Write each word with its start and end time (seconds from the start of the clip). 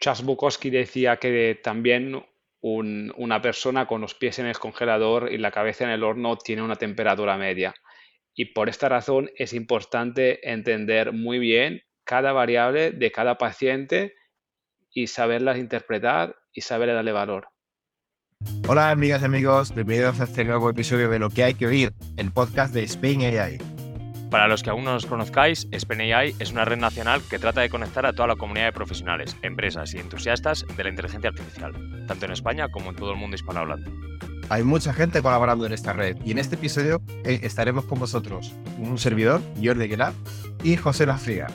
Charles 0.00 0.24
Bukowski 0.24 0.70
decía 0.70 1.16
que 1.16 1.58
también 1.62 2.24
una 2.60 3.42
persona 3.42 3.86
con 3.86 4.00
los 4.00 4.14
pies 4.14 4.38
en 4.38 4.46
el 4.46 4.58
congelador 4.58 5.32
y 5.32 5.38
la 5.38 5.50
cabeza 5.50 5.84
en 5.84 5.90
el 5.90 6.04
horno 6.04 6.36
tiene 6.36 6.62
una 6.62 6.76
temperatura 6.76 7.36
media. 7.36 7.74
Y 8.34 8.46
por 8.46 8.68
esta 8.68 8.88
razón 8.88 9.30
es 9.36 9.52
importante 9.52 10.48
entender 10.48 11.12
muy 11.12 11.38
bien 11.38 11.82
cada 12.04 12.32
variable 12.32 12.92
de 12.92 13.10
cada 13.10 13.38
paciente 13.38 14.14
y 14.92 15.08
saberlas 15.08 15.58
interpretar 15.58 16.36
y 16.52 16.60
saber 16.60 16.92
darle 16.94 17.12
valor. 17.12 17.48
Hola 18.68 18.90
amigas 18.90 19.22
y 19.22 19.24
amigos, 19.24 19.74
bienvenidos 19.74 20.20
a 20.20 20.24
este 20.24 20.44
nuevo 20.44 20.70
episodio 20.70 21.08
de 21.10 21.18
Lo 21.18 21.30
que 21.30 21.42
hay 21.42 21.54
que 21.54 21.66
oír, 21.66 21.92
el 22.16 22.30
podcast 22.30 22.72
de 22.72 22.84
Spain 22.84 23.22
AI. 23.22 23.58
Para 24.30 24.46
los 24.46 24.62
que 24.62 24.68
aún 24.68 24.84
no 24.84 24.92
nos 24.92 25.06
conozcáis, 25.06 25.66
SpenAI 25.74 26.34
es 26.38 26.52
una 26.52 26.66
red 26.66 26.76
nacional 26.76 27.22
que 27.30 27.38
trata 27.38 27.62
de 27.62 27.70
conectar 27.70 28.04
a 28.04 28.12
toda 28.12 28.28
la 28.28 28.36
comunidad 28.36 28.66
de 28.66 28.72
profesionales, 28.72 29.34
empresas 29.40 29.94
y 29.94 29.98
entusiastas 29.98 30.66
de 30.76 30.84
la 30.84 30.90
inteligencia 30.90 31.30
artificial, 31.30 31.72
tanto 32.06 32.26
en 32.26 32.32
España 32.32 32.68
como 32.68 32.90
en 32.90 32.96
todo 32.96 33.12
el 33.12 33.16
mundo 33.16 33.36
hispanohablante. 33.36 33.90
Hay 34.50 34.64
mucha 34.64 34.92
gente 34.92 35.22
colaborando 35.22 35.64
en 35.64 35.72
esta 35.72 35.94
red 35.94 36.16
y 36.24 36.32
en 36.32 36.38
este 36.38 36.56
episodio 36.56 37.00
eh, 37.24 37.40
estaremos 37.42 37.86
con 37.86 37.98
vosotros, 37.98 38.52
un 38.78 38.98
servidor, 38.98 39.40
Jordi 39.62 39.84
Aguilar, 39.84 40.12
y 40.62 40.76
José 40.76 41.06
Lafría. 41.06 41.46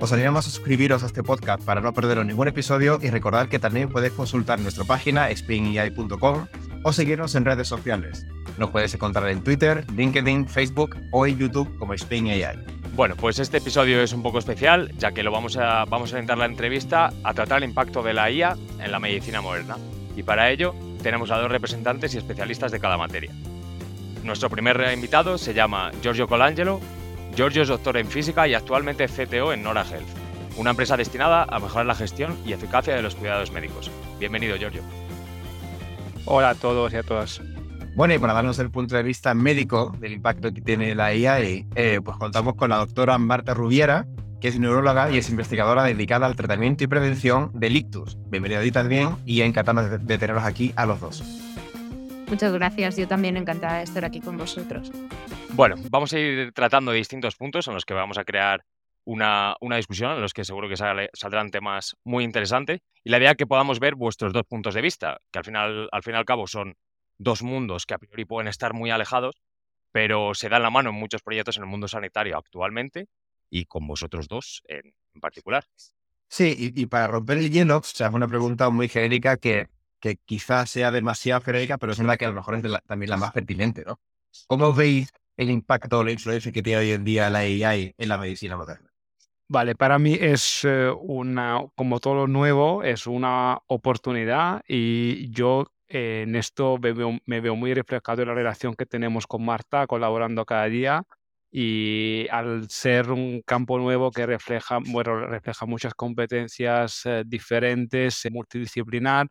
Os 0.00 0.12
animamos 0.12 0.46
a 0.46 0.50
suscribiros 0.50 1.02
a 1.02 1.06
este 1.06 1.22
podcast 1.22 1.62
para 1.62 1.80
no 1.80 1.92
perderos 1.92 2.24
ningún 2.24 2.48
episodio 2.48 3.00
y 3.02 3.10
recordad 3.10 3.48
que 3.48 3.58
también 3.58 3.90
podéis 3.90 4.14
consultar 4.14 4.60
nuestra 4.60 4.84
página 4.84 5.28
spinai.com 5.34 6.46
o 6.82 6.92
seguirnos 6.92 7.34
en 7.34 7.44
redes 7.44 7.68
sociales. 7.68 8.26
Nos 8.56 8.70
puedes 8.70 8.92
encontrar 8.94 9.28
en 9.28 9.42
Twitter, 9.42 9.84
LinkedIn, 9.94 10.48
Facebook 10.48 10.96
o 11.12 11.26
en 11.26 11.38
YouTube 11.38 11.76
como 11.78 11.94
Spain 11.94 12.28
AI. 12.28 12.58
Bueno, 12.94 13.14
pues 13.14 13.38
este 13.38 13.58
episodio 13.58 14.02
es 14.02 14.12
un 14.12 14.22
poco 14.22 14.38
especial, 14.38 14.90
ya 14.98 15.12
que 15.12 15.22
lo 15.22 15.30
vamos 15.30 15.56
a, 15.56 15.84
vamos 15.84 16.10
a 16.10 16.16
orientar 16.16 16.36
la 16.38 16.46
entrevista 16.46 17.12
a 17.22 17.34
tratar 17.34 17.58
el 17.58 17.68
impacto 17.68 18.02
de 18.02 18.12
la 18.12 18.30
IA 18.30 18.56
en 18.80 18.90
la 18.90 18.98
medicina 18.98 19.40
moderna. 19.40 19.76
Y 20.16 20.24
para 20.24 20.50
ello 20.50 20.74
tenemos 21.02 21.30
a 21.30 21.38
dos 21.38 21.50
representantes 21.50 22.14
y 22.14 22.18
especialistas 22.18 22.72
de 22.72 22.80
cada 22.80 22.96
materia. 22.96 23.30
Nuestro 24.24 24.50
primer 24.50 24.92
invitado 24.92 25.38
se 25.38 25.54
llama 25.54 25.92
Giorgio 26.02 26.26
Colangelo. 26.26 26.80
Giorgio 27.36 27.62
es 27.62 27.68
doctor 27.68 27.96
en 27.96 28.08
física 28.08 28.48
y 28.48 28.54
actualmente 28.54 29.06
CTO 29.06 29.52
en 29.52 29.62
Nora 29.62 29.84
Health, 29.88 30.08
una 30.56 30.70
empresa 30.70 30.96
destinada 30.96 31.44
a 31.44 31.60
mejorar 31.60 31.86
la 31.86 31.94
gestión 31.94 32.36
y 32.44 32.52
eficacia 32.52 32.96
de 32.96 33.02
los 33.02 33.14
cuidados 33.14 33.52
médicos. 33.52 33.92
Bienvenido, 34.18 34.56
Giorgio. 34.56 34.82
Hola 36.30 36.50
a 36.50 36.54
todos 36.54 36.92
y 36.92 36.96
a 36.96 37.02
todas. 37.02 37.40
Bueno, 37.96 38.12
y 38.12 38.18
para 38.18 38.34
darnos 38.34 38.58
el 38.58 38.70
punto 38.70 38.94
de 38.94 39.02
vista 39.02 39.32
médico 39.32 39.96
del 39.98 40.12
impacto 40.12 40.52
que 40.52 40.60
tiene 40.60 40.94
la 40.94 41.14
IA, 41.14 41.40
eh, 41.40 42.00
pues 42.04 42.18
contamos 42.18 42.54
con 42.54 42.68
la 42.68 42.76
doctora 42.76 43.16
Marta 43.16 43.54
Rubiera, 43.54 44.06
que 44.38 44.48
es 44.48 44.58
neuróloga 44.58 45.10
y 45.10 45.16
es 45.16 45.30
investigadora 45.30 45.84
dedicada 45.84 46.26
al 46.26 46.36
tratamiento 46.36 46.84
y 46.84 46.86
prevención 46.86 47.50
del 47.54 47.76
ictus. 47.76 48.18
Bienvenida 48.28 48.60
a 48.60 48.62
ti 48.62 48.70
también 48.70 49.16
y 49.24 49.40
encantada 49.40 49.88
de, 49.88 49.96
de 49.96 50.18
tenerlos 50.18 50.44
aquí 50.44 50.74
a 50.76 50.84
los 50.84 51.00
dos. 51.00 51.24
Muchas 52.28 52.52
gracias, 52.52 52.98
yo 52.98 53.08
también 53.08 53.38
encantada 53.38 53.78
de 53.78 53.84
estar 53.84 54.04
aquí 54.04 54.20
con 54.20 54.36
vosotros. 54.36 54.92
Bueno, 55.54 55.76
vamos 55.88 56.12
a 56.12 56.18
ir 56.18 56.52
tratando 56.52 56.90
de 56.90 56.98
distintos 56.98 57.36
puntos 57.36 57.66
en 57.68 57.72
los 57.72 57.86
que 57.86 57.94
vamos 57.94 58.18
a 58.18 58.24
crear 58.24 58.62
una, 59.04 59.56
una, 59.60 59.76
discusión 59.76 60.12
en 60.12 60.20
los 60.20 60.32
que 60.32 60.44
seguro 60.44 60.68
que 60.68 60.76
saldrán 60.76 61.50
temas 61.50 61.96
muy 62.04 62.24
interesantes 62.24 62.80
y 63.04 63.10
la 63.10 63.18
idea 63.18 63.30
es 63.30 63.36
que 63.36 63.46
podamos 63.46 63.80
ver 63.80 63.94
vuestros 63.94 64.32
dos 64.32 64.44
puntos 64.44 64.74
de 64.74 64.82
vista, 64.82 65.18
que 65.30 65.38
al 65.38 65.44
final, 65.44 65.88
al 65.92 66.02
fin 66.02 66.14
y 66.14 66.16
al 66.18 66.24
cabo 66.24 66.46
son 66.46 66.76
dos 67.16 67.42
mundos 67.42 67.86
que 67.86 67.94
a 67.94 67.98
priori 67.98 68.24
pueden 68.24 68.48
estar 68.48 68.74
muy 68.74 68.90
alejados, 68.90 69.36
pero 69.92 70.34
se 70.34 70.48
dan 70.48 70.62
la 70.62 70.70
mano 70.70 70.90
en 70.90 70.96
muchos 70.96 71.22
proyectos 71.22 71.56
en 71.56 71.64
el 71.64 71.68
mundo 71.68 71.88
sanitario 71.88 72.36
actualmente 72.36 73.08
y 73.50 73.64
con 73.64 73.86
vosotros 73.86 74.28
dos 74.28 74.62
en, 74.68 74.92
particular. 75.20 75.64
Sí, 76.28 76.54
y, 76.58 76.86
para 76.86 77.06
romper 77.08 77.38
el 77.38 77.50
hielo, 77.50 77.78
o 77.78 77.82
sea, 77.82 78.10
una 78.10 78.28
pregunta 78.28 78.68
muy 78.70 78.88
genérica 78.88 79.38
que, 79.38 79.68
que 79.98 80.16
quizás 80.16 80.70
sea 80.70 80.90
demasiado 80.90 81.40
genérica, 81.40 81.78
pero 81.78 81.92
es 81.92 81.98
verdad 81.98 82.18
que 82.18 82.26
a 82.26 82.28
lo 82.28 82.34
mejor 82.34 82.56
es 82.56 82.62
también 82.86 83.10
la 83.10 83.16
más 83.16 83.32
pertinente, 83.32 83.84
¿no? 83.84 83.98
¿Cómo 84.46 84.72
veis 84.72 85.10
el 85.36 85.50
impacto 85.50 85.98
o 85.98 86.04
la 86.04 86.12
influencia 86.12 86.52
que 86.52 86.62
tiene 86.62 86.80
hoy 86.80 86.90
en 86.92 87.04
día 87.04 87.30
la 87.30 87.40
AI 87.40 87.94
en 87.96 88.08
la 88.08 88.18
medicina 88.18 88.56
moderna? 88.56 88.87
Vale, 89.50 89.74
para 89.74 89.98
mí 89.98 90.14
es 90.20 90.62
eh, 90.64 90.90
una, 91.00 91.60
como 91.74 92.00
todo 92.00 92.14
lo 92.14 92.26
nuevo, 92.26 92.82
es 92.82 93.06
una 93.06 93.58
oportunidad 93.66 94.62
y 94.68 95.30
yo 95.30 95.66
en 95.88 96.36
esto 96.36 96.76
me 96.78 96.92
veo, 97.40 97.56
muy 97.56 97.72
reflejado 97.72 98.20
en 98.20 98.28
la 98.28 98.34
relación 98.34 98.74
que 98.74 98.84
tenemos 98.84 99.26
con 99.26 99.42
Marta, 99.46 99.86
colaborando 99.86 100.44
cada 100.44 100.66
día 100.66 101.02
y 101.50 102.26
al 102.30 102.68
ser 102.68 103.10
un 103.10 103.40
campo 103.46 103.78
nuevo 103.78 104.10
que 104.10 104.26
refleja, 104.26 104.80
bueno, 104.86 105.18
refleja 105.26 105.64
muchas 105.64 105.94
competencias 105.94 107.06
eh, 107.06 107.22
diferentes, 107.26 108.22
eh, 108.26 108.30
multidisciplinar, 108.30 109.28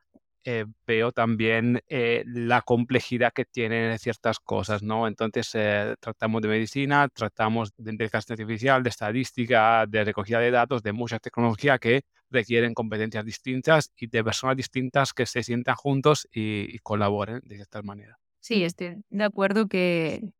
eh, 0.50 0.66
veo 0.86 1.12
también 1.12 1.82
la 1.90 2.62
complejidad 2.62 3.34
que 3.34 3.44
tienen 3.44 4.00
ciertas 4.00 4.40
cosas, 4.40 4.82
¿no? 4.82 5.06
Entonces, 5.06 5.52
tratamos 6.00 6.42
de 6.42 6.48
medicina, 6.48 7.10
tratamos 7.10 7.74
de 7.76 7.92
inteligencia 7.92 8.32
artificial, 8.34 8.82
de 8.82 8.90
estadística, 8.90 9.86
de 9.86 10.06
recogida 10.06 10.40
de 10.40 10.52
datos, 10.52 10.82
de 10.84 10.94
mucha 10.94 11.20
tecnología 11.20 11.78
que 11.80 12.04
requieren 12.30 12.74
competencias 12.74 13.26
distintas 13.26 13.92
y 13.98 14.08
de 14.08 14.24
personas 14.24 14.56
distintas 14.56 15.12
que 15.12 15.26
se 15.26 15.44
sientan 15.44 15.76
juntos 15.76 16.28
y, 16.32 16.80
colaboren 16.80 17.42
de 17.44 17.58
esta 17.58 17.82
manera. 17.82 18.18
Sí, 18.40 18.64
estoy 18.64 19.04
de 19.10 19.24
acuerdo 19.26 19.68
que, 19.68 20.32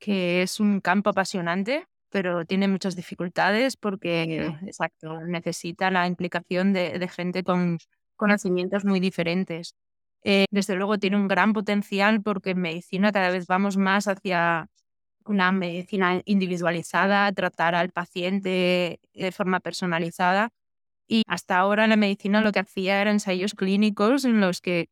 que 0.00 0.42
es 0.42 0.58
un 0.58 0.80
campo 0.80 1.10
apasionante, 1.10 1.86
pero 2.08 2.44
tiene 2.44 2.66
muchas 2.66 2.96
dificultades 2.96 3.76
porque, 3.76 4.46
exacto, 4.66 5.20
necesita 5.20 5.90
la 5.92 6.08
implicación 6.08 6.72
de, 6.72 7.08
gente 7.08 7.44
con 7.44 7.78
conocimientos 8.20 8.84
muy 8.84 9.00
diferentes. 9.00 9.74
Eh, 10.22 10.44
desde 10.50 10.76
luego 10.76 10.98
tiene 10.98 11.16
un 11.16 11.28
gran 11.28 11.54
potencial 11.54 12.22
porque 12.22 12.50
en 12.50 12.60
medicina 12.60 13.12
cada 13.12 13.30
vez 13.30 13.46
vamos 13.46 13.78
más 13.78 14.06
hacia 14.06 14.68
una 15.24 15.52
medicina 15.52 16.20
individualizada, 16.26 17.32
tratar 17.32 17.74
al 17.74 17.90
paciente 17.90 19.00
de 19.14 19.32
forma 19.32 19.60
personalizada 19.60 20.50
y 21.08 21.24
hasta 21.26 21.58
ahora 21.58 21.86
la 21.86 21.96
medicina 21.96 22.42
lo 22.42 22.52
que 22.52 22.60
hacía 22.60 23.00
eran 23.00 23.14
ensayos 23.14 23.54
clínicos 23.54 24.24
en 24.24 24.40
los 24.40 24.60
que 24.60 24.90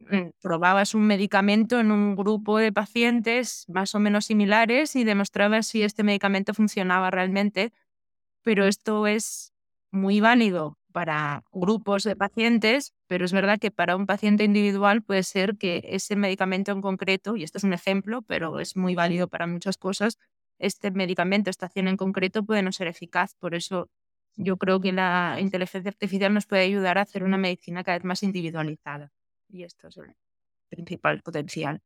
mm, 0.00 0.30
probabas 0.42 0.94
un 0.94 1.06
medicamento 1.06 1.80
en 1.80 1.92
un 1.92 2.16
grupo 2.16 2.58
de 2.58 2.72
pacientes 2.72 3.64
más 3.68 3.94
o 3.94 4.00
menos 4.00 4.26
similares 4.26 4.96
y 4.96 5.04
demostrabas 5.04 5.68
si 5.68 5.82
este 5.82 6.02
medicamento 6.04 6.54
funcionaba 6.54 7.10
realmente. 7.10 7.72
Pero 8.42 8.66
esto 8.66 9.06
es 9.06 9.52
muy 9.92 10.20
válido 10.20 10.78
para 10.94 11.42
grupos 11.50 12.04
de 12.04 12.14
pacientes, 12.14 12.94
pero 13.08 13.24
es 13.24 13.32
verdad 13.32 13.58
que 13.58 13.72
para 13.72 13.96
un 13.96 14.06
paciente 14.06 14.44
individual 14.44 15.02
puede 15.02 15.24
ser 15.24 15.56
que 15.58 15.82
ese 15.88 16.14
medicamento 16.14 16.70
en 16.70 16.80
concreto, 16.80 17.34
y 17.34 17.42
esto 17.42 17.58
es 17.58 17.64
un 17.64 17.72
ejemplo, 17.72 18.22
pero 18.22 18.60
es 18.60 18.76
muy 18.76 18.94
válido 18.94 19.26
para 19.26 19.48
muchas 19.48 19.76
cosas, 19.76 20.18
este 20.60 20.92
medicamento, 20.92 21.50
esta 21.50 21.66
acción 21.66 21.88
en 21.88 21.96
concreto 21.96 22.44
puede 22.44 22.62
no 22.62 22.70
ser 22.70 22.86
eficaz. 22.86 23.34
Por 23.40 23.56
eso 23.56 23.90
yo 24.36 24.56
creo 24.56 24.80
que 24.80 24.92
la 24.92 25.38
inteligencia 25.40 25.88
artificial 25.88 26.32
nos 26.32 26.46
puede 26.46 26.62
ayudar 26.62 26.96
a 26.98 27.02
hacer 27.02 27.24
una 27.24 27.38
medicina 27.38 27.82
cada 27.82 27.98
vez 27.98 28.04
más 28.04 28.22
individualizada. 28.22 29.10
Y 29.48 29.64
esto 29.64 29.88
es 29.88 29.96
el 29.96 30.14
principal 30.70 31.22
potencial. 31.22 31.82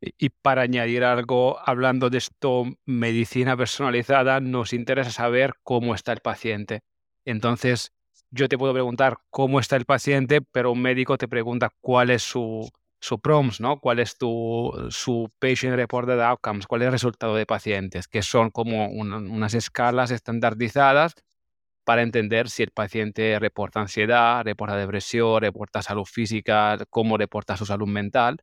Y 0.00 0.30
para 0.30 0.62
añadir 0.62 1.04
algo, 1.04 1.58
hablando 1.68 2.08
de 2.08 2.16
esto, 2.16 2.64
medicina 2.86 3.58
personalizada, 3.58 4.40
nos 4.40 4.72
interesa 4.72 5.10
saber 5.10 5.52
cómo 5.62 5.94
está 5.94 6.14
el 6.14 6.20
paciente. 6.20 6.80
Entonces, 7.24 7.92
yo 8.30 8.48
te 8.48 8.58
puedo 8.58 8.72
preguntar 8.72 9.18
cómo 9.30 9.60
está 9.60 9.76
el 9.76 9.84
paciente, 9.84 10.40
pero 10.40 10.72
un 10.72 10.82
médico 10.82 11.18
te 11.18 11.28
pregunta 11.28 11.70
cuál 11.80 12.10
es 12.10 12.22
su, 12.22 12.68
su 13.00 13.20
PROMS, 13.20 13.60
¿no? 13.60 13.78
¿Cuál 13.80 13.98
es 13.98 14.16
tu, 14.16 14.72
su 14.90 15.30
Patient 15.38 15.76
Reported 15.76 16.20
Outcomes? 16.20 16.66
¿Cuál 16.66 16.82
es 16.82 16.86
el 16.86 16.92
resultado 16.92 17.34
de 17.36 17.46
pacientes? 17.46 18.08
Que 18.08 18.22
son 18.22 18.50
como 18.50 18.88
unas 18.88 19.54
escalas 19.54 20.10
estandarizadas 20.10 21.14
para 21.84 22.02
entender 22.02 22.48
si 22.48 22.62
el 22.62 22.70
paciente 22.70 23.38
reporta 23.40 23.80
ansiedad, 23.80 24.44
reporta 24.44 24.76
depresión, 24.76 25.40
reporta 25.40 25.82
salud 25.82 26.04
física, 26.04 26.78
cómo 26.90 27.18
reporta 27.18 27.56
su 27.56 27.66
salud 27.66 27.88
mental. 27.88 28.38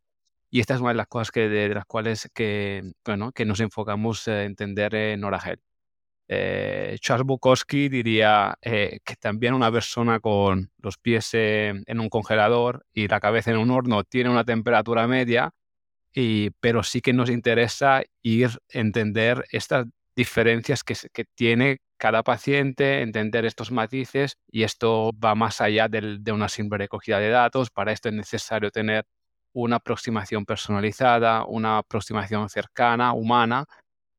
Y 0.52 0.60
esta 0.62 0.76
es 0.76 0.82
una 0.82 0.90
de 0.90 0.96
las 0.96 1.08
cosas 1.08 1.32
que, 1.32 1.50
de, 1.50 1.70
las 1.74 1.86
cuales 1.86 2.30
que, 2.34 2.92
bueno, 3.06 3.32
que 3.32 3.46
nos 3.46 3.60
enfocamos 3.62 4.28
a 4.28 4.44
entender 4.44 4.96
en 4.96 5.24
Oragel. 5.24 5.62
Eh, 6.32 6.96
Charles 7.00 7.26
Bukowski 7.26 7.90
diría 7.90 8.56
eh, 8.62 9.00
que 9.04 9.16
también 9.16 9.56
una 9.56 9.72
persona 9.72 10.20
con 10.20 10.72
los 10.78 11.00
pies 11.00 11.32
en 11.34 12.00
un 12.00 12.08
congelador 12.08 12.86
y 12.94 13.08
la 13.08 13.20
cabeza 13.20 13.50
en 13.50 13.58
un 13.58 13.72
horno 13.72 14.04
tiene 14.04 14.30
una 14.30 14.44
temperatura 14.46 15.08
media, 15.08 15.52
pero 16.60 16.84
sí 16.84 17.02
que 17.02 17.14
nos 17.14 17.30
interesa 17.32 18.04
ir 18.22 18.52
entender 18.70 19.46
estas 19.52 19.88
diferencias 20.16 20.84
que, 20.84 20.96
tiene 21.34 21.80
cada 21.98 22.22
paciente, 22.24 23.02
entender 23.02 23.46
estos 23.46 23.72
matices 23.72 24.38
y 24.52 24.64
esto 24.64 25.12
va 25.14 25.34
más 25.34 25.62
allá 25.62 25.88
de 25.88 26.32
una 26.32 26.50
simple 26.50 26.78
recogida 26.78 27.20
de 27.20 27.30
datos. 27.30 27.72
Para 27.72 27.92
esto 27.92 28.10
es 28.10 28.16
necesario 28.16 28.70
tener 28.70 29.06
una 29.54 29.78
aproximación 29.78 30.46
personalizada, 30.46 31.46
una 31.46 31.80
aproximación 31.80 32.50
cercana, 32.50 33.14
humana, 33.14 33.66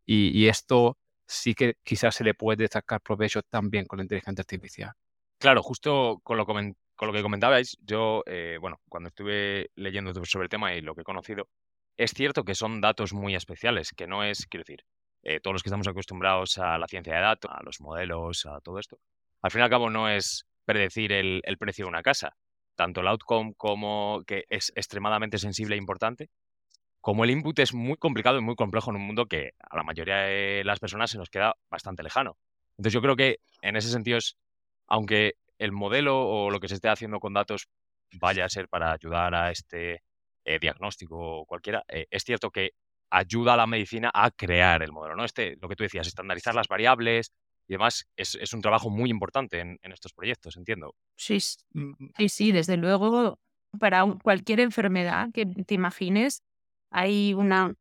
y 0.06 0.49
esto 0.49 0.97
sí 1.31 1.55
que 1.55 1.77
quizás 1.85 2.17
se 2.17 2.25
le 2.25 2.35
puede 2.35 2.67
sacar 2.67 3.00
provecho 3.00 3.43
también 3.43 3.87
con 3.87 3.99
la 3.99 4.03
inteligencia 4.03 4.43
artificial. 4.43 4.93
Claro, 5.38 5.62
justo 5.62 6.21
con 6.25 6.37
lo, 6.37 6.44
con 6.44 6.75
lo 7.00 7.12
que 7.12 7.23
comentabais, 7.23 7.79
yo, 7.81 8.23
eh, 8.27 8.59
bueno, 8.61 8.81
cuando 8.88 9.09
estuve 9.09 9.71
leyendo 9.77 10.12
sobre 10.25 10.44
el 10.44 10.49
tema 10.49 10.75
y 10.75 10.81
lo 10.81 10.94
que 10.94 11.03
he 11.03 11.05
conocido, 11.05 11.49
es 11.97 12.12
cierto 12.12 12.44
que 12.44 12.55
son 12.55 12.81
datos 12.81 13.12
muy 13.12 13.35
especiales, 13.35 13.93
que 13.93 14.06
no 14.06 14.25
es, 14.25 14.47
quiero 14.47 14.62
decir, 14.62 14.85
eh, 15.23 15.38
todos 15.41 15.55
los 15.55 15.62
que 15.62 15.69
estamos 15.69 15.87
acostumbrados 15.87 16.59
a 16.59 16.79
la 16.79 16.88
ciencia 16.88 17.15
de 17.15 17.21
datos, 17.21 17.50
a 17.55 17.62
los 17.62 17.81
modelos, 17.81 18.47
a 18.47 18.61
todo 18.61 18.79
esto, 18.79 18.99
al 19.41 19.50
fin 19.50 19.61
y 19.61 19.65
al 19.65 19.71
cabo 19.71 19.88
no 19.88 20.09
es 20.09 20.47
predecir 20.65 21.12
el, 21.12 21.43
el 21.44 21.59
precio 21.59 21.85
de 21.85 21.91
una 21.91 22.03
casa, 22.03 22.37
tanto 22.75 23.03
el 23.03 23.09
outcome 23.09 23.55
como 23.56 24.23
que 24.27 24.44
es 24.49 24.73
extremadamente 24.75 25.38
sensible 25.38 25.77
e 25.77 25.79
importante, 25.79 26.29
como 27.00 27.25
el 27.25 27.31
input 27.31 27.58
es 27.58 27.73
muy 27.75 27.97
complicado 27.97 28.38
y 28.38 28.43
muy 28.43 28.56
complejo 28.56 28.91
en 28.91 28.97
un 28.97 29.06
mundo 29.06 29.26
que 29.26 29.55
a 29.58 29.76
la 29.76 29.82
mayoría 29.82 30.17
de 30.17 30.62
las 30.64 30.81
personas 30.81 31.11
se 31.11 31.19
nos 31.19 31.31
queda 31.31 31.56
bastante 31.70 32.02
lejano. 32.02 32.37
Entonces 32.73 32.93
yo 32.93 33.02
creo 33.02 33.17
que 33.17 33.38
en 33.62 33.76
ese 33.76 33.91
sentido 33.91 34.19
es, 34.19 34.37
aunque 34.87 35.35
el 35.58 35.73
modelo 35.73 36.26
o 36.29 36.50
lo 36.50 36.61
que 36.61 36.69
se 36.69 36.75
esté 36.75 36.88
haciendo 36.88 37.20
con 37.20 37.35
datos 37.35 37.69
vaya 38.12 38.44
a 38.44 38.49
ser 38.49 38.69
para 38.69 38.93
ayudar 38.93 39.35
a 39.35 39.50
este 39.50 40.02
eh, 40.44 40.58
diagnóstico 40.58 41.17
o 41.19 41.47
cualquiera, 41.47 41.85
eh, 41.88 42.06
es 42.11 42.25
cierto 42.25 42.50
que 42.50 42.73
ayuda 43.11 43.55
a 43.55 43.56
la 43.56 43.67
medicina 43.67 44.11
a 44.12 44.31
crear 44.31 44.82
el 44.82 44.93
modelo, 44.93 45.17
¿no? 45.17 45.25
Este, 45.25 45.56
lo 45.61 45.69
que 45.69 45.76
tú 45.76 45.85
decías, 45.85 46.06
estandarizar 46.06 46.55
las 46.55 46.69
variables 46.69 47.32
y 47.67 47.75
demás, 47.75 48.08
es, 48.17 48.37
es 48.37 48.53
un 48.53 48.62
trabajo 48.62 48.91
muy 48.91 49.11
importante 49.11 49.61
en, 49.61 49.79
en, 49.82 49.93
estos 49.93 50.12
proyectos, 50.12 50.56
entiendo. 50.56 50.94
Sí, 51.17 51.38
sí, 51.41 52.29
sí, 52.29 52.53
desde 52.53 52.76
luego, 52.76 53.38
para 53.79 54.05
cualquier 54.23 54.61
enfermedad 54.61 55.29
que 55.32 55.46
te 55.46 55.75
imagines, 55.75 56.43
hay 56.91 57.35
una 57.35 57.75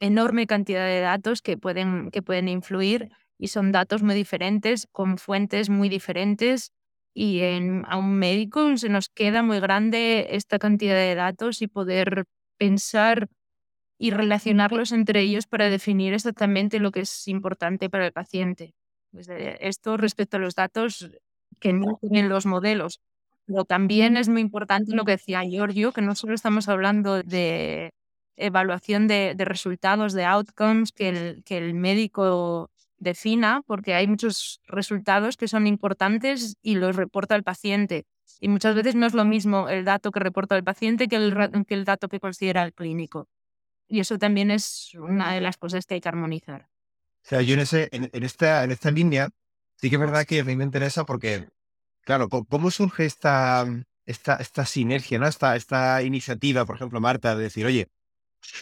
enorme 0.00 0.46
cantidad 0.46 0.86
de 0.86 1.00
datos 1.00 1.42
que 1.42 1.56
pueden, 1.58 2.10
que 2.10 2.22
pueden 2.22 2.48
influir 2.48 3.10
y 3.38 3.48
son 3.48 3.72
datos 3.72 4.02
muy 4.02 4.14
diferentes, 4.14 4.88
con 4.92 5.18
fuentes 5.18 5.70
muy 5.70 5.88
diferentes. 5.88 6.72
Y 7.14 7.40
en, 7.40 7.84
a 7.88 7.98
un 7.98 8.14
médico 8.18 8.76
se 8.78 8.88
nos 8.88 9.08
queda 9.08 9.42
muy 9.42 9.60
grande 9.60 10.28
esta 10.30 10.58
cantidad 10.58 10.94
de 10.94 11.14
datos 11.14 11.60
y 11.62 11.68
poder 11.68 12.24
pensar 12.58 13.28
y 13.98 14.10
relacionarlos 14.10 14.92
entre 14.92 15.20
ellos 15.20 15.46
para 15.46 15.70
definir 15.70 16.14
exactamente 16.14 16.80
lo 16.80 16.90
que 16.90 17.00
es 17.00 17.28
importante 17.28 17.90
para 17.90 18.06
el 18.06 18.12
paciente. 18.12 18.74
Esto 19.60 19.96
respecto 19.96 20.38
a 20.38 20.40
los 20.40 20.54
datos 20.54 21.10
que 21.60 21.72
no 21.72 21.98
tienen 22.00 22.28
los 22.28 22.46
modelos. 22.46 23.00
Pero 23.46 23.64
también 23.64 24.16
es 24.16 24.28
muy 24.28 24.40
importante 24.40 24.94
lo 24.94 25.04
que 25.04 25.12
decía 25.12 25.42
Giorgio, 25.44 25.92
que 25.92 26.02
no 26.02 26.14
solo 26.14 26.34
estamos 26.34 26.68
hablando 26.68 27.22
de 27.22 27.92
evaluación 28.36 29.08
de, 29.08 29.34
de 29.36 29.44
resultados, 29.44 30.12
de 30.12 30.24
outcomes 30.24 30.92
que 30.92 31.08
el, 31.08 31.44
que 31.44 31.58
el 31.58 31.74
médico 31.74 32.70
defina, 32.98 33.62
porque 33.66 33.94
hay 33.94 34.06
muchos 34.06 34.60
resultados 34.66 35.36
que 35.36 35.48
son 35.48 35.66
importantes 35.66 36.56
y 36.62 36.76
los 36.76 36.96
reporta 36.96 37.34
el 37.34 37.42
paciente. 37.42 38.06
Y 38.40 38.48
muchas 38.48 38.74
veces 38.74 38.94
no 38.94 39.06
es 39.06 39.14
lo 39.14 39.24
mismo 39.24 39.68
el 39.68 39.84
dato 39.84 40.10
que 40.10 40.20
reporta 40.20 40.56
el 40.56 40.64
paciente 40.64 41.08
que 41.08 41.16
el, 41.16 41.64
que 41.66 41.74
el 41.74 41.84
dato 41.84 42.08
que 42.08 42.20
considera 42.20 42.62
el 42.62 42.72
clínico. 42.72 43.28
Y 43.88 44.00
eso 44.00 44.18
también 44.18 44.50
es 44.50 44.94
una 44.94 45.34
de 45.34 45.40
las 45.40 45.56
cosas 45.56 45.84
que 45.86 45.94
hay 45.94 46.00
que 46.00 46.08
armonizar. 46.08 46.68
O 47.24 47.28
sea, 47.28 47.42
yo 47.42 47.54
en, 47.54 47.60
ese, 47.60 47.88
en, 47.92 48.10
en 48.12 48.22
esta, 48.22 48.64
en 48.64 48.70
esta 48.70 48.90
línea 48.90 49.28
sí 49.76 49.90
que 49.90 49.96
es 49.96 50.00
verdad 50.00 50.24
que 50.24 50.40
a 50.40 50.44
mí 50.44 50.56
me 50.56 50.64
interesa 50.64 51.04
porque, 51.04 51.48
claro, 52.02 52.28
¿cómo 52.28 52.70
surge 52.70 53.04
esta, 53.04 53.66
esta, 54.06 54.36
esta 54.36 54.64
sinergia, 54.64 55.18
¿no? 55.18 55.26
esta, 55.26 55.56
esta 55.56 56.02
iniciativa, 56.02 56.64
por 56.64 56.76
ejemplo, 56.76 57.00
Marta, 57.00 57.36
de 57.36 57.42
decir, 57.44 57.66
oye, 57.66 57.88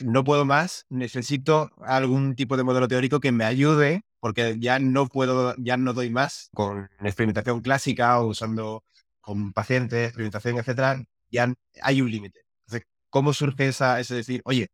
no 0.00 0.24
puedo 0.24 0.44
más, 0.44 0.86
necesito 0.88 1.70
algún 1.82 2.34
tipo 2.34 2.56
de 2.56 2.64
modelo 2.64 2.88
teórico 2.88 3.20
que 3.20 3.32
me 3.32 3.44
ayude, 3.44 4.02
porque 4.20 4.56
ya 4.58 4.78
no 4.78 5.06
puedo, 5.06 5.54
ya 5.58 5.76
no 5.76 5.92
doy 5.92 6.10
más 6.10 6.50
con 6.54 6.90
experimentación 7.00 7.60
clásica 7.60 8.20
o 8.20 8.28
usando 8.28 8.84
con 9.20 9.52
pacientes, 9.52 10.08
experimentación, 10.08 10.58
etcétera, 10.58 11.02
ya 11.30 11.52
hay 11.82 12.02
un 12.02 12.10
límite. 12.10 12.40
Entonces, 12.66 12.88
¿cómo 13.10 13.32
surge 13.32 13.68
esa, 13.68 14.00
ese 14.00 14.14
decir, 14.14 14.42
oye, 14.44 14.68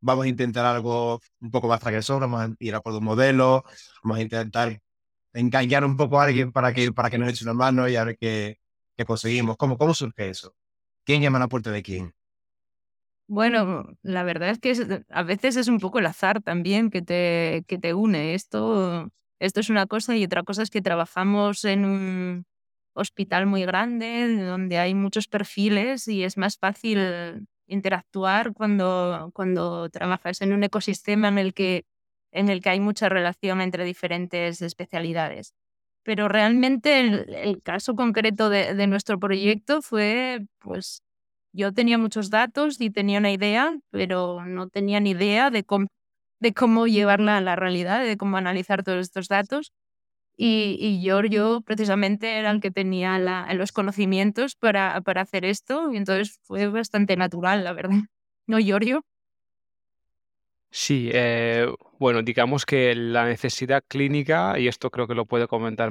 vamos 0.00 0.24
a 0.26 0.28
intentar 0.28 0.66
algo 0.66 1.20
un 1.40 1.50
poco 1.50 1.68
más 1.68 1.80
transgresor, 1.80 2.20
vamos 2.20 2.40
a 2.42 2.50
ir 2.58 2.74
a 2.74 2.80
por 2.80 2.92
un 2.94 3.04
modelo, 3.04 3.64
vamos 4.02 4.18
a 4.18 4.22
intentar 4.22 4.80
engañar 5.32 5.84
un 5.84 5.96
poco 5.96 6.20
a 6.20 6.24
alguien 6.24 6.52
para 6.52 6.72
que, 6.72 6.92
para 6.92 7.10
que 7.10 7.18
nos 7.18 7.28
eche 7.30 7.44
una 7.44 7.54
mano 7.54 7.88
y 7.88 7.96
a 7.96 8.04
ver 8.04 8.16
qué, 8.18 8.58
qué 8.96 9.04
conseguimos? 9.04 9.56
¿Cómo, 9.56 9.78
¿Cómo 9.78 9.94
surge 9.94 10.30
eso? 10.30 10.54
¿Quién 11.04 11.22
llama 11.22 11.38
a 11.38 11.40
la 11.42 11.48
puerta 11.48 11.70
de 11.70 11.82
quién? 11.82 12.14
Bueno, 13.32 13.84
la 14.02 14.24
verdad 14.24 14.50
es 14.50 14.58
que 14.58 15.04
a 15.08 15.22
veces 15.22 15.54
es 15.56 15.68
un 15.68 15.78
poco 15.78 16.00
el 16.00 16.06
azar 16.06 16.42
también 16.42 16.90
que 16.90 17.00
te, 17.00 17.62
que 17.68 17.78
te 17.78 17.94
une. 17.94 18.34
Esto, 18.34 19.08
esto 19.38 19.60
es 19.60 19.70
una 19.70 19.86
cosa 19.86 20.16
y 20.16 20.24
otra 20.24 20.42
cosa 20.42 20.62
es 20.64 20.70
que 20.70 20.82
trabajamos 20.82 21.64
en 21.64 21.84
un 21.84 22.44
hospital 22.92 23.46
muy 23.46 23.64
grande 23.64 24.36
donde 24.44 24.78
hay 24.78 24.94
muchos 24.94 25.28
perfiles 25.28 26.08
y 26.08 26.24
es 26.24 26.36
más 26.38 26.58
fácil 26.58 27.46
interactuar 27.68 28.52
cuando, 28.52 29.30
cuando 29.32 29.88
trabajas 29.90 30.40
en 30.40 30.52
un 30.52 30.64
ecosistema 30.64 31.28
en 31.28 31.38
el 31.38 31.54
que, 31.54 31.84
en 32.32 32.48
el 32.48 32.60
que 32.60 32.70
hay 32.70 32.80
mucha 32.80 33.08
relación 33.08 33.60
entre 33.60 33.84
diferentes 33.84 34.60
especialidades. 34.60 35.54
Pero 36.02 36.26
realmente 36.28 36.98
el, 36.98 37.32
el 37.32 37.62
caso 37.62 37.94
concreto 37.94 38.50
de, 38.50 38.74
de 38.74 38.86
nuestro 38.88 39.20
proyecto 39.20 39.82
fue 39.82 40.46
pues 40.58 41.04
yo 41.52 41.72
tenía 41.72 41.98
muchos 41.98 42.30
datos 42.30 42.80
y 42.80 42.90
tenía 42.90 43.18
una 43.18 43.32
idea, 43.32 43.76
pero 43.90 44.44
no 44.46 44.68
tenía 44.68 45.00
ni 45.00 45.10
idea 45.10 45.50
de 45.50 45.64
cómo, 45.64 45.86
de 46.40 46.52
cómo 46.54 46.86
llevarla 46.86 47.36
a 47.38 47.40
la 47.40 47.56
realidad, 47.56 48.04
de 48.04 48.16
cómo 48.16 48.36
analizar 48.36 48.82
todos 48.84 49.00
estos 49.02 49.28
datos. 49.28 49.72
Y, 50.36 50.76
y 50.80 51.02
yo, 51.02 51.22
yo 51.22 51.60
precisamente 51.62 52.38
era 52.38 52.50
el 52.50 52.60
que 52.60 52.70
tenía 52.70 53.18
la, 53.18 53.52
los 53.54 53.72
conocimientos 53.72 54.56
para, 54.56 55.00
para 55.02 55.22
hacer 55.22 55.44
esto 55.44 55.92
y 55.92 55.98
entonces 55.98 56.38
fue 56.44 56.68
bastante 56.68 57.16
natural, 57.16 57.64
la 57.64 57.72
verdad. 57.74 58.00
¿No, 58.46 58.58
Giorgio? 58.58 59.02
Sí, 60.72 61.10
eh, 61.12 61.66
bueno, 61.98 62.22
digamos 62.22 62.64
que 62.64 62.94
la 62.94 63.24
necesidad 63.24 63.82
clínica, 63.88 64.56
y 64.58 64.68
esto 64.68 64.88
creo 64.90 65.08
que 65.08 65.14
lo 65.16 65.26
puede 65.26 65.48
comentar 65.48 65.90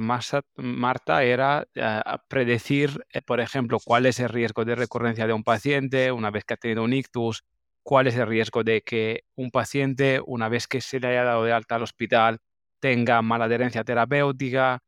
Marta, 0.56 1.22
era 1.22 1.66
eh, 1.74 2.00
predecir, 2.28 3.04
eh, 3.12 3.20
por 3.20 3.40
ejemplo, 3.40 3.78
cuál 3.84 4.06
es 4.06 4.20
el 4.20 4.30
riesgo 4.30 4.64
de 4.64 4.74
recurrencia 4.76 5.26
de 5.26 5.34
un 5.34 5.44
paciente 5.44 6.10
una 6.12 6.30
vez 6.30 6.44
que 6.44 6.54
ha 6.54 6.56
tenido 6.56 6.82
un 6.82 6.94
ictus, 6.94 7.44
cuál 7.82 8.06
es 8.06 8.16
el 8.16 8.26
riesgo 8.26 8.64
de 8.64 8.80
que 8.80 9.24
un 9.36 9.50
paciente, 9.50 10.20
una 10.26 10.48
vez 10.48 10.66
que 10.66 10.80
se 10.80 10.98
le 10.98 11.08
haya 11.08 11.24
dado 11.24 11.44
de 11.44 11.52
alta 11.52 11.74
al 11.74 11.82
hospital, 11.82 12.38
tenga 12.80 13.20
mala 13.20 13.44
adherencia 13.44 13.84
terapéutica, 13.84 14.80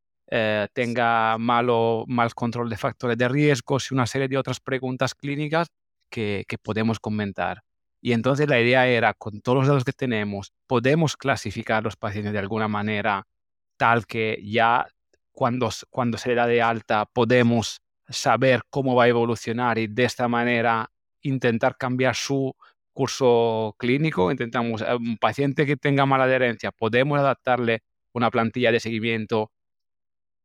tenga 0.73 1.37
malo, 1.39 2.05
mal 2.09 2.33
control 2.35 2.71
de 2.71 2.79
factores 2.79 3.19
de 3.19 3.29
riesgo 3.29 3.77
y 3.79 3.93
una 3.95 4.07
serie 4.07 4.29
de 4.29 4.39
otras 4.39 4.61
preguntas 4.61 5.15
clínicas 5.15 5.69
que 6.09 6.45
podemos 6.63 6.99
comentar. 7.01 7.63
Y 8.05 8.13
entonces 8.13 8.49
la 8.49 8.61
idea 8.61 8.89
era, 8.89 9.15
con 9.15 9.41
todos 9.41 9.59
los 9.59 9.69
datos 9.69 9.85
que 9.85 9.93
tenemos, 9.93 10.53
podemos 10.67 11.17
clasificar 11.17 11.85
los 11.85 11.97
pacientes 11.97 12.33
de 12.33 12.39
alguna 12.41 12.67
manera 12.67 13.29
tal 13.77 14.07
que 14.07 14.43
ya 14.45 14.89
cuando, 15.31 15.71
cuando 15.89 16.19
se 16.19 16.31
le 16.31 16.35
da 16.35 16.47
de 16.49 16.61
alta 16.61 17.07
podemos 17.07 17.81
saber 18.09 18.63
cómo 18.71 18.97
va 18.97 19.05
a 19.05 19.09
evolucionar 19.09 19.79
y 19.79 19.87
de 19.87 20.05
esta 20.05 20.27
manera 20.27 20.91
intentar 21.23 21.77
cambiar 21.77 22.17
su 22.17 22.55
curso 22.93 23.77
clínico. 23.79 24.33
Intentamos, 24.33 24.83
eh, 24.83 24.95
un 24.97 25.17
paciente 25.17 25.65
que 25.65 25.77
tenga 25.77 26.05
mala 26.05 26.25
adherencia, 26.25 26.73
podemos 26.73 27.21
adaptarle 27.21 27.83
una 28.13 28.31
plantilla 28.33 28.73
de 28.73 28.81
seguimiento 28.81 29.53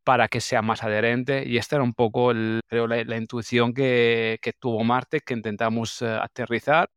para 0.03 0.27
que 0.27 0.41
sea 0.41 0.61
más 0.61 0.83
adherente. 0.83 1.43
Y 1.47 1.57
esta 1.57 1.77
era 1.77 1.83
un 1.83 1.93
poco 1.93 2.31
creo, 2.67 2.87
la, 2.87 3.17
intuición 3.17 3.73
que, 3.73 4.37
que, 4.41 4.53
tuvo 4.53 4.83
Marte, 4.83 5.21
que 5.21 5.33
intentamos 5.33 6.01
uh, 6.01 6.19
aterrizar 6.21 6.89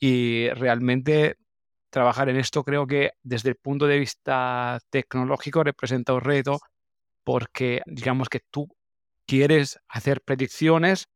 y 0.00 0.48
realmente 0.50 1.36
trabajar 1.90 2.28
en 2.28 2.36
esto 2.36 2.64
creo 2.64 2.86
que 2.86 3.12
desde 3.22 3.50
el 3.50 3.56
punto 3.56 3.86
de 3.86 3.98
vista 3.98 4.80
tecnológico 4.90 5.62
representa 5.62 6.14
un 6.14 6.22
reto 6.22 6.60
porque 7.24 7.82
digamos 7.86 8.28
que 8.28 8.40
tú 8.50 8.68
quieres 9.26 9.78
hacer 9.88 10.22
predicciones 10.22 11.08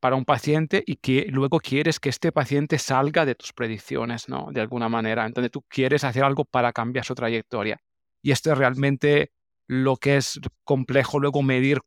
para 0.00 0.16
un 0.16 0.24
paciente 0.24 0.82
y 0.86 0.96
que 0.96 1.26
luego 1.30 1.60
quieres 1.60 2.00
que 2.00 2.10
este 2.10 2.32
paciente 2.32 2.78
salga 2.78 3.24
de 3.24 3.34
tus 3.34 3.52
predicciones, 3.52 4.28
¿no? 4.28 4.48
De 4.52 4.60
alguna 4.60 4.88
manera. 4.88 5.24
Entonces 5.24 5.50
tú 5.50 5.62
quieres 5.68 6.04
hacer 6.04 6.22
algo 6.24 6.44
para 6.44 6.72
cambiar 6.72 7.04
su 7.04 7.14
trayectoria. 7.14 7.78
Y 8.22 8.32
esto 8.32 8.52
es 8.52 8.58
realmente 8.58 9.32
lo 9.66 9.96
que 9.96 10.18
es 10.18 10.38
complejo 10.64 11.18
luego 11.18 11.42
medir 11.42 11.80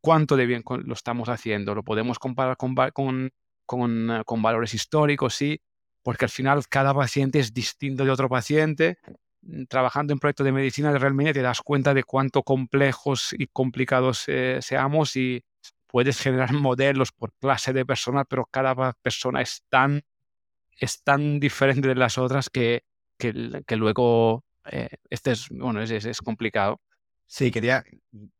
cuánto 0.00 0.36
de 0.36 0.46
bien 0.46 0.62
lo 0.66 0.94
estamos 0.94 1.28
haciendo. 1.28 1.74
Lo 1.74 1.82
podemos 1.84 2.18
comparar 2.18 2.56
con, 2.56 2.74
con, 2.92 3.30
con, 3.66 4.10
eh, 4.10 4.22
con 4.24 4.42
valores 4.42 4.74
históricos, 4.74 5.34
sí, 5.34 5.60
porque 6.02 6.26
al 6.26 6.30
final 6.30 6.66
cada 6.68 6.94
paciente 6.94 7.38
es 7.38 7.52
distinto 7.54 8.04
de 8.04 8.10
otro 8.10 8.28
paciente. 8.28 8.98
Mm, 9.42 9.64
trabajando 9.64 10.12
en 10.12 10.18
proyectos 10.18 10.44
de 10.44 10.52
medicina 10.52 10.96
realmente 10.96 11.34
te 11.34 11.42
das 11.42 11.60
cuenta 11.62 11.94
de 11.94 12.04
cuánto 12.04 12.42
complejos 12.42 13.34
y 13.36 13.48
complicados 13.48 14.24
eh, 14.28 14.58
seamos 14.62 15.16
y 15.16 15.44
puedes 15.86 16.20
generar 16.20 16.52
modelos 16.52 17.12
por 17.12 17.32
clase 17.34 17.72
de 17.72 17.86
personas, 17.86 18.26
pero 18.28 18.46
cada 18.50 18.92
persona 19.02 19.42
es 19.42 19.64
tan, 19.68 20.02
es 20.78 21.02
tan 21.02 21.40
diferente 21.40 21.88
de 21.88 21.94
las 21.96 22.18
otras 22.18 22.50
que, 22.50 22.84
que, 23.18 23.32
luego 23.76 24.44
eh, 24.70 24.88
este 25.10 25.32
es, 25.32 25.48
bueno, 25.50 25.82
es, 25.82 25.90
es 25.90 26.20
complicado. 26.20 26.80
Sí, 27.34 27.50
quería, 27.50 27.82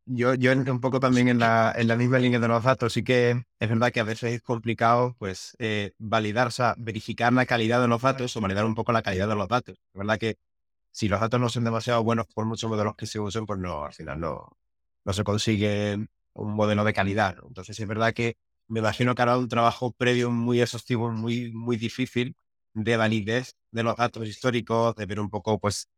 yo, 0.05 0.35
yo 0.35 0.53
un 0.53 0.81
poco 0.81 1.01
también 1.01 1.29
en 1.29 1.39
la, 1.39 1.73
en 1.75 1.89
la 1.89 1.97
misma 1.97 2.19
línea 2.19 2.39
de 2.39 2.47
los 2.49 2.63
datos, 2.63 2.93
sí 2.93 3.03
que 3.03 3.31
es 3.59 3.69
verdad 3.71 3.91
que 3.91 4.01
a 4.01 4.05
veces 4.05 4.35
es 4.35 4.43
complicado 4.43 5.17
pues 5.19 5.57
eh, 5.59 5.93
validar, 5.99 6.49
o 6.49 6.51
sea, 6.51 6.75
verificar 6.77 7.33
la 7.33 7.47
calidad 7.47 7.81
de 7.81 7.89
los 7.89 8.03
datos 8.03 8.37
o 8.37 8.41
validar 8.43 8.67
un 8.67 8.75
poco 8.75 8.93
la 8.93 9.01
calidad 9.03 9.29
de 9.29 9.35
los 9.35 9.49
datos. 9.49 9.79
Es 9.95 9.99
verdad 9.99 10.19
que 10.19 10.37
si 10.91 11.09
los 11.09 11.21
datos 11.21 11.41
no 11.41 11.49
son 11.49 11.65
demasiado 11.65 12.05
buenos 12.05 12.27
por 12.35 12.47
muchos 12.47 12.71
modelos 12.71 12.97
que 12.97 13.07
se 13.07 13.21
usen, 13.21 13.47
pues 13.47 13.61
no, 13.61 13.85
al 13.85 13.95
final 13.95 14.21
no, 14.21 14.49
no 15.05 15.13
se 15.13 15.25
consigue 15.25 15.95
un 16.35 16.55
modelo 16.55 16.85
de 16.85 16.93
calidad. 16.93 17.37
Entonces 17.47 17.79
es 17.79 17.87
verdad 17.89 18.13
que 18.15 18.37
me 18.69 18.81
imagino 18.81 19.15
que 19.15 19.23
hará 19.23 19.39
un 19.39 19.49
trabajo 19.49 19.93
previo 19.93 20.31
muy 20.31 20.61
exhaustivo, 20.61 21.11
muy, 21.11 21.53
muy 21.53 21.77
difícil 21.77 22.37
de 22.75 22.97
validez 22.97 23.55
de 23.71 23.83
los 23.83 23.97
datos 23.97 24.27
históricos, 24.29 24.95
de 24.97 25.07
ver 25.07 25.21
un 25.21 25.31
poco 25.31 25.59
pues 25.59 25.89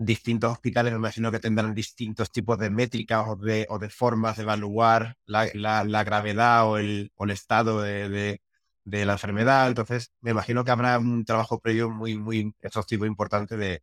distintos 0.00 0.52
hospitales 0.52 0.92
me 0.94 0.98
imagino 0.98 1.30
que 1.30 1.38
tendrán 1.38 1.74
distintos 1.74 2.32
tipos 2.32 2.58
de 2.58 2.70
métricas 2.70 3.22
o 3.28 3.36
de, 3.36 3.66
o 3.68 3.78
de 3.78 3.90
formas 3.90 4.38
de 4.38 4.44
evaluar 4.44 5.18
la, 5.26 5.50
la, 5.52 6.04
gravedad 6.04 6.66
o 6.66 6.78
el, 6.78 7.12
o 7.16 7.24
el 7.24 7.30
estado 7.30 7.82
de, 7.82 8.40
de, 8.84 9.04
la 9.04 9.12
enfermedad. 9.12 9.68
Entonces, 9.68 10.10
me 10.22 10.30
imagino 10.30 10.64
que 10.64 10.70
habrá 10.70 10.98
un 10.98 11.26
trabajo 11.26 11.60
previo 11.60 11.90
muy, 11.90 12.16
muy 12.16 12.54
exhaustivo 12.62 13.04
e 13.04 13.08
importante 13.08 13.58
de, 13.58 13.82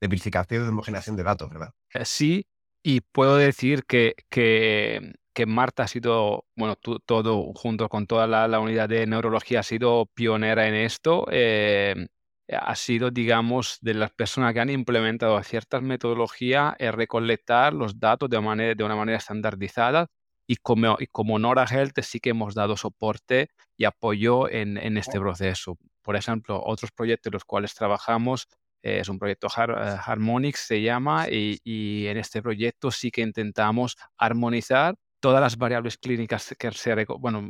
de 0.00 0.08
verificación 0.08 0.60
y 0.60 0.64
de 0.64 0.70
homogeneación 0.70 1.16
de 1.16 1.22
datos, 1.22 1.48
¿verdad? 1.48 1.72
Eh, 1.94 2.04
sí, 2.04 2.46
y 2.82 3.00
puedo 3.00 3.36
decir 3.36 3.84
que, 3.86 4.16
que, 4.28 5.14
que 5.32 5.46
Marta 5.46 5.84
ha 5.84 5.88
sido, 5.88 6.44
bueno, 6.54 6.76
todo 6.76 7.54
junto 7.54 7.88
con 7.88 8.06
toda 8.06 8.26
la, 8.26 8.46
la, 8.46 8.60
unidad 8.60 8.90
de 8.90 9.06
neurología 9.06 9.60
ha 9.60 9.62
sido 9.62 10.04
pionera 10.12 10.68
en 10.68 10.74
esto. 10.74 11.26
Eh, 11.30 12.08
ha 12.56 12.74
sido, 12.76 13.10
digamos, 13.10 13.78
de 13.80 13.94
las 13.94 14.10
personas 14.10 14.52
que 14.54 14.60
han 14.60 14.70
implementado 14.70 15.40
ciertas 15.42 15.82
metodologías 15.82 16.74
en 16.78 16.92
recolectar 16.92 17.72
los 17.72 17.98
datos 17.98 18.28
de, 18.28 18.40
manera, 18.40 18.74
de 18.74 18.84
una 18.84 18.96
manera 18.96 19.18
estandardizada 19.18 20.08
y 20.46 20.56
como, 20.56 20.96
y 20.98 21.06
como 21.06 21.38
Nora 21.38 21.64
Health 21.64 22.00
sí 22.02 22.18
que 22.18 22.30
hemos 22.30 22.54
dado 22.54 22.76
soporte 22.76 23.50
y 23.76 23.84
apoyo 23.84 24.50
en, 24.50 24.78
en 24.78 24.96
este 24.96 25.20
proceso. 25.20 25.78
Por 26.02 26.16
ejemplo, 26.16 26.60
otros 26.64 26.90
proyectos 26.90 27.30
en 27.30 27.34
los 27.34 27.44
cuales 27.44 27.74
trabajamos 27.74 28.48
eh, 28.82 29.00
es 29.00 29.08
un 29.08 29.18
proyecto 29.18 29.46
eh, 29.46 29.96
Harmonix, 30.04 30.60
se 30.60 30.82
llama, 30.82 31.28
y, 31.28 31.60
y, 31.62 32.06
en 32.06 32.16
este 32.16 32.42
proyecto 32.42 32.90
sí 32.90 33.10
que 33.10 33.20
intentamos 33.20 33.96
armonizar 34.16 34.96
todas 35.20 35.40
las 35.40 35.56
variables 35.56 35.98
clínicas 35.98 36.54
que 36.58 36.72
se, 36.72 37.04
bueno, 37.18 37.48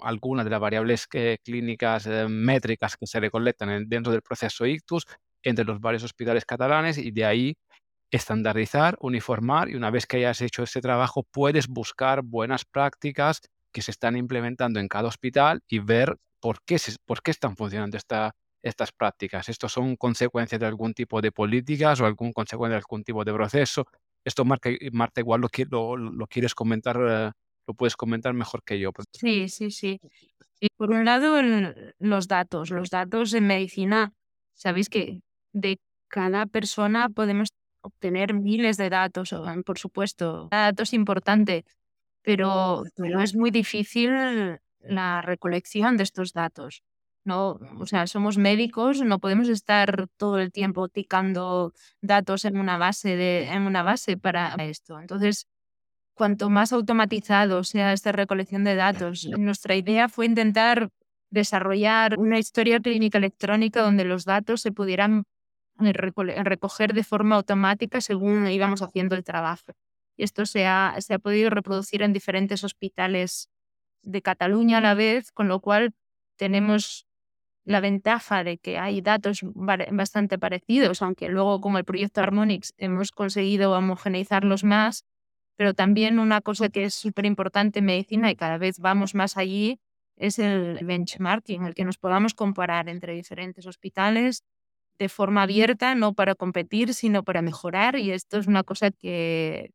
algunas 0.00 0.44
de 0.44 0.50
las 0.50 0.60
variables 0.60 1.06
clínicas 1.08 2.06
eh, 2.06 2.26
métricas 2.28 2.96
que 2.96 3.06
se 3.06 3.20
recolectan 3.20 3.88
dentro 3.88 4.12
del 4.12 4.22
proceso 4.22 4.66
ICTUS 4.66 5.06
entre 5.42 5.64
los 5.64 5.80
varios 5.80 6.04
hospitales 6.04 6.44
catalanes 6.44 6.98
y 6.98 7.10
de 7.10 7.24
ahí 7.24 7.56
estandarizar, 8.10 8.96
uniformar 9.00 9.68
y 9.68 9.74
una 9.74 9.90
vez 9.90 10.06
que 10.06 10.18
hayas 10.18 10.40
hecho 10.40 10.62
este 10.62 10.80
trabajo 10.80 11.24
puedes 11.24 11.68
buscar 11.68 12.22
buenas 12.22 12.64
prácticas 12.64 13.40
que 13.72 13.82
se 13.82 13.90
están 13.90 14.16
implementando 14.16 14.80
en 14.80 14.88
cada 14.88 15.08
hospital 15.08 15.62
y 15.68 15.80
ver 15.80 16.16
por 16.40 16.58
qué, 16.64 16.78
por 17.04 17.22
qué 17.22 17.30
están 17.32 17.56
funcionando 17.56 17.96
esta, 17.96 18.34
estas 18.62 18.92
prácticas. 18.92 19.48
Estos 19.48 19.72
son 19.72 19.96
consecuencias 19.96 20.60
de 20.60 20.66
algún 20.66 20.94
tipo 20.94 21.20
de 21.20 21.32
políticas 21.32 22.00
o 22.00 22.06
algún 22.06 22.32
consecuencia 22.32 22.74
de 22.74 22.78
algún 22.78 23.04
tipo 23.04 23.24
de 23.24 23.32
proceso 23.32 23.86
esto, 24.26 24.44
Marta, 24.44 24.70
Marta 24.92 25.20
igual 25.20 25.40
lo, 25.40 25.96
lo, 25.96 26.26
quieres 26.26 26.54
comentar, 26.54 26.96
eh, 27.00 27.30
lo 27.66 27.74
puedes 27.74 27.96
comentar 27.96 28.34
mejor 28.34 28.62
que 28.64 28.78
yo. 28.80 28.92
Pues. 28.92 29.06
Sí, 29.12 29.48
sí, 29.48 29.70
sí. 29.70 30.00
Y 30.60 30.68
por 30.76 30.90
un 30.90 31.04
lado, 31.04 31.40
los 31.98 32.26
datos. 32.26 32.70
Los 32.70 32.90
datos 32.90 33.34
en 33.34 33.46
medicina, 33.46 34.12
sabéis 34.52 34.88
que 34.88 35.20
de 35.52 35.78
cada 36.08 36.46
persona 36.46 37.08
podemos 37.08 37.50
obtener 37.82 38.34
miles 38.34 38.76
de 38.76 38.90
datos, 38.90 39.32
por 39.64 39.78
supuesto. 39.78 40.48
Cada 40.50 40.66
dato 40.66 40.82
es 40.82 40.92
importante, 40.92 41.64
pero, 42.22 42.82
pero 42.96 43.20
es 43.20 43.36
muy 43.36 43.52
difícil 43.52 44.10
la 44.80 45.22
recolección 45.22 45.96
de 45.96 46.02
estos 46.02 46.32
datos. 46.32 46.82
No, 47.26 47.58
o 47.80 47.86
sea, 47.86 48.06
somos 48.06 48.38
médicos, 48.38 49.02
no 49.02 49.18
podemos 49.18 49.48
estar 49.48 50.06
todo 50.16 50.38
el 50.38 50.52
tiempo 50.52 50.88
ticando 50.88 51.72
datos 52.00 52.44
en 52.44 52.56
una 52.56 52.78
base 52.78 53.16
de, 53.16 53.48
en 53.48 53.62
una 53.62 53.82
base 53.82 54.16
para 54.16 54.54
esto. 54.60 55.00
Entonces, 55.00 55.48
cuanto 56.14 56.50
más 56.50 56.72
automatizado 56.72 57.64
sea 57.64 57.92
esta 57.92 58.12
recolección 58.12 58.62
de 58.62 58.76
datos, 58.76 59.26
nuestra 59.38 59.74
idea 59.74 60.08
fue 60.08 60.26
intentar 60.26 60.90
desarrollar 61.30 62.16
una 62.16 62.38
historia 62.38 62.78
clínica 62.78 63.18
electrónica 63.18 63.82
donde 63.82 64.04
los 64.04 64.24
datos 64.24 64.60
se 64.62 64.70
pudieran 64.70 65.24
eh, 65.80 65.92
recoger 65.92 66.94
de 66.94 67.02
forma 67.02 67.34
automática 67.34 68.00
según 68.00 68.46
íbamos 68.46 68.82
haciendo 68.82 69.16
el 69.16 69.24
trabajo. 69.24 69.72
Y 70.16 70.22
esto 70.22 70.46
se 70.46 70.64
ha, 70.66 70.94
se 71.00 71.14
ha 71.14 71.18
podido 71.18 71.50
reproducir 71.50 72.02
en 72.02 72.12
diferentes 72.12 72.62
hospitales 72.62 73.50
de 74.02 74.22
Cataluña 74.22 74.78
a 74.78 74.80
la 74.80 74.94
vez, 74.94 75.32
con 75.32 75.48
lo 75.48 75.60
cual 75.60 75.92
tenemos 76.36 77.05
la 77.66 77.80
ventaja 77.80 78.44
de 78.44 78.58
que 78.58 78.78
hay 78.78 79.02
datos 79.02 79.40
bastante 79.44 80.38
parecidos, 80.38 81.02
aunque 81.02 81.28
luego 81.28 81.60
con 81.60 81.76
el 81.76 81.84
proyecto 81.84 82.22
Harmonix 82.22 82.72
hemos 82.78 83.12
conseguido 83.12 83.72
homogeneizarlos 83.72 84.64
más, 84.64 85.04
pero 85.56 85.74
también 85.74 86.18
una 86.20 86.40
cosa 86.42 86.68
que 86.70 86.84
es 86.84 86.94
súper 86.94 87.26
importante 87.26 87.80
en 87.80 87.86
medicina 87.86 88.30
y 88.30 88.36
cada 88.36 88.58
vez 88.58 88.78
vamos 88.80 89.14
más 89.14 89.36
allí 89.36 89.80
es 90.16 90.38
el 90.38 90.84
benchmarking, 90.84 91.64
el 91.66 91.74
que 91.74 91.84
nos 91.84 91.98
podamos 91.98 92.34
comparar 92.34 92.88
entre 92.88 93.14
diferentes 93.14 93.66
hospitales 93.66 94.44
de 94.98 95.08
forma 95.10 95.42
abierta, 95.44 95.94
no 95.94 96.14
para 96.14 96.34
competir, 96.34 96.94
sino 96.94 97.24
para 97.24 97.42
mejorar. 97.42 97.98
Y 97.98 98.12
esto 98.12 98.38
es 98.38 98.46
una 98.48 98.64
cosa 98.64 98.90
que, 98.92 99.72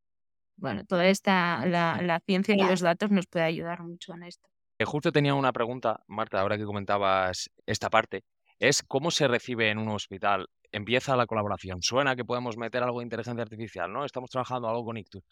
bueno, 0.57 0.85
toda 0.85 1.07
esta, 1.09 1.65
la, 1.67 2.01
la 2.03 2.21
ciencia 2.21 2.55
y 2.57 2.63
los 2.63 2.81
datos 2.81 3.11
nos 3.11 3.27
puede 3.27 3.45
ayudar 3.45 3.83
mucho 3.83 4.13
en 4.15 4.23
esto. 4.25 4.50
Justo 4.85 5.11
tenía 5.11 5.33
una 5.33 5.51
pregunta, 5.51 6.01
Marta, 6.07 6.39
ahora 6.39 6.57
que 6.57 6.65
comentabas 6.65 7.49
esta 7.65 7.89
parte, 7.89 8.23
es 8.59 8.83
cómo 8.83 9.11
se 9.11 9.27
recibe 9.27 9.69
en 9.69 9.77
un 9.77 9.89
hospital. 9.89 10.47
Empieza 10.71 11.15
la 11.15 11.25
colaboración. 11.25 11.81
Suena 11.81 12.15
que 12.15 12.23
podemos 12.23 12.57
meter 12.57 12.83
algo 12.83 12.99
de 12.99 13.05
inteligencia 13.05 13.41
artificial, 13.41 13.91
¿no? 13.91 14.05
Estamos 14.05 14.29
trabajando 14.29 14.69
algo 14.69 14.85
con 14.85 14.97
Ictus. 14.97 15.23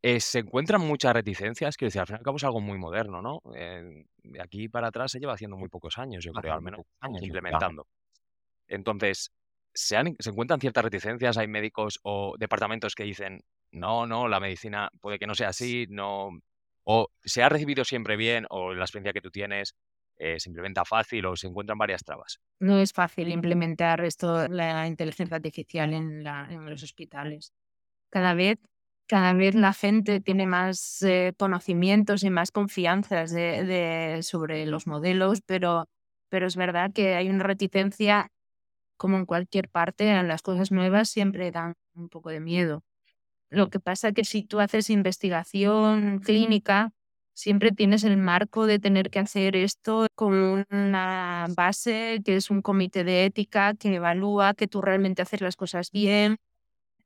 Eh, 0.00 0.20
se 0.20 0.40
encuentran 0.40 0.82
muchas 0.82 1.14
reticencias, 1.14 1.76
quiero 1.76 1.88
decir, 1.88 2.00
al 2.00 2.06
fin 2.06 2.16
y 2.16 2.18
al 2.18 2.24
cabo 2.24 2.36
es 2.36 2.44
algo 2.44 2.60
muy 2.60 2.76
moderno, 2.76 3.22
¿no? 3.22 3.40
de 3.54 4.42
aquí 4.42 4.68
para 4.68 4.88
atrás 4.88 5.12
se 5.12 5.18
lleva 5.18 5.32
haciendo 5.32 5.56
muy 5.56 5.70
pocos 5.70 5.96
años, 5.96 6.22
yo 6.22 6.32
creo, 6.32 6.52
al 6.52 6.60
menos, 6.60 6.82
implementando. 7.22 7.86
Entonces, 8.68 9.32
¿se, 9.72 9.96
¿se 10.18 10.30
encuentran 10.30 10.60
ciertas 10.60 10.84
reticencias? 10.84 11.38
¿Hay 11.38 11.48
médicos 11.48 12.00
o 12.02 12.34
departamentos 12.38 12.94
que 12.94 13.04
dicen, 13.04 13.42
no, 13.70 14.06
no, 14.06 14.28
la 14.28 14.40
medicina 14.40 14.90
puede 15.00 15.18
que 15.18 15.26
no 15.26 15.34
sea 15.34 15.48
así, 15.48 15.86
no, 15.88 16.38
o 16.84 17.08
se 17.24 17.42
ha 17.42 17.48
recibido 17.48 17.84
siempre 17.84 18.16
bien, 18.16 18.46
o 18.50 18.74
la 18.74 18.84
experiencia 18.84 19.12
que 19.12 19.20
tú 19.20 19.30
tienes 19.30 19.74
eh, 20.16 20.38
se 20.38 20.48
implementa 20.48 20.84
fácil, 20.84 21.26
o 21.26 21.36
se 21.36 21.48
encuentran 21.48 21.78
varias 21.78 22.04
trabas. 22.04 22.40
No 22.60 22.78
es 22.78 22.92
fácil 22.92 23.28
implementar 23.28 24.04
esto, 24.04 24.46
la 24.48 24.86
inteligencia 24.86 25.36
artificial 25.36 25.92
en, 25.92 26.22
los 26.22 26.82
hospitales. 26.82 27.52
Cada 28.10 28.34
vez, 28.34 28.58
cada 29.08 29.32
vez 29.32 29.54
la 29.54 29.72
gente 29.72 30.20
tiene 30.20 30.46
más 30.46 31.02
eh, 31.02 31.32
conocimientos 31.36 32.22
y 32.22 32.30
más 32.30 32.52
confianzas 32.52 33.30
sobre 34.24 34.66
los 34.66 34.86
modelos, 34.86 35.40
pero, 35.44 35.88
pero 36.28 36.46
es 36.46 36.56
verdad 36.56 36.92
que 36.92 37.16
hay 37.16 37.28
una 37.28 37.42
reticencia, 37.42 38.30
como 38.96 39.16
en 39.16 39.26
cualquier 39.26 39.68
parte, 39.68 40.08
en 40.08 40.28
las 40.28 40.42
cosas 40.42 40.70
nuevas 40.70 41.08
siempre 41.10 41.50
dan 41.50 41.74
un 41.94 42.08
poco 42.08 42.30
de 42.30 42.40
miedo. 42.40 42.84
Lo 43.54 43.70
que 43.70 43.78
pasa 43.78 44.08
es 44.08 44.14
que 44.14 44.24
si 44.24 44.42
tú 44.42 44.58
haces 44.58 44.90
investigación 44.90 46.18
clínica, 46.18 46.90
siempre 47.34 47.70
tienes 47.70 48.02
el 48.02 48.16
marco 48.16 48.66
de 48.66 48.80
tener 48.80 49.10
que 49.10 49.20
hacer 49.20 49.54
esto 49.54 50.08
con 50.16 50.64
una 50.70 51.46
base 51.56 52.20
que 52.24 52.34
es 52.34 52.50
un 52.50 52.62
comité 52.62 53.04
de 53.04 53.26
ética 53.26 53.74
que 53.74 53.94
evalúa 53.94 54.54
que 54.54 54.66
tú 54.66 54.82
realmente 54.82 55.22
haces 55.22 55.40
las 55.40 55.54
cosas 55.54 55.92
bien. 55.92 56.36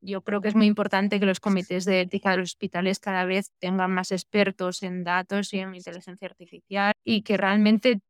Yo 0.01 0.23
creo 0.23 0.41
que 0.41 0.49
es 0.49 0.55
muy 0.55 0.67
importante 0.67 1.21
que 1.21 1.27
los 1.27 1.41
comités 1.41 1.85
de 1.85 2.01
ética 2.01 2.31
de 2.31 2.39
los 2.39 2.51
hospitales 2.53 2.99
cada 2.99 3.27
vez 3.27 3.53
tengan 3.59 3.93
más 3.93 4.11
expertos 4.11 4.83
en 4.83 5.05
datos 5.05 5.53
y 5.53 5.59
en 5.59 5.75
inteligencia 5.75 6.29
artificial 6.29 6.93
y 7.05 7.23
que 7.23 7.37
realmente 7.37 8.01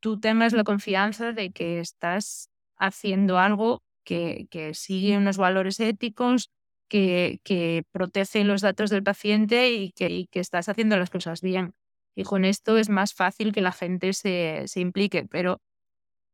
tú 0.00 0.18
tengas 0.18 0.52
la 0.52 0.64
confianza 0.64 1.32
de 1.32 1.52
que 1.52 1.78
estás 1.78 2.50
haciendo 2.76 3.38
algo 3.38 3.82
que, 4.04 4.48
que 4.50 4.74
sigue 4.74 5.16
unos 5.16 5.36
valores 5.36 5.80
éticos, 5.80 6.50
que, 6.88 7.40
que 7.44 7.84
protege 7.92 8.44
los 8.44 8.60
datos 8.60 8.90
del 8.90 9.02
paciente 9.02 9.72
y 9.72 9.92
que, 9.92 10.28
estás 10.32 10.68
haciendo 10.68 10.96
las 10.96 11.10
cosas 11.10 11.40
bien. 11.40 11.74
Y 12.14 12.24
con 12.24 12.44
esto 12.44 12.78
es 12.78 12.88
más 12.88 13.14
fácil 13.14 13.52
que 13.52 13.60
la 13.60 13.72
gente 13.72 14.12
se, 14.12 14.64
se 14.66 14.80
implique, 14.80 15.26
pero 15.28 15.60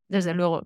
desde 0.08 0.34
luego, 0.34 0.64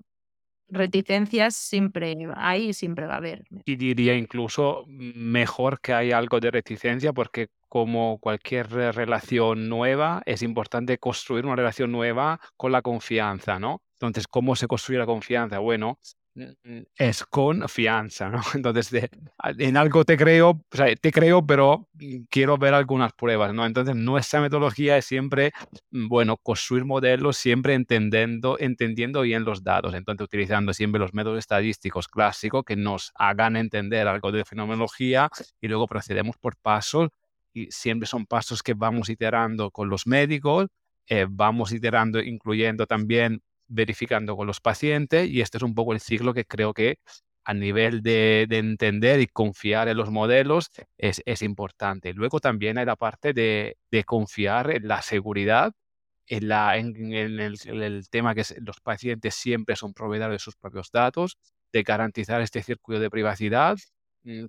reticencias 0.69 1.55
siempre 1.55 2.17
hay 2.37 2.71
y 2.71 2.73
siempre 2.73 3.07
va 3.07 3.15
a 3.15 3.19
haber. 3.19 3.45
Y 3.65 3.77
diría 3.77 4.17
incluso 4.17 4.85
mejor 4.89 5.81
que 5.81 5.93
hay 5.93 6.13
algo 6.13 6.41
de 6.41 6.51
reticencia 6.51 7.13
porque 7.13 7.49
como 7.69 8.19
cualquier 8.19 8.71
relación 8.71 9.69
nueva, 9.69 10.23
es 10.27 10.43
importante 10.43 10.99
construir 10.99 11.45
una 11.45 11.57
relación 11.57 11.91
nueva 11.91 12.39
con 12.57 12.71
la 12.71 12.83
confianza, 12.83 13.59
¿no? 13.59 13.83
Entonces, 13.95 14.29
¿cómo 14.29 14.55
se 14.55 14.69
construye 14.69 14.99
la 14.99 15.07
confianza? 15.07 15.59
Bueno, 15.59 15.99
es 16.97 17.25
con 17.25 17.69
fianza, 17.69 18.29
¿no? 18.29 18.41
Entonces, 18.55 19.09
en 19.59 19.77
algo 19.77 20.05
te 20.05 20.17
creo, 20.17 20.61
te 21.01 21.13
creo, 21.13 21.47
pero 21.47 21.89
quiero 22.29 22.59
ver 22.59 22.75
algunas 22.75 23.13
pruebas, 23.13 23.55
¿no? 23.55 23.65
Entonces, 23.65 23.95
nuestra 23.95 24.41
metodología 24.41 24.97
es 24.97 25.05
siempre, 25.05 25.53
mm, 25.91 26.09
bueno, 26.09 26.37
construir 26.37 26.85
modelos 26.85 27.37
siempre 27.37 27.75
entendiendo, 27.75 28.57
entendiendo 28.59 29.23
bien 29.23 29.45
los 29.45 29.63
datos, 29.63 29.95
entonces 29.95 30.25
utilizando 30.25 30.73
siempre 30.73 30.99
los 30.99 31.15
métodos 31.15 31.39
estadísticos 31.39 32.09
clásicos 32.09 32.65
que 32.65 32.77
nos 32.77 33.13
hagan 33.15 33.57
entender 33.57 34.09
algo 34.09 34.33
de 34.33 34.45
fenomenología 34.45 35.31
y 35.61 35.69
luego 35.69 35.87
procedemos 35.87 36.37
por 36.37 36.57
pasos 36.57 37.11
y 37.53 37.71
siempre 37.71 38.09
son 38.09 38.27
pasos 38.27 38.63
que 38.63 38.75
vamos 38.75 39.09
iterando 39.09 39.71
con 39.71 39.89
los 39.89 40.07
médicos, 40.07 40.67
eh, 41.07 41.27
vamos 41.29 41.73
iterando, 41.73 42.21
incluyendo 42.21 42.87
también 42.87 43.41
verificando 43.69 44.37
con 44.37 44.47
los 44.47 44.61
pacientes 44.61 45.29
y 45.29 45.41
este 45.41 45.59
es 45.59 45.63
un 45.63 45.75
poco 45.75 45.93
el 45.93 46.01
ciclo 46.01 46.35
que 46.35 46.45
creo 46.45 46.75
que 46.75 46.99
a 47.45 47.55
nivel 47.55 48.03
de, 48.03 48.47
entender 48.51 49.21
y 49.21 49.27
confiar 49.27 49.89
en 49.89 49.97
los 49.97 50.11
modelos 50.11 50.71
es, 50.97 51.23
es, 51.27 51.43
importante. 51.43 52.15
Luego 52.15 52.41
también 52.41 52.79
hay 52.79 52.87
la 52.87 52.97
parte 52.97 53.33
de, 53.35 53.77
confiar 54.07 54.71
en 54.71 54.89
la 54.89 55.03
seguridad, 55.03 55.73
en, 56.27 56.49
la, 56.49 56.79
en, 56.79 57.13
el, 57.13 58.09
tema 58.09 58.35
que 58.35 58.45
los 58.61 58.81
pacientes 58.81 59.35
siempre 59.35 59.77
son 59.77 59.93
proveedores 59.93 60.37
de 60.37 60.39
sus 60.39 60.57
propios 60.57 60.91
datos, 60.91 61.39
de 61.73 61.83
garantizar 61.83 62.41
este 62.41 62.63
circuito 62.63 63.01
de 63.01 63.11
privacidad 63.11 63.77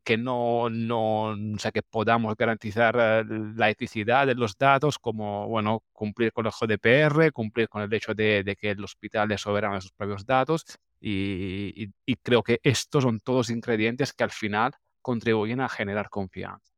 que 0.03 0.17
no, 0.17 0.69
no, 0.69 1.31
o 1.31 1.59
sea, 1.59 1.71
que 1.71 1.83
podamos 1.83 2.35
garantizar 2.37 2.95
eh, 2.97 3.25
la 3.55 3.69
eticidad 3.69 4.25
de 4.25 4.33
los 4.33 4.57
datos, 4.57 4.97
como, 4.97 5.47
bueno, 5.49 5.83
cumplir 5.91 6.31
con 6.31 6.45
el 6.45 6.53
GDPR, 6.53 7.31
cumplir 7.33 7.67
con 7.67 7.81
el 7.81 7.93
hecho 7.93 8.13
de, 8.13 8.55
que 8.59 8.71
el 8.71 8.83
hospital 8.83 9.31
es 9.33 9.41
soberano 9.41 9.75
de 9.75 9.81
sus 9.81 9.91
propios 9.91 10.25
datos, 10.25 10.65
y, 11.01 11.91
creo 12.23 12.41
que 12.41 12.59
estos 12.63 13.03
son 13.03 13.19
todos 13.19 13.49
ingredientes 13.49 14.13
que 14.13 14.23
al 14.23 14.31
final 14.31 14.71
contribuyen 15.01 15.59
a 15.59 15.69
generar 15.69 16.09
confianza. 16.09 16.73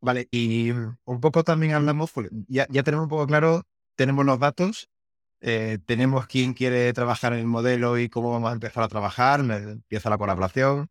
Vale, 0.00 0.28
y 0.30 0.70
un 0.70 1.20
poco 1.20 1.44
también 1.44 1.72
hablamos, 1.72 2.12
ya, 2.48 2.66
ya 2.68 2.82
tenemos 2.82 3.04
un 3.04 3.10
poco 3.10 3.26
claro, 3.26 3.62
tenemos 3.94 4.26
los 4.26 4.38
datos, 4.38 4.90
eh, 5.40 5.78
tenemos 5.86 6.26
quién 6.26 6.52
quiere 6.52 6.92
trabajar 6.92 7.32
en 7.32 7.38
el 7.38 7.46
modelo 7.46 7.96
y 7.96 8.08
cómo 8.08 8.32
vamos 8.32 8.50
a 8.50 8.54
empezar 8.54 8.82
a 8.82 8.88
trabajar, 8.88 9.40
empieza 9.40 10.10
la 10.10 10.18
colaboración, 10.18 10.90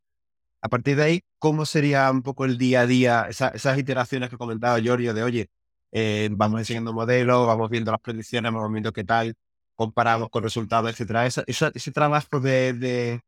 a 0.63 0.69
partir 0.69 0.95
de 0.95 1.03
ahí, 1.03 1.23
¿cómo 1.39 1.65
sería 1.65 2.09
un 2.09 2.23
poco 2.23 2.45
el 2.45 2.57
día 2.57 2.81
a 2.81 2.87
día, 2.87 3.27
esas 3.29 3.77
iteraciones 3.77 4.29
que 4.29 4.37
comentaba 4.37 4.79
Giorgio 4.79 5.13
de, 5.13 5.23
oye, 5.23 5.49
eh, 5.91 6.29
vamos 6.31 6.61
enseñando 6.61 6.93
modelos, 6.93 7.45
vamos 7.47 7.69
viendo 7.69 7.91
las 7.91 7.99
predicciones, 8.01 8.51
vamos 8.53 8.71
viendo 8.71 8.93
qué 8.93 9.03
tal, 9.03 9.35
comparamos 9.75 10.29
con 10.29 10.43
resultados, 10.43 10.89
etcétera. 10.91 11.25
ese 11.27 11.91
trabajo 11.91 12.39
de, 12.39 13.21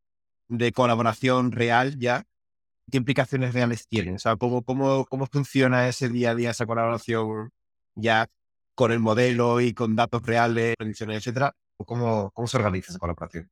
colaboración 0.73 1.51
real 1.51 1.99
ya, 1.99 2.23
¿qué 2.91 2.97
implicaciones 2.97 3.53
reales 3.53 3.87
tiene? 3.87 4.13
O 4.15 4.19
sea, 4.19 4.37
¿cómo, 4.37 4.63
cómo, 4.63 5.05
cómo 5.05 5.27
funciona 5.27 5.89
ese 5.89 6.09
día 6.09 6.31
a 6.31 6.35
día, 6.35 6.51
esa 6.51 6.65
colaboración 6.65 7.51
ya 7.95 8.27
con 8.75 8.91
el 8.93 8.99
modelo 9.01 9.61
y 9.61 9.73
con 9.73 9.95
datos 9.95 10.23
reales, 10.23 10.75
predicciones, 10.77 11.17
etcétera? 11.17 11.53
¿Cómo, 11.85 12.31
cómo 12.33 12.47
se 12.47 12.57
organiza 12.57 12.91
esa 12.91 12.99
colaboración? 12.99 13.49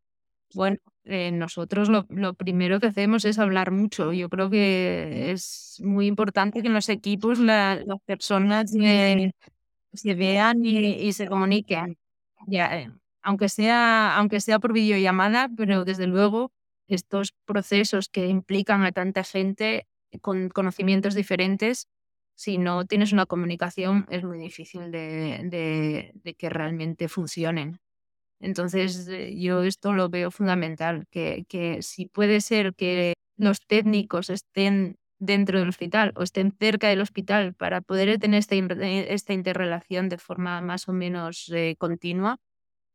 Bueno, 0.54 0.78
eh, 1.06 1.32
nosotros 1.32 1.90
lo, 1.90 2.34
primero 2.36 2.80
que 2.80 2.88
hacemos 2.88 3.26
es 3.26 3.40
hablar 3.40 3.72
mucho. 3.72 4.14
Yo 4.14 4.30
creo 4.30 4.50
que 4.50 5.32
es 5.32 5.80
muy 5.84 6.08
importante 6.08 6.62
que 6.62 6.68
en 6.68 6.74
los 6.74 6.90
equipos 6.90 7.40
las 7.40 7.84
personas 8.06 8.72
se 8.72 10.16
vean 10.16 10.66
y, 10.66 11.14
se 11.14 11.28
comuniquen. 11.28 11.98
Ya, 12.48 12.80
eh, 12.80 12.92
aunque, 13.22 13.50
sea, 13.50 14.16
aunque 14.18 14.42
sea 14.42 14.60
por 14.60 14.74
videollamada, 14.74 15.50
pero 15.56 15.86
desde 15.86 16.08
luego 16.08 16.52
estos 16.88 17.34
procesos 17.46 18.10
que 18.10 18.28
implican 18.28 18.84
a 18.84 18.92
tanta 18.92 19.24
gente 19.24 19.88
con 20.22 20.50
conocimientos 20.50 21.16
diferentes, 21.16 21.88
si 22.36 22.58
no 22.58 22.86
tienes 22.86 23.14
una 23.14 23.26
comunicación 23.26 24.06
es 24.10 24.24
muy 24.24 24.40
difícil 24.40 24.92
de 24.92 26.36
que 26.38 26.50
realmente 26.50 27.08
funcionen. 27.08 27.80
Entonces, 28.44 29.08
eh, 29.08 29.34
yo 29.39 29.63
esto 29.63 29.94
lo 29.94 30.10
veo 30.10 30.30
fundamental, 30.30 31.08
que, 31.10 31.46
que 31.48 31.82
si 31.82 32.08
puede 32.08 32.41
ser 32.41 32.76
que 32.76 33.13
los 33.38 33.62
técnicos 33.65 34.30
estén 34.30 34.98
dentro 35.17 35.60
del 35.60 35.70
hospital 35.70 36.12
o 36.17 36.24
estén 36.24 36.52
cerca 36.52 36.89
del 36.89 37.00
hospital 37.00 37.54
para 37.54 37.80
poder 37.80 38.20
tener 38.20 38.39
esta, 38.39 38.56
eh, 38.56 39.13
esta 39.13 39.32
interrelación 39.32 40.10
de 40.10 40.17
forma 40.17 40.60
más 40.60 40.89
o 40.89 40.94
menos 40.94 41.50
eh, 41.54 41.76
continua, 41.78 42.38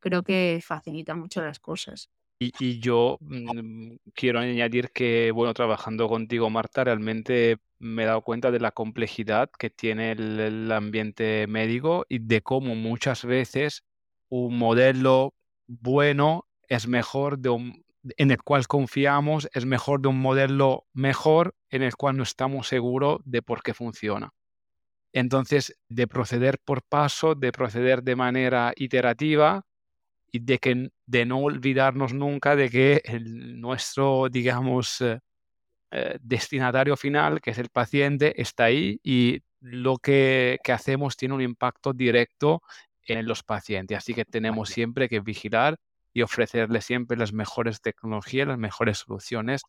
creo 0.01 0.23
que 0.23 0.61
facilita 0.63 1.15
mucho 1.15 1.43
las 1.43 1.59
cosas. 1.61 2.11
Y, 2.41 2.79
yo 2.79 3.17
mm, 3.21 3.97
quiero 4.15 4.41
añadir 4.41 4.91
que, 4.91 5.33
bueno, 5.33 5.55
trabajando 5.55 6.09
contigo, 6.09 6.51
Marta, 6.51 6.85
realmente 6.85 7.57
me 7.79 8.03
he 8.03 8.07
dado 8.07 8.21
cuenta 8.21 8.51
de 8.51 8.61
la 8.61 8.73
complejidad 8.73 9.51
que 9.59 9.71
tiene 9.71 10.13
el 10.13 10.71
ambiente 10.71 11.47
médico 11.49 12.05
y 12.07 12.19
de 12.19 12.43
cómo 12.43 12.75
muchas 12.75 13.25
veces 13.25 13.83
un 14.29 14.59
modelo 14.59 15.35
bueno 15.69 16.49
es 16.69 16.89
mejor 16.89 17.39
de 17.39 17.51
un, 17.51 17.85
en 18.17 18.31
el 18.31 18.43
cual 18.43 18.67
confiamos, 18.67 19.49
es 19.53 19.67
mejor 19.67 20.01
de 20.01 20.09
un 20.09 20.21
modelo 20.21 20.87
mejor 20.93 21.55
en 21.71 21.83
el 21.83 21.95
cual 21.97 22.17
no 22.17 22.23
estamos 22.23 22.69
seguros 22.69 23.21
de 23.25 23.43
por 23.43 23.63
qué 23.63 23.75
funciona. 23.75 24.33
Entonces, 25.13 25.79
de 25.89 26.07
proceder 26.07 26.59
por 26.65 26.83
paso, 26.83 27.35
de 27.35 27.53
proceder 27.53 28.03
de 28.03 28.17
manera 28.17 28.73
iterativa 28.77 29.65
y 30.31 30.41
de, 30.41 30.59
que, 30.59 30.91
de 31.07 31.27
no 31.27 31.39
olvidarnos 31.41 32.13
nunca 32.13 32.57
de 32.57 32.69
que 32.69 33.03
nuestro, 33.23 34.29
digamos, 34.31 35.01
eh, 35.01 35.19
eh, 35.91 36.19
destinatario 36.21 36.97
final, 36.97 37.41
que 37.41 37.51
es 37.53 37.59
el 37.59 37.71
paciente, 37.71 38.41
está 38.41 38.65
ahí 38.65 39.01
y 39.03 39.41
lo 39.61 39.97
que 39.97 40.59
hacemos 40.69 41.17
tiene 41.17 41.35
un 41.35 41.41
impacto 41.41 41.93
directo 41.93 42.63
en 43.17 43.27
los 43.27 43.43
pacientes. 43.43 43.97
Así 43.97 44.15
que 44.15 44.25
tenemos 44.25 44.69
siempre 44.69 45.09
que 45.09 45.21
vigilar 45.21 45.79
y 46.13 46.23
ofrecerles 46.23 46.85
siempre 46.85 47.17
las 47.17 47.33
mejores 47.33 47.81
tecnologías, 47.81 48.49
las 48.49 48.59
mejores 48.59 48.99
soluciones 48.99 49.63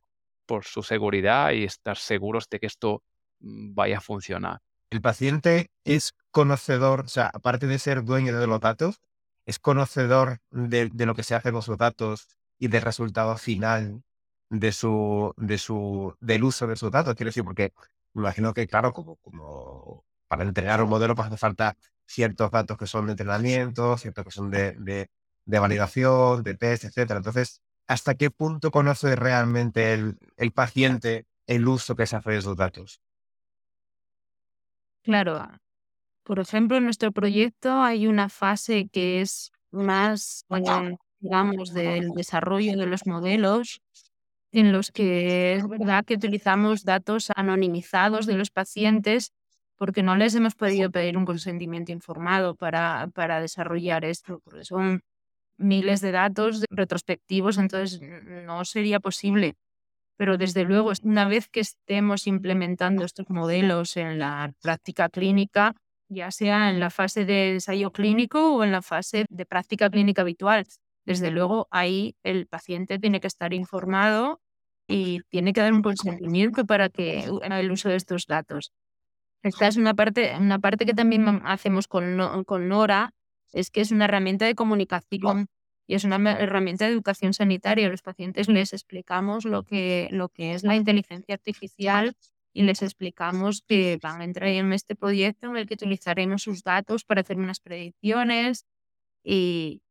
por 0.45 0.65
su 0.65 0.83
seguridad 0.83 1.51
y 1.51 1.63
estar 1.63 1.97
seguros 1.97 2.49
de 2.49 2.59
que 2.59 2.65
esto 2.65 3.03
mm, 3.39 3.73
vaya 3.73 3.99
a 3.99 4.01
funcionar. 4.01 4.59
El 4.89 5.01
paciente 5.01 5.69
es 5.83 6.13
conocedor, 6.31 7.01
o 7.01 7.07
sea, 7.07 7.27
aparte 7.27 7.67
de 7.67 7.77
ser 7.77 8.03
dueño 8.03 8.37
de 8.39 8.47
los 8.47 8.59
datos, 8.59 8.99
es 9.45 9.59
conocedor 9.59 10.39
de, 10.49 10.89
lo 10.93 11.15
que 11.15 11.23
se 11.23 11.35
hace 11.35 11.51
con 11.51 11.61
sus 11.61 11.77
datos 11.77 12.27
y 12.57 12.67
del 12.67 12.81
resultado 12.81 13.37
final 13.37 14.03
de 14.49 14.71
su, 14.71 15.33
de 15.37 15.57
su, 15.59 16.15
del 16.19 16.43
uso 16.43 16.65
de 16.65 16.75
sus 16.75 16.91
datos. 16.91 17.15
Quiero 17.15 17.29
decir, 17.29 17.43
porque 17.43 17.73
me 18.13 18.21
imagino 18.21 18.53
que, 18.53 18.67
claro, 18.67 18.91
como, 18.93 19.17
como 19.17 20.03
para 20.27 20.43
entregar 20.43 20.81
un 20.81 20.89
modelo 20.89 21.15
pues 21.15 21.27
hace 21.27 21.37
falta 21.37 21.75
ciertos 22.09 22.49
datos 22.49 22.77
que 22.77 22.87
son 22.87 23.05
de 23.05 23.11
entrenamiento, 23.11 23.97
ciertos 23.97 24.25
que 24.25 24.31
son 24.31 24.49
de, 24.49 25.07
de, 25.45 25.59
validación, 25.59 26.43
de 26.43 26.55
test, 26.55 26.85
etc. 26.85 27.11
Entonces, 27.17 27.61
¿hasta 27.87 28.15
qué 28.15 28.31
punto 28.31 28.71
conoce 28.71 29.15
realmente 29.15 29.93
el, 29.93 30.17
el 30.37 30.51
paciente 30.51 31.27
el 31.45 31.67
uso 31.67 31.95
que 31.95 32.07
se 32.07 32.15
hace 32.15 32.31
de 32.31 32.37
esos 32.37 32.57
datos? 32.57 33.01
Claro. 35.03 35.47
Por 36.23 36.39
ejemplo, 36.39 36.77
en 36.77 36.83
nuestro 36.83 37.11
proyecto 37.11 37.81
hay 37.81 38.07
una 38.07 38.29
fase 38.29 38.87
que 38.91 39.21
es 39.21 39.51
más, 39.71 40.45
digamos, 41.19 41.73
del 41.73 42.09
desarrollo 42.11 42.77
de 42.77 42.85
los 42.85 43.05
modelos, 43.05 43.81
en 44.51 44.71
los 44.71 44.91
que 44.91 45.53
es 45.55 45.67
verdad 45.67 46.05
que 46.05 46.15
utilizamos 46.15 46.83
datos 46.83 47.31
anonimizados 47.35 48.25
de 48.25 48.33
los 48.33 48.49
pacientes 48.49 49.31
porque 49.79 50.03
no 50.03 50.15
les 50.17 50.35
hemos 50.35 50.55
podido 50.55 50.91
pedir 50.91 51.17
un 51.17 51.25
consentimiento 51.25 51.91
informado 51.93 52.55
para, 52.55 53.09
para 53.15 53.41
desarrollar 53.41 54.05
esto, 54.05 54.41
porque 54.43 54.65
son 54.65 55.01
miles 55.57 56.01
de 56.01 56.11
datos 56.11 56.65
retrospectivos, 56.69 57.57
entonces 57.57 58.01
no 58.01 58.65
sería 58.65 58.99
posible. 58.99 59.55
Pero 60.17 60.37
desde 60.37 60.65
luego, 60.65 60.91
una 61.03 61.27
vez 61.27 61.47
que 61.47 61.61
estemos 61.61 62.27
implementando 62.27 63.05
estos 63.05 63.29
modelos 63.29 63.95
en 63.97 64.19
la 64.19 64.53
práctica 64.61 65.09
clínica, 65.09 65.75
ya 66.09 66.31
sea 66.31 66.69
en 66.69 66.79
la 66.81 66.89
fase 66.89 67.25
de 67.25 67.53
ensayo 67.53 67.91
clínico 67.91 68.55
o 68.55 68.63
en 68.63 68.71
la 68.71 68.81
fase 68.81 69.25
de 69.29 69.45
práctica 69.45 69.89
clínica 69.89 70.23
habitual, 70.23 70.65
desde 71.05 71.31
luego 71.31 71.67
ahí 71.71 72.15
el 72.23 72.47
paciente 72.47 72.99
tiene 72.99 73.21
que 73.21 73.27
estar 73.27 73.53
informado 73.53 74.41
y 74.87 75.21
tiene 75.29 75.53
que 75.53 75.61
dar 75.61 75.73
un 75.73 75.83
consentimiento 75.83 76.65
para 76.65 76.89
que 76.89 77.25
el 77.25 77.71
uso 77.71 77.89
de 77.89 77.95
estos 77.95 78.25
datos. 78.27 78.73
Esta 79.43 79.67
es 79.67 79.77
una 79.77 79.93
parte, 79.93 80.35
una 80.37 80.59
parte 80.59 80.85
que 80.85 80.93
también 80.93 81.41
hacemos 81.45 81.87
con, 81.87 82.43
con 82.45 82.67
Nora, 82.67 83.13
es 83.53 83.71
que 83.71 83.81
es 83.81 83.91
una 83.91 84.05
herramienta 84.05 84.45
de 84.45 84.55
comunicación 84.55 85.47
y 85.87 85.95
es 85.95 86.03
una 86.03 86.17
herramienta 86.33 86.85
de 86.85 86.91
educación 86.91 87.33
sanitaria. 87.33 87.89
Los 87.89 88.01
pacientes 88.01 88.47
les 88.47 88.73
explicamos 88.73 89.45
lo 89.45 89.63
que, 89.63 90.07
lo 90.11 90.29
que 90.29 90.53
es 90.53 90.63
la 90.63 90.75
inteligencia 90.75 91.35
artificial 91.35 92.15
y 92.53 92.63
les 92.63 92.81
explicamos 92.81 93.63
que 93.67 93.97
van 94.01 94.21
a 94.21 94.25
entrar 94.25 94.49
en 94.49 94.73
este 94.73 94.95
proyecto 94.95 95.47
en 95.47 95.57
el 95.57 95.67
que 95.67 95.75
utilizaremos 95.75 96.43
sus 96.43 96.63
datos 96.63 97.05
para 97.05 97.21
hacer 97.21 97.37
unas 97.37 97.59
predicciones 97.59 98.65
y 99.23 99.81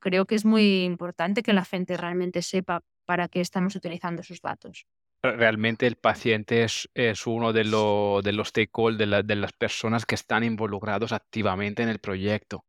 creo 0.00 0.26
que 0.26 0.34
es 0.34 0.44
muy 0.44 0.84
importante 0.84 1.42
que 1.42 1.52
la 1.52 1.64
gente 1.64 1.96
realmente 1.96 2.42
sepa 2.42 2.82
para 3.06 3.28
qué 3.28 3.40
estamos 3.40 3.74
utilizando 3.76 4.22
sus 4.22 4.40
datos. 4.40 4.86
Realmente 5.24 5.86
el 5.86 5.96
paciente 5.96 6.64
es, 6.64 6.90
es 6.92 7.26
uno 7.26 7.54
de, 7.54 7.64
lo- 7.64 8.20
de 8.22 8.32
los 8.32 8.48
stakeholders, 8.48 8.98
de, 8.98 9.06
la- 9.06 9.22
de 9.22 9.36
las 9.36 9.52
personas 9.54 10.04
que 10.04 10.14
están 10.14 10.44
involucrados 10.44 11.12
activamente 11.12 11.82
en 11.82 11.88
el 11.88 11.98
proyecto. 11.98 12.66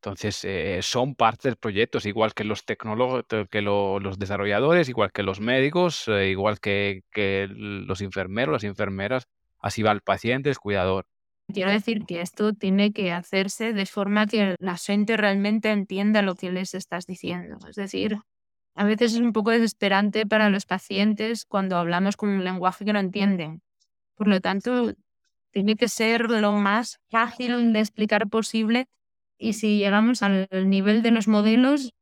Entonces, 0.00 0.44
eh, 0.44 0.78
son 0.82 1.16
parte 1.16 1.48
del 1.48 1.56
proyecto, 1.56 1.98
es 1.98 2.06
igual 2.06 2.32
que 2.32 2.44
los 2.44 2.64
tecnólogos, 2.64 3.24
que 3.50 3.60
lo- 3.60 3.98
los 3.98 4.20
desarrolladores, 4.20 4.88
igual 4.88 5.10
que 5.10 5.24
los 5.24 5.40
médicos, 5.40 6.06
eh, 6.06 6.28
igual 6.28 6.60
que, 6.60 7.02
que 7.10 7.48
los 7.50 8.00
enfermeros, 8.02 8.52
las 8.52 8.64
enfermeras. 8.64 9.26
Así 9.58 9.82
va 9.82 9.90
el 9.90 10.00
paciente, 10.02 10.48
el 10.50 10.58
cuidador. 10.58 11.06
Quiero 11.52 11.72
decir 11.72 12.04
que 12.06 12.20
esto 12.20 12.52
tiene 12.52 12.92
que 12.92 13.10
hacerse 13.12 13.72
de 13.72 13.86
forma 13.86 14.26
que 14.26 14.54
la 14.60 14.76
gente 14.76 15.16
realmente 15.16 15.70
entienda 15.72 16.22
lo 16.22 16.36
que 16.36 16.52
les 16.52 16.74
estás 16.74 17.06
diciendo. 17.06 17.58
Es 17.68 17.74
decir, 17.76 18.18
a 18.76 18.84
veces 18.84 19.14
es 19.14 19.20
un 19.20 19.32
poco 19.32 19.50
desesperante 19.50 20.26
para 20.26 20.50
los 20.50 20.66
pacientes 20.66 21.44
cuando 21.46 21.76
hablamos 21.76 22.16
con 22.16 22.28
un 22.30 22.44
lenguaje 22.44 22.84
que 22.84 22.92
no 22.92 23.00
entienden. 23.00 23.62
Por 24.16 24.28
lo 24.28 24.40
tanto, 24.40 24.94
tiene 25.52 25.76
que 25.76 25.88
ser 25.88 26.30
lo 26.30 26.52
más 26.52 27.00
fácil 27.10 27.72
de 27.72 27.80
explicar 27.80 28.28
posible 28.28 28.88
y 29.38 29.54
si 29.54 29.78
llegamos 29.78 30.22
al 30.22 30.48
nivel 30.68 31.02
de 31.02 31.10
los 31.12 31.28
modelos, 31.28 31.94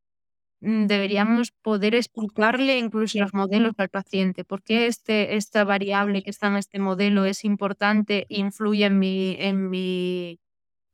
mm, 0.60 0.86
deberíamos 0.86 1.52
poder 1.62 1.94
explicarle 1.94 2.78
incluso 2.78 3.18
los 3.20 3.34
modelos 3.34 3.74
al 3.78 3.88
paciente. 3.90 4.44
¿Por 4.44 4.62
qué 4.62 4.86
este, 4.86 5.36
esta 5.36 5.64
variable 5.64 6.22
que 6.22 6.30
está 6.30 6.48
en 6.48 6.56
este 6.56 6.78
modelo 6.80 7.24
es 7.26 7.44
importante 7.44 8.26
influye 8.28 8.86
en 8.86 8.98
mi, 8.98 9.36
en 9.38 9.70
mi 9.70 10.40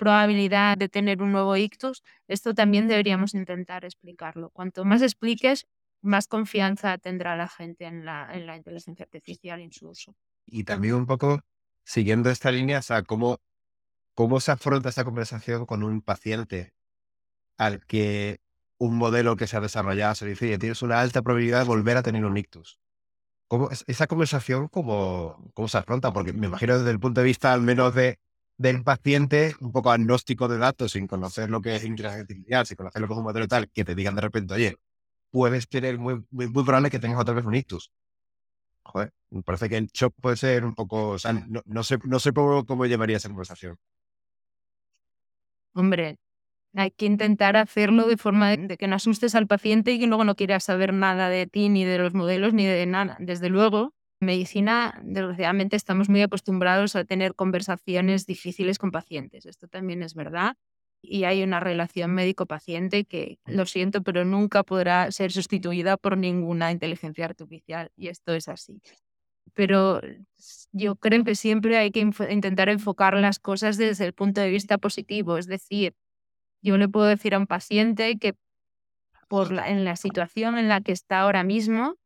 probabilidad 0.03 0.77
de 0.79 0.89
tener 0.97 1.23
un 1.23 1.33
nuevo 1.33 1.57
ictus? 1.57 2.03
Esto 2.29 2.55
también 2.55 2.89
deberíamos 2.89 3.35
intentar 3.35 3.85
explicarlo. 3.85 4.51
Cuanto 4.51 4.85
más 4.85 5.03
expliques, 5.03 5.67
más 6.03 6.27
confianza 6.35 6.99
tendrá 6.99 7.37
la 7.37 7.49
gente 7.49 7.85
en 7.87 8.05
la, 8.09 8.19
en 8.37 8.47
la 8.47 8.57
inteligencia 8.57 9.05
artificial 9.05 9.61
y 9.61 9.65
en 9.65 9.73
su 9.73 9.89
uso. 9.89 10.15
Y 10.47 10.65
también 10.65 10.95
un 10.95 11.07
poco 11.07 11.41
siguiendo 11.85 12.31
esta 12.31 12.51
línea, 12.51 12.79
o 12.81 12.83
sea, 12.83 13.03
cómo, 13.03 13.39
cómo 14.15 14.41
se 14.41 14.53
afronta 14.53 14.89
esta 14.91 15.05
conversación 15.05 15.67
con 15.67 15.83
un 15.85 16.03
paciente 16.03 16.73
al 17.59 17.85
que 17.87 18.41
un 18.79 18.97
modelo 18.97 19.37
que 19.37 19.47
se 19.47 19.57
ha 19.57 19.61
desarrollado 19.61 20.15
se 20.15 20.27
dice, 20.27 20.47
"Oye, 20.47 20.59
tienes 20.59 20.83
una 20.83 21.01
alta 21.01 21.23
probabilidad 21.23 21.61
de 21.61 21.67
volver 21.69 21.97
a 21.99 22.03
tener 22.03 22.25
un 22.25 22.37
ictus. 22.37 22.79
¿Cómo, 23.49 23.71
es- 23.71 23.85
esa 23.89 24.07
conversación, 24.09 24.69
cómo, 24.69 25.51
cómo 25.55 25.69
se 25.69 25.79
afronta? 25.79 26.13
Porque 26.13 26.33
me 26.33 26.47
imagino 26.49 26.79
desde 26.79 26.91
el 26.93 27.01
punto 27.01 27.21
de 27.23 27.27
vista 27.27 27.53
al 27.53 27.63
menos 27.63 27.95
de, 27.95 28.19
del 28.61 28.85
paciente, 28.85 29.55
un 29.61 29.73
poco 29.73 29.91
agnóstico 29.91 30.47
de 30.47 30.59
datos, 30.59 30.93
sin 30.93 31.07
conocer 31.07 31.49
lo 31.49 31.63
que 31.63 31.77
es 31.77 31.85
inteligencia 31.85 32.21
artificial, 32.21 32.67
sin 32.67 32.77
conocer 32.77 33.01
lo 33.01 33.09
que 33.09 33.15
es 33.15 33.19
un 33.19 33.25
modelo 33.25 33.49
tal, 33.49 33.71
que 33.71 33.87
te 33.87 33.95
digan 33.95 34.15
de 34.15 34.21
repente, 34.21 34.53
oye, 34.53 34.77
puedes 35.31 35.67
tener 35.67 35.99
muy, 35.99 36.23
muy, 36.31 36.47
muy 36.49 36.63
probable 36.63 36.91
que 36.91 36.99
tengas 36.99 37.19
otra 37.19 37.33
vez 37.33 37.47
un 37.47 37.55
ictus. 37.55 37.91
Joder, 38.83 39.15
me 39.31 39.43
parece 39.43 39.71
que 39.71 39.79
el 39.79 39.87
shock 39.87 40.15
puede 40.21 40.37
ser 40.37 40.67
un 40.67 40.75
poco, 40.75 41.09
o 41.09 41.19
sea, 41.19 41.33
no, 41.33 41.63
no 41.65 41.83
sé, 41.83 41.97
no 42.05 42.21
sé 42.21 42.33
cómo, 42.33 42.67
cómo 42.67 42.85
llevaría 42.85 43.17
esa 43.17 43.31
conversación. 43.31 43.79
Hombre, 45.73 46.19
hay 46.75 46.91
que 46.91 47.07
intentar 47.07 47.57
hacerlo 47.57 48.07
de 48.09 48.19
forma 48.19 48.51
de, 48.51 48.77
que 48.77 48.89
no 48.89 48.97
asustes 48.97 49.35
al 49.35 49.47
paciente 49.47 49.93
y 49.93 50.01
que 50.01 50.07
luego 50.07 50.25
no 50.25 50.35
quiera 50.35 50.61
saber 50.61 50.93
nada 50.93 51.31
de 51.31 51.47
ti, 51.47 51.71
ni 51.71 51.87
de 51.87 51.97
los 51.97 52.13
modelos, 52.13 52.53
ni 52.53 52.67
de 52.67 52.85
nada. 52.85 53.17
Desde 53.21 53.49
luego, 53.49 53.95
medicina, 54.21 55.01
desgraciadamente, 55.03 55.77
estamos 55.77 56.09
muy 56.09 56.23
acostumbrados 56.23 56.95
a 56.97 57.05
tener 57.05 57.35
conversaciones 57.35 58.27
difíciles 58.27 58.79
con 58.79 58.91
pacientes. 58.91 59.47
Esto 59.47 59.67
también 59.69 60.03
es 60.03 60.15
verdad. 60.15 60.57
Y 61.03 61.25
hay 61.25 61.43
una 61.43 61.61
relación 61.61 62.13
médico-paciente 62.15 63.05
que, 63.05 63.39
lo 63.47 63.65
siento, 63.65 64.03
pero 64.03 64.25
nunca 64.25 64.63
podrá 64.63 65.11
ser 65.11 65.33
sustituida 65.33 65.97
por 65.97 66.19
ninguna 66.19 66.71
inteligencia 66.73 67.25
artificial. 67.25 67.91
Y 67.97 68.09
esto 68.09 68.35
es 68.35 68.49
así. 68.49 68.83
Pero 69.55 70.01
yo 70.73 70.97
creo 70.97 71.25
que 71.25 71.35
siempre 71.35 71.79
hay 71.79 71.91
que 71.91 72.01
intentar 72.01 72.69
enfocar 72.69 73.15
las 73.15 73.39
cosas 73.39 73.79
desde 73.79 74.05
el 74.05 74.13
punto 74.13 74.43
de 74.43 74.51
vista 74.51 74.79
positivo. 74.79 75.39
Es 75.39 75.47
decir, 75.47 75.95
yo 76.63 76.77
le 76.77 76.89
puedo 76.89 77.07
decir 77.07 77.35
a 77.35 77.39
un 77.39 77.47
paciente 77.47 78.19
que 78.19 78.35
por 79.29 79.53
la, 79.53 79.69
en 79.71 79.85
la 79.85 79.97
situación 79.97 80.59
en 80.59 80.69
la 80.69 80.83
que 80.83 80.93
está 80.93 81.21
ahora 81.21 81.45
mismo 81.45 81.97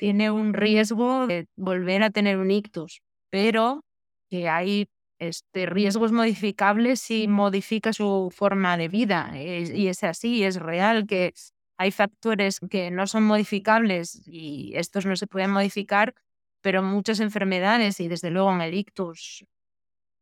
tiene 0.00 0.30
un 0.32 0.54
riesgo 0.54 1.26
de 1.28 1.46
volver 1.56 2.02
a 2.04 2.10
tener 2.10 2.38
un 2.38 2.50
ictus, 2.50 3.02
pero 3.30 3.82
que 4.30 4.48
hay 4.48 4.88
este, 5.20 5.66
riesgos 5.66 6.12
modificables 6.12 7.00
si 7.00 7.28
modifica 7.28 7.92
su 7.92 8.30
forma 8.34 8.76
de 8.78 8.88
vida. 8.88 9.32
Es- 9.36 9.70
y 9.70 9.88
es 9.88 10.02
así, 10.04 10.44
es 10.44 10.56
real 10.56 11.06
que 11.06 11.34
hay 11.78 11.90
factores 11.92 12.60
que 12.70 12.90
no 12.90 13.06
son 13.06 13.24
modificables 13.24 14.22
y 14.26 14.72
estos 14.76 15.06
no 15.06 15.16
se 15.16 15.26
pueden 15.26 15.50
modificar, 15.50 16.14
pero 16.62 16.82
muchas 16.82 17.20
enfermedades 17.20 18.00
y 18.00 18.08
desde 18.08 18.30
luego 18.30 18.52
en 18.52 18.60
el 18.62 18.74
ictus 18.74 19.44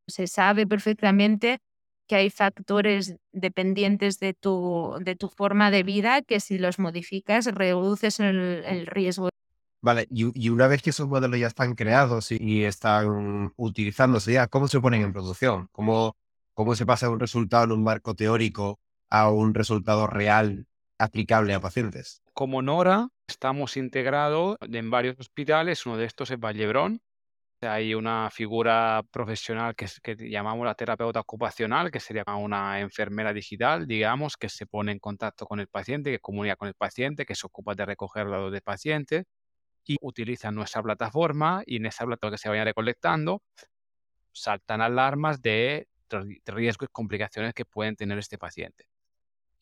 se 0.08 0.26
sabe 0.26 0.66
perfectamente 0.66 1.60
que 2.08 2.16
hay 2.16 2.30
factores 2.30 3.16
dependientes 3.32 4.18
de 4.20 4.34
tu, 4.34 4.96
de 5.02 5.16
tu 5.16 5.28
forma 5.28 5.70
de 5.70 5.82
vida 5.82 6.22
que 6.22 6.40
si 6.40 6.58
los 6.58 6.78
modificas 6.78 7.46
reduces 7.46 8.20
el, 8.20 8.38
el 8.66 8.86
riesgo. 8.86 9.28
Vale, 9.80 10.08
y, 10.10 10.46
y 10.46 10.48
una 10.48 10.66
vez 10.66 10.82
que 10.82 10.90
esos 10.90 11.08
modelos 11.08 11.38
ya 11.38 11.46
están 11.46 11.74
creados 11.74 12.32
y, 12.32 12.36
y 12.40 12.64
están 12.64 13.52
utilizándose 13.56 14.32
ya, 14.32 14.48
¿cómo 14.48 14.66
se 14.66 14.80
ponen 14.80 15.02
en 15.02 15.12
producción? 15.12 15.68
¿Cómo, 15.70 16.16
¿Cómo 16.52 16.74
se 16.74 16.84
pasa 16.84 17.08
un 17.08 17.20
resultado 17.20 17.64
en 17.64 17.72
un 17.72 17.84
marco 17.84 18.14
teórico 18.14 18.80
a 19.08 19.30
un 19.30 19.54
resultado 19.54 20.08
real 20.08 20.66
aplicable 20.98 21.54
a 21.54 21.60
pacientes? 21.60 22.22
Como 22.34 22.60
Nora, 22.60 23.08
estamos 23.28 23.76
integrados 23.76 24.56
en 24.60 24.90
varios 24.90 25.16
hospitales. 25.20 25.86
Uno 25.86 25.96
de 25.96 26.06
estos 26.06 26.32
es 26.32 26.40
Vallebrón. 26.40 27.00
Hay 27.60 27.94
una 27.94 28.30
figura 28.30 29.04
profesional 29.10 29.74
que, 29.76 29.86
que 30.02 30.16
llamamos 30.28 30.64
la 30.64 30.74
terapeuta 30.74 31.20
ocupacional, 31.20 31.90
que 31.90 32.00
sería 32.00 32.24
una 32.36 32.80
enfermera 32.80 33.32
digital, 33.32 33.86
digamos, 33.86 34.36
que 34.36 34.48
se 34.48 34.66
pone 34.66 34.92
en 34.92 34.98
contacto 34.98 35.46
con 35.46 35.60
el 35.60 35.68
paciente, 35.68 36.10
que 36.10 36.20
comunica 36.20 36.56
con 36.56 36.68
el 36.68 36.74
paciente, 36.74 37.24
que 37.24 37.34
se 37.36 37.46
ocupa 37.46 37.74
de 37.76 37.86
recoger 37.86 38.28
datos 38.28 38.52
del 38.52 38.62
paciente 38.62 39.24
y 39.88 39.96
utiliza 40.02 40.52
nuestra 40.52 40.82
plataforma 40.82 41.62
y 41.66 41.76
en 41.76 41.86
esa 41.86 42.04
plataforma 42.06 42.36
que 42.36 42.42
se 42.42 42.48
vayan 42.50 42.66
recolectando 42.66 43.42
saltan 44.32 44.80
alarmas 44.80 45.42
de 45.42 45.88
ri- 46.10 46.40
riesgos 46.46 46.88
y 46.88 46.92
complicaciones 46.92 47.54
que 47.54 47.64
pueden 47.64 47.96
tener 47.96 48.18
este 48.18 48.38
paciente. 48.38 48.86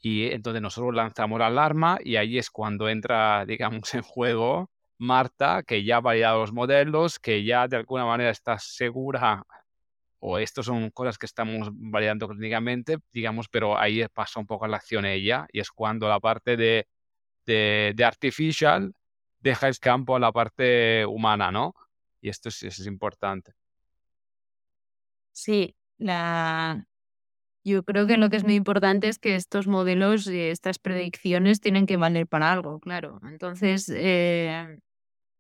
Y 0.01 0.27
entonces 0.33 0.62
nosotros 0.62 0.95
lanzamos 0.95 1.39
la 1.39 1.47
alarma 1.49 1.99
y 2.05 2.17
ahí 2.17 2.39
es 2.39 2.51
cuando 2.51 2.89
entra, 2.89 3.45
digamos, 3.47 3.95
en 3.95 4.03
juego 4.03 4.71
Marta, 4.99 5.62
que 5.62 5.85
ya 5.85 5.99
ha 5.99 6.01
validado 6.01 6.41
los 6.41 6.53
modelos, 6.53 7.19
que 7.19 7.45
ya 7.45 7.69
de 7.69 7.77
alguna 7.77 8.07
manera 8.07 8.31
está 8.31 8.59
segura, 8.59 9.45
o 10.21 10.39
estas 10.39 10.67
son 10.67 10.91
cosas 10.91 11.19
que 11.19 11.27
estamos 11.27 11.71
validando 11.73 12.29
clínicamente, 12.29 12.99
digamos, 13.12 13.49
pero 13.49 13.79
ahí 13.79 14.07
pasa 14.15 14.41
un 14.41 14.47
poco 14.47 14.67
la 14.67 14.79
acción 14.79 15.05
ella, 15.07 15.47
y 15.53 15.61
es 15.61 15.71
cuando 15.71 16.09
la 16.09 16.21
parte 16.21 16.57
de, 17.45 17.95
de 17.95 18.05
artificial 18.05 18.93
deja 19.47 19.69
el 19.69 19.79
campo 19.79 20.17
a 20.17 20.21
la 20.21 20.33
parte 20.33 21.07
humana, 21.07 21.51
¿no? 21.53 21.75
Y 22.21 22.29
esto 22.29 22.49
es, 22.49 22.87
importante. 22.87 23.53
Sí, 25.33 25.77
la... 25.99 26.87
yo 27.65 27.85
creo 27.85 28.07
que 28.07 28.17
lo 28.17 28.29
que 28.29 28.37
es 28.37 28.45
muy 28.45 28.55
importante 28.55 29.09
es 29.09 29.19
que 29.19 29.37
estos 29.37 29.67
modelos 29.67 30.27
y 30.27 30.41
estas 30.41 30.79
predicciones 30.79 31.61
tienen 31.61 31.87
que 31.87 31.97
valer 31.97 32.27
para 32.27 32.53
algo, 32.53 32.81
claro. 32.81 33.21
Entonces, 33.23 33.89
eh, 33.95 34.79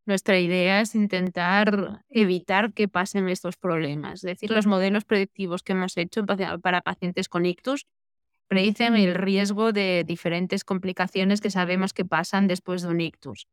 nuestra 0.04 0.38
idea 0.38 0.80
es 0.80 0.94
intentar 0.94 2.04
evitar 2.08 2.72
que 2.72 2.88
pasen 2.88 3.28
estos 3.28 3.56
problemas. 3.56 4.14
Es 4.14 4.22
decir, 4.22 4.50
los 4.52 4.66
modelos 4.66 5.04
predictivos 5.04 5.62
que 5.62 5.72
hemos 5.72 5.96
hecho 5.96 6.24
pa- 6.24 6.58
para 6.58 6.82
pacientes 6.82 7.28
con 7.28 7.44
ictus 7.46 7.86
predicen 8.48 8.94
el 8.94 9.14
riesgo 9.14 9.72
de 9.72 10.04
diferentes 10.06 10.62
complicaciones 10.62 11.40
que 11.40 11.50
sabemos 11.50 11.92
que 11.92 12.04
pasan 12.04 12.46
después 12.46 12.82
de 12.82 12.88
un 12.88 13.00
ictus, 13.00 13.48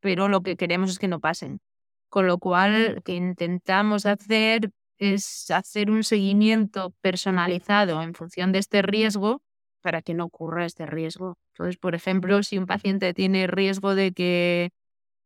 pero 0.00 0.28
lo 0.28 0.42
que 0.42 0.56
queremos 0.56 0.90
es 0.90 0.98
que 0.98 1.08
no 1.08 1.20
pasen. 1.20 1.60
Con 2.08 2.26
lo 2.26 2.38
cual, 2.38 2.96
lo 2.96 3.02
que 3.02 3.14
intentamos 3.14 4.06
hacer 4.06 4.72
es 4.98 5.50
hacer 5.50 5.90
un 5.90 6.04
seguimiento 6.04 6.94
personalizado 7.00 8.02
en 8.02 8.14
función 8.14 8.52
de 8.52 8.58
este 8.58 8.82
riesgo 8.82 9.42
para 9.80 10.02
que 10.02 10.14
no 10.14 10.24
ocurra 10.26 10.66
este 10.66 10.86
riesgo. 10.86 11.38
Entonces, 11.54 11.78
por 11.78 11.94
ejemplo, 11.94 12.42
si 12.42 12.58
un 12.58 12.66
paciente 12.66 13.14
tiene 13.14 13.46
riesgo 13.46 13.94
de 13.94 14.12
que 14.12 14.70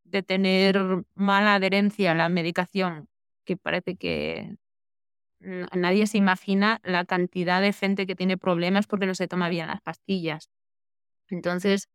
de 0.04 0.22
tener 0.22 0.78
mala 1.14 1.54
adherencia 1.56 2.12
a 2.12 2.14
la 2.14 2.28
medicación, 2.28 3.08
que 3.44 3.56
parece 3.56 3.96
que 3.96 4.56
nadie 5.40 6.06
se 6.06 6.18
imagina 6.18 6.80
la 6.84 7.04
cantidad 7.04 7.60
de 7.60 7.72
gente 7.72 8.06
que 8.06 8.14
tiene 8.14 8.38
problemas 8.38 8.86
porque 8.86 9.06
no 9.06 9.14
se 9.14 9.28
toma 9.28 9.48
bien 9.48 9.66
las 9.66 9.80
pastillas. 9.82 10.50
Entonces, 11.28 11.88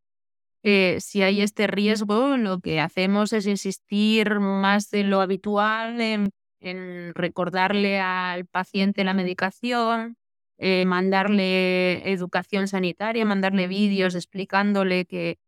eh, 0.62 0.98
si 1.00 1.22
hay 1.22 1.40
este 1.42 1.66
riesgo, 1.66 2.36
lo 2.36 2.60
que 2.60 2.80
hacemos 2.80 3.32
es 3.32 3.46
insistir 3.46 4.40
más 4.40 4.90
de 4.90 5.04
lo 5.04 5.20
habitual 5.20 6.00
en, 6.00 6.30
en 6.60 7.14
recordarle 7.14 8.00
al 8.00 8.46
paciente 8.46 9.04
la 9.04 9.14
medicación, 9.14 10.16
eh, 10.58 10.84
mandarle 10.86 12.10
educación 12.12 12.68
sanitaria, 12.68 13.24
mandarle 13.24 13.66
vídeos 13.68 14.14
explicándole 14.14 15.06
que 15.06 15.38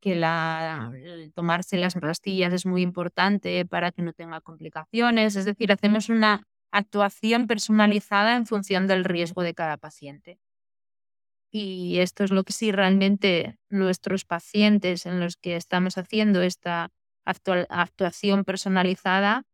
que 0.00 0.14
la, 0.16 0.92
tomarse 1.34 1.76
las 1.76 1.94
pastillas 1.94 2.52
es 2.52 2.66
muy 2.66 2.82
importante 2.82 3.64
para 3.66 3.92
que 3.92 4.02
no 4.02 4.12
tenga 4.12 4.40
complicaciones. 4.40 5.36
Es 5.36 5.44
decir, 5.44 5.72
hacemos 5.72 6.08
una 6.08 6.46
actuación 6.72 7.46
personalizada 7.46 8.36
en 8.36 8.46
función 8.46 8.86
del 8.86 9.04
riesgo 9.04 9.42
de 9.42 9.54
cada 9.54 9.76
paciente. 9.76 10.38
Y 11.52 11.98
esto 11.98 12.24
es 12.24 12.30
lo 12.30 12.44
que 12.44 12.52
sí 12.52 12.70
realmente 12.72 13.56
nuestros 13.68 14.24
pacientes 14.24 15.06
en 15.06 15.20
los 15.20 15.36
que 15.36 15.56
estamos 15.56 15.98
haciendo 15.98 16.42
esta 16.42 16.90
actuación 17.24 18.44
personalizada 18.44 19.44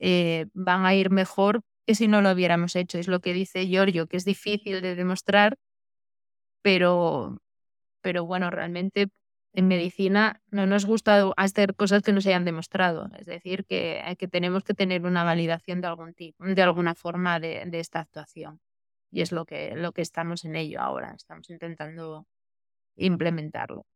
eh, 0.00 0.46
van 0.54 0.86
a 0.86 0.94
ir 0.94 1.10
mejor 1.10 1.62
que 1.86 1.94
si 1.94 2.08
no 2.08 2.22
lo 2.22 2.32
hubiéramos 2.32 2.76
hecho. 2.76 2.98
Es 2.98 3.08
lo 3.08 3.20
que 3.20 3.32
dice 3.34 3.66
Giorgio, 3.66 4.06
que 4.08 4.16
es 4.18 4.24
difícil 4.24 4.82
de 4.82 4.94
demostrar, 4.96 5.56
pero, 6.62 7.38
pero 8.02 8.24
bueno, 8.26 8.50
realmente 8.50 9.08
en 9.54 9.68
medicina 9.68 10.42
no 10.50 10.66
nos 10.66 10.86
gusta 10.86 11.32
hacer 11.36 11.76
cosas 11.76 12.02
que 12.02 12.12
no 12.12 12.20
se 12.22 12.30
hayan 12.30 12.46
demostrado. 12.46 13.10
Es 13.18 13.26
decir, 13.26 13.66
que, 13.66 14.02
que 14.18 14.28
tenemos 14.28 14.64
que 14.64 14.74
tener 14.74 15.04
una 15.06 15.24
validación 15.24 15.80
de 15.82 15.88
algún 15.88 16.14
tipo, 16.14 16.44
de 16.44 16.62
alguna 16.62 16.94
forma 16.96 17.40
de, 17.40 17.64
de 17.66 17.80
esta 17.80 18.00
actuación. 18.00 18.60
Y 19.14 19.22
es 19.22 19.30
lo 19.30 19.44
que, 19.44 19.76
lo 19.76 19.92
que 19.92 20.02
estamos 20.02 20.44
en 20.44 20.56
ello 20.56 20.80
ahora. 20.80 21.12
Estamos 21.14 21.48
intentando 21.48 22.26
implementarlo. 22.96 23.86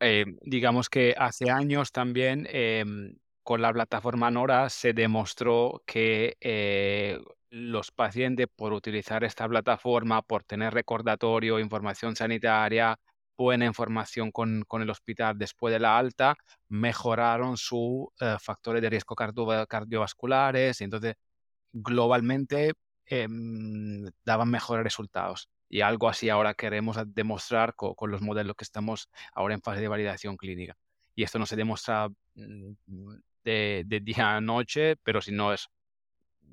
Eh, 0.00 0.24
digamos 0.40 0.88
que 0.88 1.14
hace 1.18 1.50
años 1.50 1.92
también 1.92 2.48
em, 2.50 3.14
con 3.42 3.60
la 3.60 3.70
plataforma 3.70 4.30
Nora 4.30 4.70
se 4.70 4.94
demostró 4.94 5.82
que 5.84 6.38
eh, 6.40 7.18
los 7.50 7.90
pacientes 7.90 8.46
por 8.56 8.72
utilizar 8.72 9.24
esta 9.24 9.46
plataforma, 9.46 10.22
por 10.22 10.44
tener 10.44 10.72
recordatorio, 10.72 11.60
información 11.60 12.16
sanitaria, 12.16 12.98
buena 13.36 13.66
información 13.66 14.30
con, 14.32 14.64
con 14.66 14.80
el 14.80 14.88
hospital 14.88 15.36
después 15.36 15.70
de 15.70 15.80
la 15.80 15.98
alta, 15.98 16.34
mejoraron 16.68 17.58
sus 17.58 18.06
eh, 18.20 18.36
factores 18.40 18.80
de 18.80 18.88
riesgo 18.88 19.14
cardiovasculares, 19.14 20.80
entonces 20.80 21.16
globalmente 21.74 22.72
em, 23.06 24.04
daban 24.24 24.50
mejores 24.50 24.84
resultados. 24.84 25.48
Y 25.68 25.80
algo 25.80 26.08
así 26.08 26.28
ahora 26.28 26.54
queremos 26.54 26.96
demostrar 27.14 27.74
con, 27.74 28.10
los 28.10 28.22
modelos 28.22 28.56
que 28.56 28.64
estamos 28.64 29.10
ahora 29.34 29.54
en 29.54 29.62
fase 29.62 29.80
de 29.80 29.88
validación 29.88 30.36
clínica. 30.36 30.76
Y 31.14 31.22
esto 31.24 31.38
no 31.38 31.46
se 31.46 31.56
demuestra 31.56 32.08
mm, 32.34 32.72
de, 33.44 33.84
de 33.86 34.00
día 34.00 34.36
a 34.36 34.40
noche, 34.40 34.96
pero 34.96 35.20
si 35.20 35.32
no 35.32 35.52
es 35.52 35.68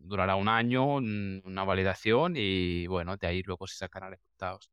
durará 0.03 0.35
un 0.35 0.49
año, 0.49 0.95
una 0.95 1.63
validación 1.63 2.33
y 2.35 2.87
bueno, 2.87 3.17
de 3.17 3.27
ahí 3.27 3.41
luego 3.43 3.67
se 3.67 3.77
sacarán 3.77 4.11
resultados. 4.11 4.69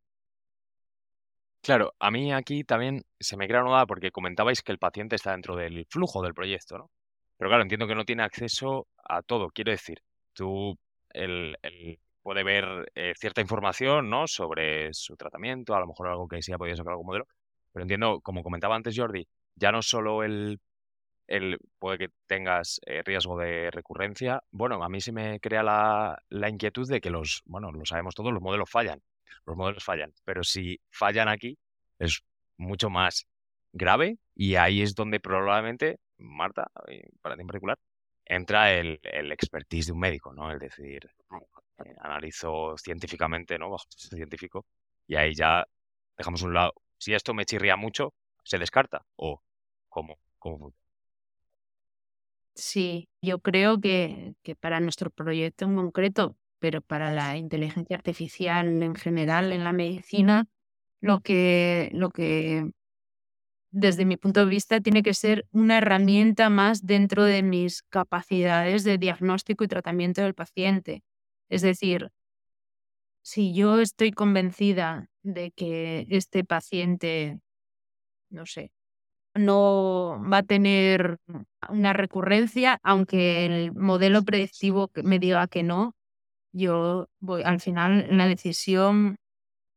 Claro, 1.62 1.94
a 1.98 2.10
mí 2.10 2.32
aquí 2.32 2.64
también 2.64 3.04
se 3.18 3.36
me 3.36 3.46
crea 3.46 3.60
una 3.60 3.70
duda 3.70 3.86
porque 3.86 4.10
comentabais 4.10 4.62
que 4.62 4.72
el 4.72 4.78
paciente 4.78 5.16
está 5.16 5.32
dentro 5.32 5.56
del 5.56 5.86
flujo 5.90 6.22
del 6.22 6.34
proyecto, 6.34 6.78
¿no? 6.78 6.90
Pero 7.36 7.50
claro, 7.50 7.62
entiendo 7.62 7.86
que 7.86 7.94
no 7.94 8.04
tiene 8.04 8.22
acceso 8.22 8.88
a 8.96 9.22
todo. 9.22 9.50
Quiero 9.50 9.70
decir, 9.70 10.02
tú 10.32 10.78
el, 11.12 11.56
puede 12.22 12.44
ver 12.44 12.90
eh, 12.94 13.14
cierta 13.16 13.40
información, 13.40 14.10
¿no? 14.10 14.26
Sobre 14.26 14.92
su 14.94 15.16
tratamiento, 15.16 15.74
a 15.74 15.80
lo 15.80 15.86
mejor 15.86 16.08
algo 16.08 16.28
que 16.28 16.42
sí 16.42 16.52
ha 16.52 16.58
podido 16.58 16.76
sacar 16.76 16.92
algún 16.92 17.06
modelo. 17.06 17.26
Pero 17.72 17.82
entiendo, 17.84 18.20
como 18.20 18.42
comentaba 18.42 18.76
antes 18.76 18.96
Jordi, 18.96 19.26
ya 19.54 19.72
no 19.72 19.82
solo 19.82 20.22
el, 20.24 20.60
el 21.26 21.58
puede 21.78 21.98
que 21.98 22.08
tengas 22.26 22.80
eh, 22.86 23.02
riesgo 23.04 23.38
de 23.38 23.70
recurrencia. 23.70 24.42
Bueno, 24.50 24.82
a 24.82 24.88
mí 24.88 25.00
sí 25.00 25.12
me 25.12 25.40
crea 25.40 25.62
la, 25.62 26.18
la 26.28 26.48
inquietud 26.48 26.88
de 26.88 27.00
que 27.00 27.10
los, 27.10 27.42
bueno, 27.46 27.72
lo 27.72 27.84
sabemos 27.86 28.14
todos, 28.14 28.32
los 28.32 28.42
modelos 28.42 28.70
fallan 28.70 29.02
los 29.46 29.56
modelos 29.56 29.84
fallan. 29.84 30.12
Pero 30.24 30.42
si 30.44 30.80
fallan 30.90 31.28
aquí, 31.28 31.58
es 31.98 32.22
mucho 32.56 32.90
más 32.90 33.26
grave 33.72 34.18
y 34.34 34.56
ahí 34.56 34.82
es 34.82 34.94
donde 34.94 35.20
probablemente, 35.20 35.98
Marta, 36.18 36.70
para 37.22 37.36
ti 37.36 37.42
en 37.42 37.46
particular, 37.46 37.78
entra 38.30 38.72
el, 38.72 39.00
el 39.02 39.32
expertise 39.32 39.86
de 39.86 39.92
un 39.92 40.00
médico, 40.00 40.32
¿no? 40.32 40.52
Es 40.52 40.60
decir, 40.60 41.10
eh, 41.84 41.94
analizo 42.00 42.76
científicamente, 42.76 43.58
¿no? 43.58 43.70
Bajo 43.70 43.84
científico, 43.90 44.66
y 45.06 45.16
ahí 45.16 45.34
ya 45.34 45.64
dejamos 46.16 46.42
un 46.42 46.54
lado. 46.54 46.72
Si 46.98 47.14
esto 47.14 47.34
me 47.34 47.44
chirría 47.44 47.76
mucho, 47.76 48.14
¿se 48.44 48.58
descarta? 48.58 49.04
¿O 49.16 49.42
cómo? 49.88 50.18
¿Cómo 50.38 50.72
Sí, 52.54 53.08
yo 53.22 53.38
creo 53.40 53.80
que, 53.80 54.34
que 54.42 54.54
para 54.54 54.80
nuestro 54.80 55.10
proyecto 55.10 55.64
en 55.64 55.76
concreto 55.76 56.36
pero 56.60 56.82
para 56.82 57.10
la 57.10 57.36
inteligencia 57.36 57.96
artificial 57.96 58.82
en 58.82 58.94
general 58.94 59.52
en 59.52 59.64
la 59.64 59.72
medicina, 59.72 60.46
lo 61.00 61.20
que, 61.20 61.90
lo 61.92 62.10
que 62.10 62.70
desde 63.70 64.04
mi 64.04 64.16
punto 64.16 64.40
de 64.40 64.46
vista 64.50 64.80
tiene 64.80 65.02
que 65.02 65.14
ser 65.14 65.46
una 65.52 65.78
herramienta 65.78 66.50
más 66.50 66.86
dentro 66.86 67.24
de 67.24 67.42
mis 67.42 67.82
capacidades 67.82 68.84
de 68.84 68.98
diagnóstico 68.98 69.64
y 69.64 69.68
tratamiento 69.68 70.22
del 70.22 70.34
paciente. 70.34 71.02
Es 71.48 71.62
decir, 71.62 72.10
si 73.22 73.54
yo 73.54 73.80
estoy 73.80 74.12
convencida 74.12 75.08
de 75.22 75.52
que 75.52 76.06
este 76.10 76.44
paciente, 76.44 77.38
no 78.30 78.46
sé, 78.46 78.72
no 79.34 80.22
va 80.30 80.38
a 80.38 80.42
tener 80.42 81.18
una 81.68 81.92
recurrencia, 81.92 82.80
aunque 82.82 83.46
el 83.46 83.72
modelo 83.74 84.22
predictivo 84.22 84.90
me 85.04 85.18
diga 85.18 85.46
que 85.48 85.62
no, 85.62 85.94
yo 86.52 87.08
voy, 87.20 87.42
al 87.42 87.60
final 87.60 88.06
la 88.10 88.26
decisión 88.26 89.16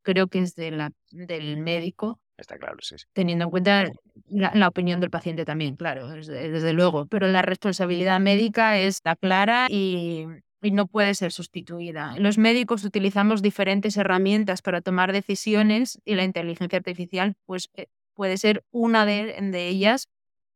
creo 0.04 0.28
que 0.28 0.40
es 0.40 0.56
de 0.56 0.72
la, 0.72 0.92
del 1.12 1.58
médico. 1.58 2.20
Está 2.38 2.58
claro, 2.58 2.78
sí. 2.82 2.96
Teniendo 3.14 3.46
en 3.46 3.52
cuenta 3.52 3.92
la, 4.30 4.68
opinión 4.68 5.00
del 5.00 5.10
paciente 5.12 5.46
también, 5.46 5.76
claro, 5.76 6.10
desde, 6.10 6.74
luego. 6.74 7.06
Pero 7.06 7.28
la 7.28 7.42
responsabilidad 7.42 8.20
médica 8.20 8.80
está 8.80 9.16
clara 9.16 9.68
y, 9.70 10.26
y 10.62 10.72
no 10.72 10.88
puede 10.88 11.14
ser 11.14 11.32
sustituida. 11.32 12.16
Los 12.18 12.38
médicos 12.38 12.84
utilizamos 12.86 13.42
diferentes 13.42 13.98
herramientas 13.98 14.62
para 14.62 14.82
tomar 14.82 15.14
decisiones 15.14 16.02
y 16.06 16.16
la 16.16 16.24
inteligencia 16.24 16.78
artificial 16.78 17.36
pues, 17.46 17.70
eh, 17.76 17.88
puede 18.16 18.38
ser 18.38 18.64
una 18.72 19.06
de, 19.06 19.38
de 19.40 19.68
ellas 19.68 20.08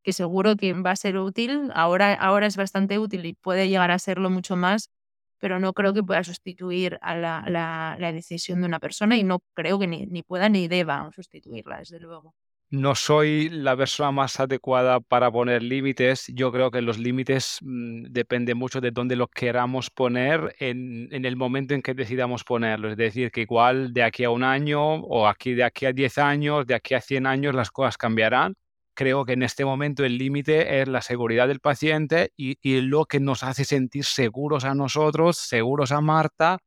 que 0.04 0.13
seguro 0.13 0.56
que 0.56 0.74
va 0.74 0.92
a 0.92 0.96
ser 0.96 1.18
útil. 1.18 1.70
Ahora, 1.76 2.13
ahora 2.13 2.48
es 2.48 2.58
bastante 2.58 2.98
útil 2.98 3.26
y 3.26 3.34
puede 3.34 3.68
llegar 3.68 3.92
a 3.92 4.00
serlo 4.00 4.30
mucho 4.30 4.56
más 4.56 4.90
pero 5.39 5.60
no 5.60 5.73
creo 5.73 5.93
que 5.93 6.04
pueda 6.04 6.23
sustituir 6.23 6.97
a 7.02 7.15
la, 7.15 7.45
la, 7.47 8.12
decisión 8.12 8.62
de 8.62 8.67
una 8.67 8.80
persona 8.80 9.17
y 9.17 9.23
no 9.23 9.39
creo 9.54 9.80
que 9.80 9.88
ni, 9.88 10.06
ni, 10.06 10.23
pueda 10.23 10.50
ni 10.50 10.67
deba 10.67 11.10
sustituirla, 11.13 11.80
desde 11.80 12.00
luego. 12.00 12.34
No 12.69 12.95
soy 12.95 13.47
la 13.47 13.78
persona 13.78 14.12
más 14.12 14.41
adecuada 14.41 15.00
para 15.00 15.32
poner 15.32 15.63
límites. 15.63 16.28
Yo 16.34 16.52
creo 16.52 16.69
que 16.69 16.82
los 16.82 16.97
límites 16.97 17.60
mmm, 17.62 18.04
depende 18.10 18.56
mucho 18.56 18.82
de 18.82 18.91
dónde 18.91 19.15
los 19.15 19.30
queramos 19.30 19.89
poner 19.89 20.54
en, 20.60 21.08
en, 21.13 21.23
el 21.23 21.38
momento 21.38 21.73
en 21.73 21.82
que 21.82 21.93
decidamos 21.93 22.43
ponerlo. 22.43 22.91
Es 22.91 22.97
decir, 22.97 23.32
que 23.32 23.41
igual 23.41 23.93
de 23.93 24.04
aquí 24.04 24.26
a 24.26 24.32
un 24.32 24.43
año 24.43 24.95
o 24.95 25.28
aquí 25.28 25.54
de 25.54 25.63
aquí 25.63 25.86
a 25.86 25.93
10 25.93 26.17
años, 26.17 26.67
de 26.67 26.76
aquí 26.76 26.93
a 26.93 27.00
100 27.00 27.26
años, 27.26 27.56
las 27.56 27.71
cosas 27.71 27.97
cambiarán 27.97 28.56
creo 28.98 29.26
que 29.26 29.34
en 29.34 29.44
este 29.44 29.64
momento 29.64 30.04
el 30.04 30.18
límite 30.18 30.82
es 30.82 30.88
la 30.88 31.04
seguridad 31.04 31.48
del 31.48 31.60
paciente 31.60 32.34
y, 32.36 32.58
y, 32.62 32.82
lo 32.82 33.06
que 33.06 33.20
nos 33.20 33.44
hace 33.44 33.64
sentir 33.64 34.06
seguros 34.06 34.66
a 34.66 34.74
nosotros, 34.74 35.38
seguros 35.38 35.92
a 35.92 36.02
Marta 36.02 36.58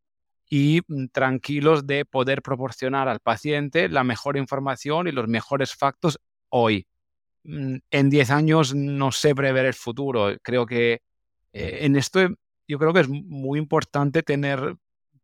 y 0.49 0.81
mm, 0.87 1.07
tranquilos 1.09 1.89
de 1.89 2.05
poder 2.05 2.41
proporcionar 2.41 3.09
al 3.09 3.19
paciente 3.19 3.89
la 3.89 4.05
mejor 4.05 4.37
información 4.37 5.09
y 5.09 5.13
los 5.13 5.27
mejores 5.27 5.75
factos 5.75 6.21
hoy. 6.51 6.87
Mm, 7.43 7.79
en 7.91 8.11
10 8.11 8.31
años 8.31 8.75
no 8.77 9.11
sé 9.11 9.35
prever 9.35 9.67
el 9.67 9.75
futuro. 9.75 10.33
Creo 10.43 10.67
que 10.67 11.03
eh, 11.53 11.79
en 11.83 11.97
esto 11.97 12.21
yo 12.69 12.79
creo 12.79 12.93
que 12.93 13.01
es 13.01 13.09
muy 13.09 13.59
importante 13.59 14.23
tener 14.23 14.77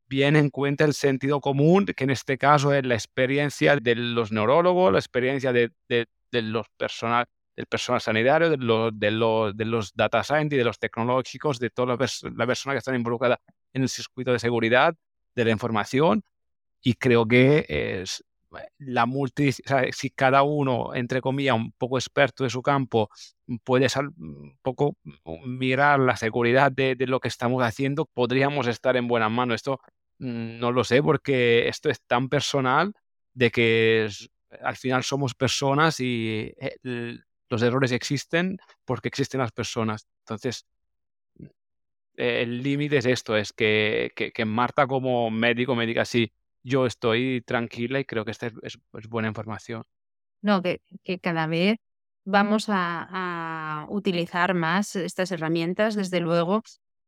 bien 0.08 0.34
en 0.34 0.50
cuenta 0.50 0.84
el 0.84 0.94
sentido 0.94 1.40
común, 1.40 1.86
que 1.86 2.04
en 2.04 2.10
este 2.10 2.36
caso 2.36 2.74
es 2.74 2.84
la 2.84 2.94
experiencia 2.94 3.76
de 3.76 3.94
los 3.94 4.32
neurólogos, 4.32 4.92
la 4.92 4.98
experiencia 4.98 5.52
de, 5.52 5.70
de 5.88 6.06
de 6.30 6.42
los 6.42 6.66
personal, 6.76 7.26
del 7.54 7.66
personal 7.66 8.00
sanitario, 8.00 8.50
de 8.50 8.56
los, 8.56 8.98
de 8.98 9.10
los, 9.10 9.56
de 9.56 9.64
los 9.64 9.94
data 9.94 10.22
scientists, 10.22 10.58
de 10.58 10.64
los 10.64 10.78
tecnológicos, 10.78 11.58
de 11.58 11.70
toda 11.70 11.88
la, 11.88 11.98
pers 11.98 12.22
la 12.24 12.46
que 12.46 12.78
está 12.78 12.94
involucrada 12.94 13.40
en 13.72 13.82
el 13.82 13.88
circuito 13.88 14.32
de 14.32 14.38
seguridad 14.38 14.94
de 15.34 15.44
la 15.44 15.50
información. 15.50 16.22
Y 16.80 16.94
creo 16.94 17.26
que 17.26 17.66
es 17.68 18.24
la 18.78 19.06
multi, 19.06 19.48
o 19.48 19.52
sea, 19.52 19.84
si 19.92 20.10
cada 20.10 20.42
uno, 20.42 20.94
entre 20.94 21.20
comillas, 21.20 21.56
un 21.56 21.72
poco 21.72 21.98
experto 21.98 22.44
de 22.44 22.50
su 22.50 22.62
campo, 22.62 23.10
puede 23.64 23.86
un 23.96 24.56
poco 24.62 24.96
mirar 25.44 26.00
la 26.00 26.16
seguridad 26.16 26.72
de, 26.72 26.94
de, 26.94 27.06
lo 27.06 27.20
que 27.20 27.28
estamos 27.28 27.62
haciendo, 27.62 28.06
podríamos 28.06 28.66
estar 28.66 28.96
en 28.96 29.08
buenas 29.08 29.30
manos. 29.30 29.56
Esto 29.56 29.80
mm, 30.18 30.58
no 30.58 30.72
lo 30.72 30.84
sé 30.84 31.02
porque 31.02 31.68
esto 31.68 31.90
es 31.90 32.00
tan 32.06 32.28
personal 32.28 32.92
de 33.34 33.50
que 33.50 34.08
al 34.62 34.76
final 34.76 35.02
somos 35.02 35.34
personas 35.34 36.00
y 36.00 36.54
eh, 36.58 37.18
los 37.48 37.62
errores 37.62 37.92
existen 37.92 38.58
porque 38.84 39.08
existen 39.08 39.40
las 39.40 39.52
personas. 39.52 40.06
Entonces, 40.20 40.66
el 42.16 42.62
límite 42.62 42.96
es 42.98 43.06
esto, 43.06 43.36
es 43.36 43.52
que, 43.52 44.10
que, 44.14 44.44
Marta 44.44 44.86
como 44.86 45.30
médico 45.30 45.74
me 45.74 45.86
diga, 45.86 46.04
sí, 46.04 46.32
yo 46.62 46.86
estoy 46.86 47.42
tranquila 47.42 48.00
y 48.00 48.04
creo 48.04 48.24
que 48.24 48.30
esta 48.30 48.46
es, 48.62 48.78
buena 49.08 49.28
información. 49.28 49.84
no, 50.40 50.62
que, 50.62 50.80
que 51.04 51.18
cada 51.18 51.46
vez 51.46 51.76
vamos 52.24 52.68
a, 52.68 53.06
a 53.10 53.86
utilizar 53.90 54.54
más 54.54 54.96
estas 54.96 55.30
herramientas, 55.30 55.94
desde 55.94 56.20
luego, 56.20 56.62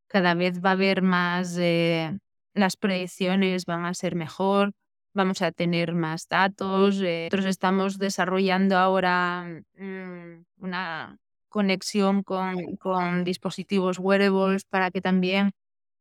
cada 0.08 0.34
vez 0.34 0.64
va 0.64 0.70
a 0.70 0.72
haber 0.72 1.02
más, 1.02 1.56
eh, 1.58 2.18
las 2.54 2.76
predicciones 2.76 3.66
van 3.66 3.84
a 3.84 3.94
ser 3.94 4.14
mejor, 4.14 4.72
vamos 5.18 5.42
a 5.42 5.52
tener 5.52 5.94
más 5.94 6.28
datos. 6.28 7.00
eh, 7.02 7.28
Nosotros 7.30 7.46
estamos 7.50 7.98
desarrollando 7.98 8.78
ahora 8.78 9.62
mm, 9.76 10.44
una 10.58 11.18
conexión 11.48 12.22
con, 12.22 12.76
con 12.76 13.24
dispositivos 13.24 13.98
wearables 13.98 14.64
para 14.64 14.90
que 14.92 15.00
también 15.00 15.50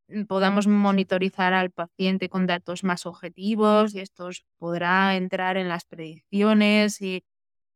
mm, 0.07 0.25
podamos 0.25 0.67
monitorizar 0.67 1.53
al 1.53 1.71
paciente 1.71 2.29
con 2.29 2.45
datos 2.47 2.83
más 2.83 3.05
objetivos 3.05 3.95
y 3.95 4.01
esto 4.01 4.29
podrá 4.59 5.15
entrar 5.17 5.57
en 5.57 5.67
las 5.69 5.85
predicciones 5.85 7.01
y 7.01 7.23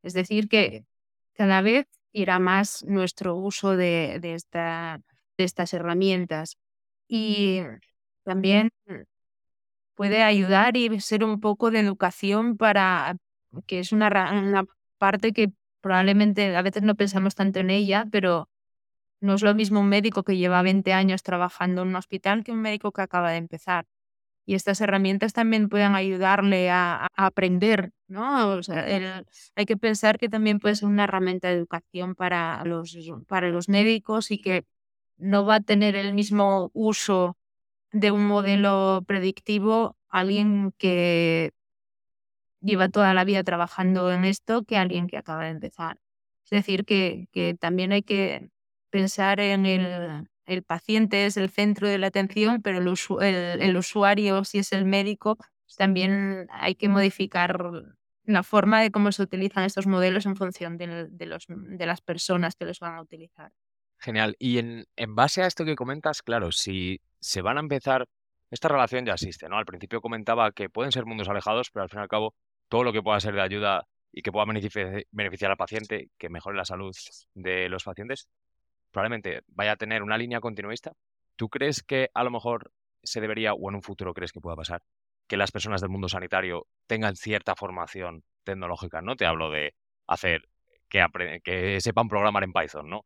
es 0.04 0.14
decir 0.14 0.48
que 0.48 0.86
cada 1.34 1.62
vez 1.62 1.88
irá 2.14 2.40
más 2.40 2.84
nuestro 2.86 3.36
uso 3.36 3.76
de, 3.78 4.20
de, 4.22 4.36
esta, 4.36 5.02
de 5.38 5.44
estas 5.46 5.74
herramientas 5.74 6.58
y 7.08 7.62
también 8.24 8.70
puede 9.96 10.24
ayudar 10.24 10.78
y 10.78 11.00
ser 11.02 11.24
un 11.24 11.40
poco 11.40 11.72
de 11.72 11.80
educación 11.80 12.58
para 12.58 13.18
que 13.68 13.80
es 13.80 13.92
una, 13.92 14.10
parte 14.98 15.34
que 15.34 15.52
probablemente 15.82 16.56
a 16.56 16.62
veces 16.62 16.84
no 16.84 16.96
pensamos 16.96 17.36
tanto 17.36 17.60
en 17.60 17.70
ella, 17.72 18.06
pero 18.12 18.50
no 19.22 19.36
es 19.36 19.42
lo 19.44 19.54
mismo 19.56 19.80
un 19.82 19.90
médico 19.90 20.24
que 20.24 20.38
lleva 20.38 20.62
20 20.62 20.94
años 20.94 21.24
trabajando 21.24 21.82
en 21.84 21.90
un 21.90 21.96
hospital 21.96 22.44
que 22.44 22.52
un 22.52 22.62
médico 22.62 22.92
que 22.92 23.02
acaba 23.02 23.32
de 23.32 23.38
empezar. 23.38 23.86
Y 24.46 24.56
estas 24.56 24.82
herramientas 24.82 25.34
también 25.34 25.70
pueden 25.70 25.96
ayudarle 25.96 26.72
a, 26.72 27.06
a 27.16 27.26
aprender, 27.28 27.92
¿no? 28.08 28.50
O 28.56 28.64
sea, 28.64 28.88
el- 28.88 29.26
hay 29.56 29.66
que 29.66 29.78
pensar 29.78 30.18
que 30.20 30.30
también 30.30 30.60
puede 30.60 30.76
ser 30.76 30.90
una 30.90 31.06
herramienta 31.06 31.50
de 31.50 31.56
educación 31.56 32.16
para 32.16 32.64
los, 32.66 32.98
para 33.28 33.50
los 33.50 33.70
médicos 33.70 34.32
y 34.32 34.40
que 34.42 34.66
no 35.18 35.46
va 35.46 35.56
a 35.56 35.62
tener 35.62 35.96
el 35.96 36.14
mismo 36.14 36.72
uso 36.74 37.38
de 37.92 38.12
un 38.12 38.26
modelo 38.28 39.04
predictivo 39.08 39.98
alguien 40.10 40.74
que 40.78 41.52
lleva 42.62 42.90
toda 42.90 43.14
la 43.14 43.24
vida 43.24 43.44
trabajando 43.44 44.12
en 44.12 44.26
esto 44.26 44.64
que 44.64 44.78
alguien 44.78 45.08
que 45.08 45.18
acaba 45.18 45.46
de 45.46 45.52
empezar. 45.52 46.00
Es 46.46 46.52
decir, 46.52 46.86
que, 46.86 47.28
que 47.32 47.56
también 47.56 47.92
hay 47.92 48.04
que 48.04 48.50
pensar 48.90 49.40
en 49.40 49.66
el, 49.66 50.28
el 50.46 50.64
paciente 50.64 51.26
es 51.26 51.38
el 51.38 51.50
centro 51.50 51.88
de 51.88 51.98
la 51.98 52.08
atención, 52.08 52.62
pero 52.62 52.80
el, 52.80 52.88
usu- 52.88 53.22
el, 53.24 53.62
el 53.62 53.78
usuario, 53.78 54.44
si 54.44 54.60
es 54.60 54.72
el 54.74 54.86
médico, 54.86 55.38
también 55.78 56.48
hay 56.52 56.76
que 56.76 56.90
modificar 56.90 57.58
la 58.26 58.44
forma 58.44 58.82
de 58.82 58.92
cómo 58.92 59.12
se 59.12 59.24
utilizan 59.24 59.64
estos 59.64 59.88
modelos 59.88 60.26
en 60.26 60.36
función 60.36 60.78
de, 60.78 60.88
los, 61.26 61.46
de 61.48 61.86
las 61.86 62.02
personas 62.02 62.56
que 62.56 62.66
los 62.66 62.80
van 62.80 62.96
a 62.96 63.02
utilizar. 63.02 63.52
Genial. 64.02 64.36
Y 64.40 64.58
en, 64.58 64.86
en 64.96 65.16
base 65.16 65.44
a 65.44 65.48
esto 65.48 65.64
que 65.64 65.76
comentas, 65.76 66.24
claro, 66.24 66.52
si 66.52 67.00
se 67.20 67.42
van 67.44 67.58
a 67.58 67.60
empezar, 67.60 68.08
esta 68.50 68.68
relación 68.68 69.06
ya 69.06 69.14
existe, 69.14 69.48
¿no? 69.48 69.58
Al 69.58 69.66
principio 69.66 70.02
comentaba 70.02 70.52
que 70.52 70.70
pueden 70.70 70.92
ser 70.92 71.06
mundos 71.06 71.30
alejados, 71.30 71.70
pero 71.70 71.84
al 71.84 71.90
fin 71.90 72.00
y 72.00 72.02
al 72.02 72.08
cabo, 72.08 72.34
todo 72.68 72.84
lo 72.84 72.94
que 72.94 73.04
pueda 73.04 73.20
ser 73.20 73.36
de 73.36 73.42
ayuda 73.42 73.88
y 74.12 74.24
que 74.24 74.32
pueda 74.32 74.46
benefici- 74.48 75.06
beneficiar 75.12 75.52
al 75.52 75.58
paciente, 75.58 76.10
que 76.18 76.30
mejore 76.30 76.58
la 76.58 76.66
salud 76.66 76.96
de 77.36 77.70
los 77.70 77.84
pacientes, 77.84 78.28
probablemente 78.90 79.42
vaya 79.48 79.74
a 79.74 79.76
tener 79.76 80.02
una 80.02 80.18
línea 80.18 80.40
continuista. 80.42 80.94
¿Tú 81.36 81.48
crees 81.50 81.84
que 81.84 82.10
a 82.14 82.24
lo 82.24 82.32
mejor 82.32 82.72
se 83.04 83.22
debería, 83.22 83.54
o 83.54 83.70
en 83.70 83.76
un 83.76 83.84
futuro 83.84 84.14
crees 84.16 84.32
que 84.32 84.42
pueda 84.42 84.56
pasar, 84.56 84.82
que 85.28 85.38
las 85.38 85.52
personas 85.52 85.80
del 85.80 85.92
mundo 85.92 86.10
sanitario 86.10 86.66
tengan 86.88 87.16
cierta 87.16 87.56
formación 87.56 88.24
tecnológica? 88.44 89.02
No 89.02 89.16
te 89.16 89.28
hablo 89.28 89.52
de 89.52 89.76
hacer 90.08 90.50
que, 90.90 91.06
que 91.44 91.80
sepan 91.80 92.10
programar 92.10 92.44
en 92.44 92.52
Python, 92.52 92.90
¿no? 92.90 93.06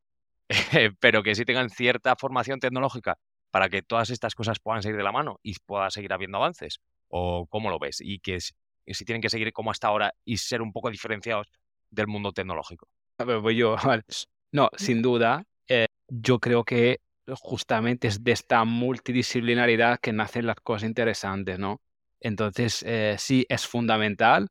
Pero 0.99 1.23
que 1.23 1.35
sí 1.35 1.45
tengan 1.45 1.69
cierta 1.69 2.15
formación 2.15 2.59
tecnológica 2.59 3.17
para 3.51 3.69
que 3.69 3.81
todas 3.81 4.09
estas 4.09 4.35
cosas 4.35 4.59
puedan 4.59 4.81
seguir 4.81 4.97
de 4.97 5.03
la 5.03 5.11
mano 5.11 5.39
y 5.41 5.55
pueda 5.65 5.89
seguir 5.89 6.13
habiendo 6.13 6.37
avances? 6.37 6.79
¿O 7.07 7.47
cómo 7.47 7.69
lo 7.69 7.79
ves? 7.79 8.01
Y 8.01 8.19
que 8.19 8.39
si 8.41 9.05
tienen 9.05 9.21
que 9.21 9.29
seguir 9.29 9.51
como 9.53 9.71
hasta 9.71 9.87
ahora 9.87 10.13
y 10.23 10.37
ser 10.37 10.61
un 10.61 10.71
poco 10.71 10.89
diferenciados 10.89 11.47
del 11.89 12.07
mundo 12.07 12.31
tecnológico. 12.31 12.87
A 13.17 13.23
ver, 13.23 13.39
voy 13.39 13.55
yo. 13.55 13.75
No, 14.51 14.69
sin 14.77 15.01
duda, 15.01 15.43
eh, 15.67 15.87
yo 16.07 16.39
creo 16.39 16.63
que 16.63 17.01
justamente 17.27 18.07
es 18.07 18.23
de 18.23 18.31
esta 18.31 18.63
multidisciplinaridad 18.63 19.99
que 19.99 20.13
nacen 20.13 20.45
las 20.45 20.55
cosas 20.57 20.87
interesantes, 20.87 21.59
¿no? 21.59 21.81
Entonces, 22.21 22.81
eh, 22.87 23.15
sí, 23.17 23.45
es 23.49 23.67
fundamental. 23.67 24.47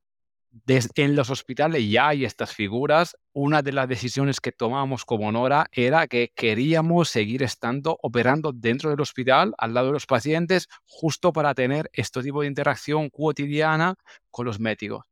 En 0.67 1.17
los 1.17 1.31
hospitales 1.31 1.89
ya 1.91 2.09
hay 2.09 2.25
estas 2.25 2.55
figuras. 2.55 3.17
Una 3.33 3.63
de 3.63 3.73
las 3.73 3.89
decisiones 3.89 4.41
que 4.41 4.53
tomamos 4.53 5.05
como 5.05 5.31
Nora 5.33 5.67
era 5.73 6.07
que 6.07 6.33
queríamos 6.35 7.09
seguir 7.09 7.43
estando 7.43 7.99
operando 8.03 8.53
dentro 8.53 8.91
del 8.91 9.01
hospital, 9.01 9.55
al 9.59 9.75
lado 9.75 9.89
de 9.89 9.95
los 9.95 10.07
pacientes, 10.07 10.69
justo 10.87 11.33
para 11.33 11.55
tener 11.55 11.91
este 11.93 12.23
tipo 12.23 12.43
de 12.43 12.47
interacción 12.47 13.11
cotidiana 13.11 13.97
con 14.31 14.47
los 14.47 14.61
médicos. 14.61 15.05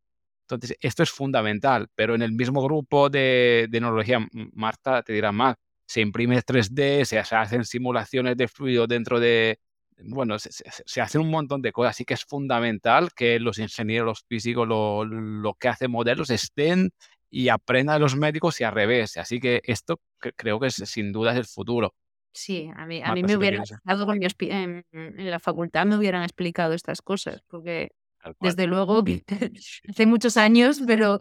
Entonces, 0.43 0.77
esto 0.81 1.03
es 1.03 1.11
fundamental, 1.11 1.89
pero 1.95 2.15
en 2.15 2.23
el 2.23 2.33
mismo 2.33 2.63
grupo 2.63 3.11
de, 3.11 3.67
de 3.71 3.81
neurología, 3.81 4.27
Marta 4.53 5.03
te 5.03 5.13
dirá 5.13 5.33
más, 5.33 5.57
se 5.87 6.01
imprime 6.01 6.41
3D, 6.43 7.05
se, 7.05 7.25
se 7.25 7.37
hacen 7.37 7.65
simulaciones 7.65 8.37
de 8.37 8.49
fluido 8.49 8.87
dentro 8.87 9.19
de, 9.19 9.59
bueno, 9.99 10.39
se, 10.39 10.51
se- 10.53 11.01
hacen 11.01 11.21
un 11.21 11.31
montón 11.31 11.63
de 11.63 11.73
cosas, 11.73 11.91
así 11.91 12.05
que 12.05 12.15
es 12.15 12.25
fundamental 12.25 13.11
que 13.15 13.39
los 13.41 13.59
ingenieros, 13.59 14.07
los 14.07 14.25
físicos, 14.29 14.67
lo, 14.69 15.05
lo 15.05 15.55
que 15.55 15.69
hacen 15.69 15.91
modelos 15.91 16.31
estén 16.31 16.91
y 17.31 17.49
aprendan 17.49 17.97
de 17.97 18.01
los 18.01 18.17
médicos 18.17 18.61
y 18.61 18.65
al 18.65 18.75
revés. 18.75 19.17
Así 19.17 19.41
que 19.41 19.61
esto 19.65 20.01
cre- 20.21 20.35
creo 20.37 20.61
que 20.61 20.69
es, 20.69 20.75
sin 20.77 21.13
duda 21.13 21.33
es 21.33 21.39
el 21.39 21.47
futuro. 21.47 21.95
Sí, 22.35 22.71
a 22.75 22.87
mí, 22.87 23.03
a 23.03 23.09
Marta, 23.09 23.13
mí 23.13 23.23
me 23.23 23.37
te 23.37 23.37
hubiera 23.37 23.59
gustado 23.59 24.07
con 24.07 24.19
mi 24.19 24.27
en, 24.41 24.85
en 24.93 25.31
la 25.31 25.39
facultad 25.39 25.85
me 25.85 25.97
hubieran 25.97 26.23
explicado 26.23 26.73
estas 26.73 27.03
cosas, 27.03 27.43
porque 27.49 27.93
desde 28.41 28.67
luego 28.67 29.05
hace 29.89 30.07
muchos 30.07 30.37
años, 30.39 30.81
pero, 30.87 31.21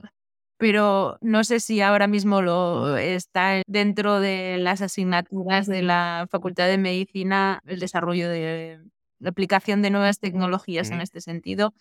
pero 0.61 1.17
no 1.21 1.43
sé 1.43 1.59
si 1.59 1.81
ahora 1.81 2.05
mismo 2.05 2.43
lo 2.43 2.95
está 2.95 3.63
dentro 3.65 4.19
de 4.19 4.59
las 4.59 4.83
asignaturas 4.83 5.65
de 5.65 5.81
la 5.81 6.27
Facultad 6.29 6.67
de 6.67 6.77
Medicina 6.77 7.63
el 7.65 7.79
desarrollo 7.79 8.29
de 8.29 8.79
la 9.17 9.29
aplicación 9.31 9.81
de 9.81 9.89
nuevas 9.89 10.19
tecnologías 10.19 10.91
en 10.91 11.01
este 11.01 11.19
sentido 11.19 11.73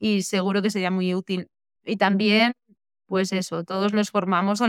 y 0.00 0.22
seguro 0.22 0.60
que 0.60 0.70
sería 0.70 0.90
muy 0.90 1.14
útil. 1.14 1.46
Y 1.84 1.98
también, 1.98 2.54
pues 3.06 3.30
eso, 3.30 3.62
todos 3.62 3.92
nos 3.92 4.10
formamos, 4.10 4.60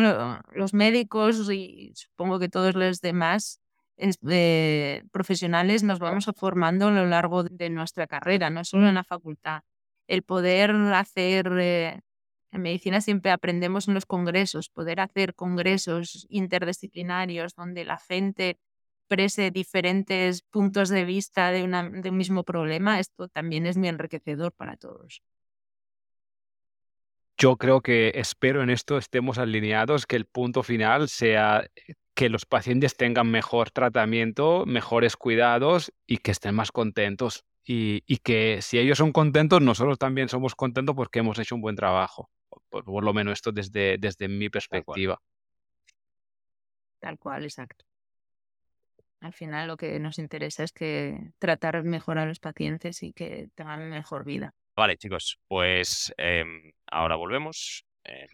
los 0.54 0.76
médicos 0.76 1.50
y 1.52 1.94
supongo 1.96 2.38
que 2.38 2.50
todos 2.50 2.76
los 2.76 3.02
demás 3.02 3.60
eh, 3.98 5.02
profesionales 5.12 5.82
nos 5.82 5.98
vamos 5.98 6.30
formando 6.36 6.90
a 6.90 6.92
lo 6.92 7.08
largo 7.08 7.44
de 7.44 7.72
nuestra 7.72 8.06
carrera, 8.06 8.52
no 8.52 8.64
solo 8.64 8.88
en 8.88 8.94
la 8.94 9.04
facultad. 9.04 9.64
El 10.06 10.22
poder 10.22 10.70
hacer, 10.94 11.52
eh, 11.60 12.02
en 12.52 12.62
medicina 12.62 13.02
siempre 13.02 13.32
aprendemos 13.32 13.88
en 13.88 13.94
los 13.94 14.06
congresos, 14.06 14.70
poder 14.70 15.00
hacer 15.00 15.36
congresos 15.36 16.26
interdisciplinarios 16.30 17.56
donde 17.56 17.86
la 17.86 17.98
gente 17.98 18.58
exprese 19.08 19.52
diferentes 19.52 20.42
puntos 20.42 20.90
de 20.90 21.06
vista 21.06 21.52
de, 21.52 21.64
un 21.64 22.18
mismo 22.18 22.44
problema, 22.44 23.00
esto 23.00 23.30
también 23.30 23.66
es 23.66 23.78
muy 23.78 23.88
enriquecedor 23.88 24.52
para 24.52 24.76
todos. 24.76 25.22
Yo 27.38 27.56
creo 27.58 27.82
que 27.82 28.12
espero 28.16 28.64
en 28.64 28.70
esto 28.70 28.98
estemos 28.98 29.38
alineados, 29.38 30.06
que 30.06 30.16
el 30.16 30.26
punto 30.26 30.64
final 30.64 31.08
sea 31.08 31.70
que 32.16 32.30
los 32.30 32.46
pacientes 32.46 32.98
tengan 32.98 33.30
mejor 33.30 33.70
tratamiento, 33.70 34.66
mejores 34.66 35.16
cuidados 35.16 35.94
y 36.08 36.18
que 36.18 36.32
estén 36.32 36.56
más 36.56 36.72
contentos. 36.72 37.46
Y, 37.64 38.04
y 38.08 38.18
que 38.18 38.60
si 38.62 38.80
ellos 38.80 38.98
son 38.98 39.12
contentos, 39.12 39.62
nosotros 39.62 40.00
también 40.00 40.30
somos 40.30 40.56
contentos 40.56 40.96
porque 40.96 41.20
hemos 41.20 41.38
hecho 41.38 41.54
un 41.54 41.62
buen 41.62 41.76
trabajo. 41.76 42.30
Por, 42.70 42.84
por 42.84 43.04
lo 43.04 43.14
menos 43.14 43.34
esto 43.34 43.52
desde, 43.52 43.98
desde 43.98 44.28
mi 44.28 44.50
perspectiva. 44.50 45.20
Tal 47.00 47.18
cual, 47.18 47.44
exacto. 47.44 47.86
Al 49.20 49.34
final 49.34 49.68
lo 49.68 49.78
que 49.78 50.00
nos 50.00 50.20
interesa 50.20 50.64
es 50.64 50.72
que 50.72 51.32
tratar 51.40 51.84
mejor 51.84 52.20
a 52.20 52.26
los 52.26 52.40
pacientes 52.40 53.02
y 53.04 53.14
que 53.14 53.50
tengan 53.56 53.90
mejor 53.90 54.24
vida. 54.24 54.54
Vale, 54.76 54.98
chicos, 54.98 55.40
pues 55.48 56.14
em, 56.18 56.72
ahora 56.86 57.16
volvemos. 57.16 57.86
Em, 58.04 58.30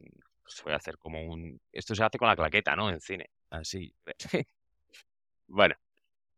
voy 0.63 0.73
a 0.73 0.77
hacer 0.77 0.97
como 0.97 1.23
un... 1.23 1.59
Esto 1.71 1.95
se 1.95 2.03
hace 2.03 2.17
con 2.17 2.27
la 2.27 2.35
claqueta, 2.35 2.75
¿no? 2.75 2.89
En 2.89 2.99
cine. 3.01 3.29
Así. 3.49 3.93
Bueno. 5.45 5.75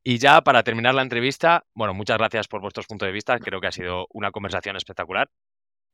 Y 0.03 0.17
ya 0.17 0.41
para 0.41 0.61
terminar 0.61 0.93
la 0.93 1.03
entrevista, 1.03 1.65
bueno, 1.73 1.93
muchas 1.93 2.17
gracias 2.17 2.47
por 2.47 2.59
vuestros 2.59 2.85
puntos 2.85 3.07
de 3.07 3.13
vista. 3.13 3.39
Creo 3.39 3.61
que 3.61 3.67
ha 3.67 3.71
sido 3.71 4.07
una 4.11 4.31
conversación 4.31 4.75
espectacular. 4.75 5.29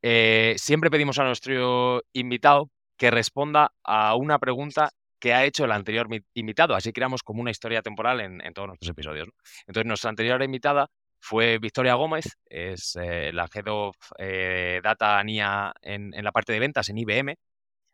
Eh, 0.02 0.54
siempre 0.58 0.90
pedimos 0.90 1.18
a 1.18 1.24
nuestro 1.24 2.02
invitado 2.12 2.70
que 2.96 3.10
responda 3.10 3.72
a 3.84 4.16
una 4.16 4.38
pregunta 4.38 4.90
que 5.18 5.32
ha 5.32 5.44
hecho 5.44 5.64
el 5.64 5.72
anterior 5.72 6.08
invitado. 6.34 6.74
Así 6.74 6.92
creamos 6.92 7.22
como 7.22 7.40
una 7.40 7.52
historia 7.52 7.80
temporal 7.80 8.20
en, 8.20 8.52
todos 8.52 8.66
nuestros 8.68 8.90
episodios. 8.90 9.28
Entonces, 9.66 9.86
nuestra 9.86 10.10
anterior 10.10 10.42
invitada 10.42 10.88
fue 11.20 11.58
Victoria 11.58 11.94
Gómez, 11.94 12.36
es 12.46 12.96
eh, 13.00 13.32
la 13.32 13.48
Head 13.52 13.68
of 13.68 13.96
eh, 14.18 14.80
Data 14.82 15.22
NIA 15.22 15.72
en, 15.80 16.10
la 16.10 16.32
parte 16.32 16.52
de 16.52 16.58
ventas 16.58 16.88
en 16.88 16.98
IBM. 16.98 17.36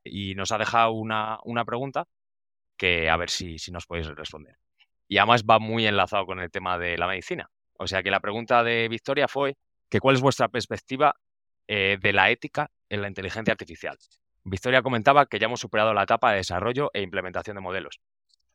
y 0.04 0.34
nos 0.34 0.52
ha 0.52 0.58
dejado 0.58 0.92
una, 0.92 1.38
una 1.44 1.64
pregunta 1.66 2.06
que 2.78 3.10
a 3.10 3.16
ver 3.18 3.28
si, 3.30 3.58
si 3.58 3.70
nos 3.72 3.86
podéis 3.86 4.06
responder. 4.08 4.56
Y 5.08 5.18
además 5.18 5.44
va 5.44 5.58
muy 5.58 5.86
enlazado 5.86 6.24
con 6.26 6.40
el 6.40 6.50
tema 6.50 6.78
de 6.78 6.96
la 6.96 7.06
medicina. 7.06 7.50
O 7.78 7.86
sea 7.86 8.02
que 8.02 8.10
la 8.10 8.20
pregunta 8.20 8.62
de 8.64 8.88
Victoria 8.88 9.28
fue 9.28 9.56
que 9.90 10.00
cuál 10.00 10.16
es 10.16 10.22
vuestra 10.22 10.48
perspectiva 10.48 11.14
eh, 11.68 11.98
de 12.00 12.12
la 12.12 12.30
ética 12.30 12.70
en 12.88 13.02
la 13.02 13.08
inteligencia 13.08 13.52
artificial. 13.52 13.96
Victoria 14.44 14.82
comentaba 14.82 15.26
que 15.26 15.38
ya 15.38 15.46
hemos 15.46 15.60
superado 15.60 15.92
la 15.92 16.04
etapa 16.04 16.30
de 16.30 16.38
desarrollo 16.38 16.90
e 16.94 17.02
implementación 17.02 17.56
de 17.56 17.60
modelos. 17.60 18.00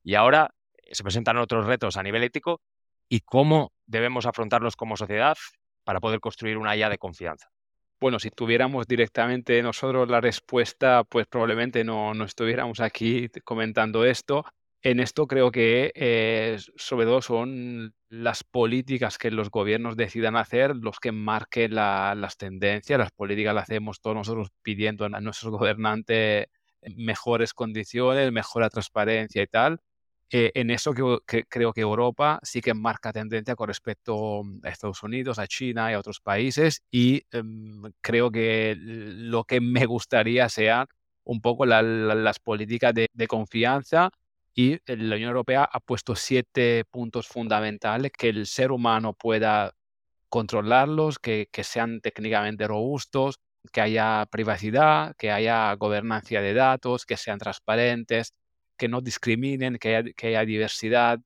Y 0.04 0.16
ahora 0.16 0.54
eh, 0.74 0.96
se 0.96 1.04
presentan 1.04 1.38
otros 1.38 1.66
retos 1.66 1.96
a 1.98 2.04
nivel 2.04 2.24
ético 2.24 2.62
y 3.08 3.22
cómo 3.22 3.72
debemos 3.86 4.26
afrontarlos 4.26 4.76
como 4.76 4.98
sociedad 4.98 5.38
para 5.84 6.00
poder 6.00 6.20
construir 6.20 6.58
una 6.58 6.76
IA 6.76 6.90
de 6.90 6.98
confianza. 6.98 7.50
Bueno, 8.00 8.20
si 8.20 8.32
tuviéramos 8.32 8.88
directamente 8.88 9.62
nosotros 9.62 10.10
la 10.10 10.20
respuesta, 10.20 11.04
pues 11.04 11.28
probablemente 11.28 11.84
no, 11.84 12.14
no 12.14 12.26
estuviéramos 12.26 12.80
aquí 12.80 13.30
comentando 13.44 14.04
esto. 14.04 14.44
En 14.86 15.00
esto 15.00 15.28
creo 15.28 15.50
que 15.50 15.94
eh, 15.96 16.58
sobre 16.76 17.06
todo 17.06 17.22
son 17.22 17.96
las 18.10 18.44
políticas 18.44 19.18
que 19.18 19.32
los 19.32 19.50
gobiernos 19.50 19.96
decidan 19.96 20.36
hacer 20.36 20.76
los 20.76 21.00
que 21.00 21.14
marquen 21.14 21.74
las 21.76 22.38
tendencias. 22.38 23.00
Las 23.00 23.12
políticas 23.12 23.56
las 23.56 23.64
hacemos 23.64 24.02
todos 24.02 24.18
nosotros 24.18 24.50
pidiendo 24.62 25.06
a 25.06 25.22
nuestros 25.22 25.52
gobernantes 25.52 26.48
mejores 26.98 27.54
condiciones, 27.54 28.30
mejor 28.34 28.70
transparencia 28.70 29.42
y 29.42 29.48
tal. 29.48 29.80
Eh, 30.30 30.52
en 30.56 30.70
eso 30.70 30.94
creo 30.94 31.74
que 31.74 31.82
Europa 31.82 32.40
sí 32.44 32.60
que 32.60 32.74
marca 32.74 33.14
tendencia 33.14 33.56
con 33.56 33.68
respecto 33.68 34.42
a 34.64 34.70
Estados 34.70 35.02
Unidos, 35.04 35.40
a 35.40 35.48
China 35.48 35.92
y 35.92 35.94
a 35.94 36.00
otros 36.00 36.20
países 36.20 36.82
y 36.92 37.22
em, 37.32 37.84
creo 38.02 38.32
que 38.32 38.76
lo 38.78 39.44
que 39.46 39.62
me 39.62 39.86
gustaría 39.86 40.50
sea 40.50 40.88
un 41.24 41.40
poco 41.40 41.66
las 41.66 42.40
políticas 42.40 42.94
de, 42.94 43.28
confianza 43.28 44.10
y 44.56 44.78
la 44.86 45.16
Unión 45.16 45.30
Europea 45.30 45.68
ha 45.72 45.80
puesto 45.80 46.16
siete 46.16 46.86
puntos 46.90 47.28
fundamentales 47.28 48.12
que 48.12 48.30
el 48.30 48.46
ser 48.46 48.72
humano 48.72 49.14
pueda 49.14 49.76
controlarlos, 50.30 51.20
que, 51.20 51.48
que 51.52 51.64
sean 51.64 52.02
técnicamente 52.02 52.68
robustos, 52.68 53.40
que 53.72 53.82
haya 53.82 54.26
privacidad, 54.32 55.16
que 55.18 55.32
haya 55.32 55.74
gobernancia 55.76 56.42
de 56.42 56.54
datos, 56.54 57.06
que 57.06 57.18
sean 57.18 57.40
transparentes, 57.40 58.34
que 58.78 58.88
no 58.88 59.02
discriminen, 59.02 59.78
que 59.78 59.96
haya, 59.96 60.14
que 60.16 60.28
haya 60.28 60.46
diversidad, 60.46 61.20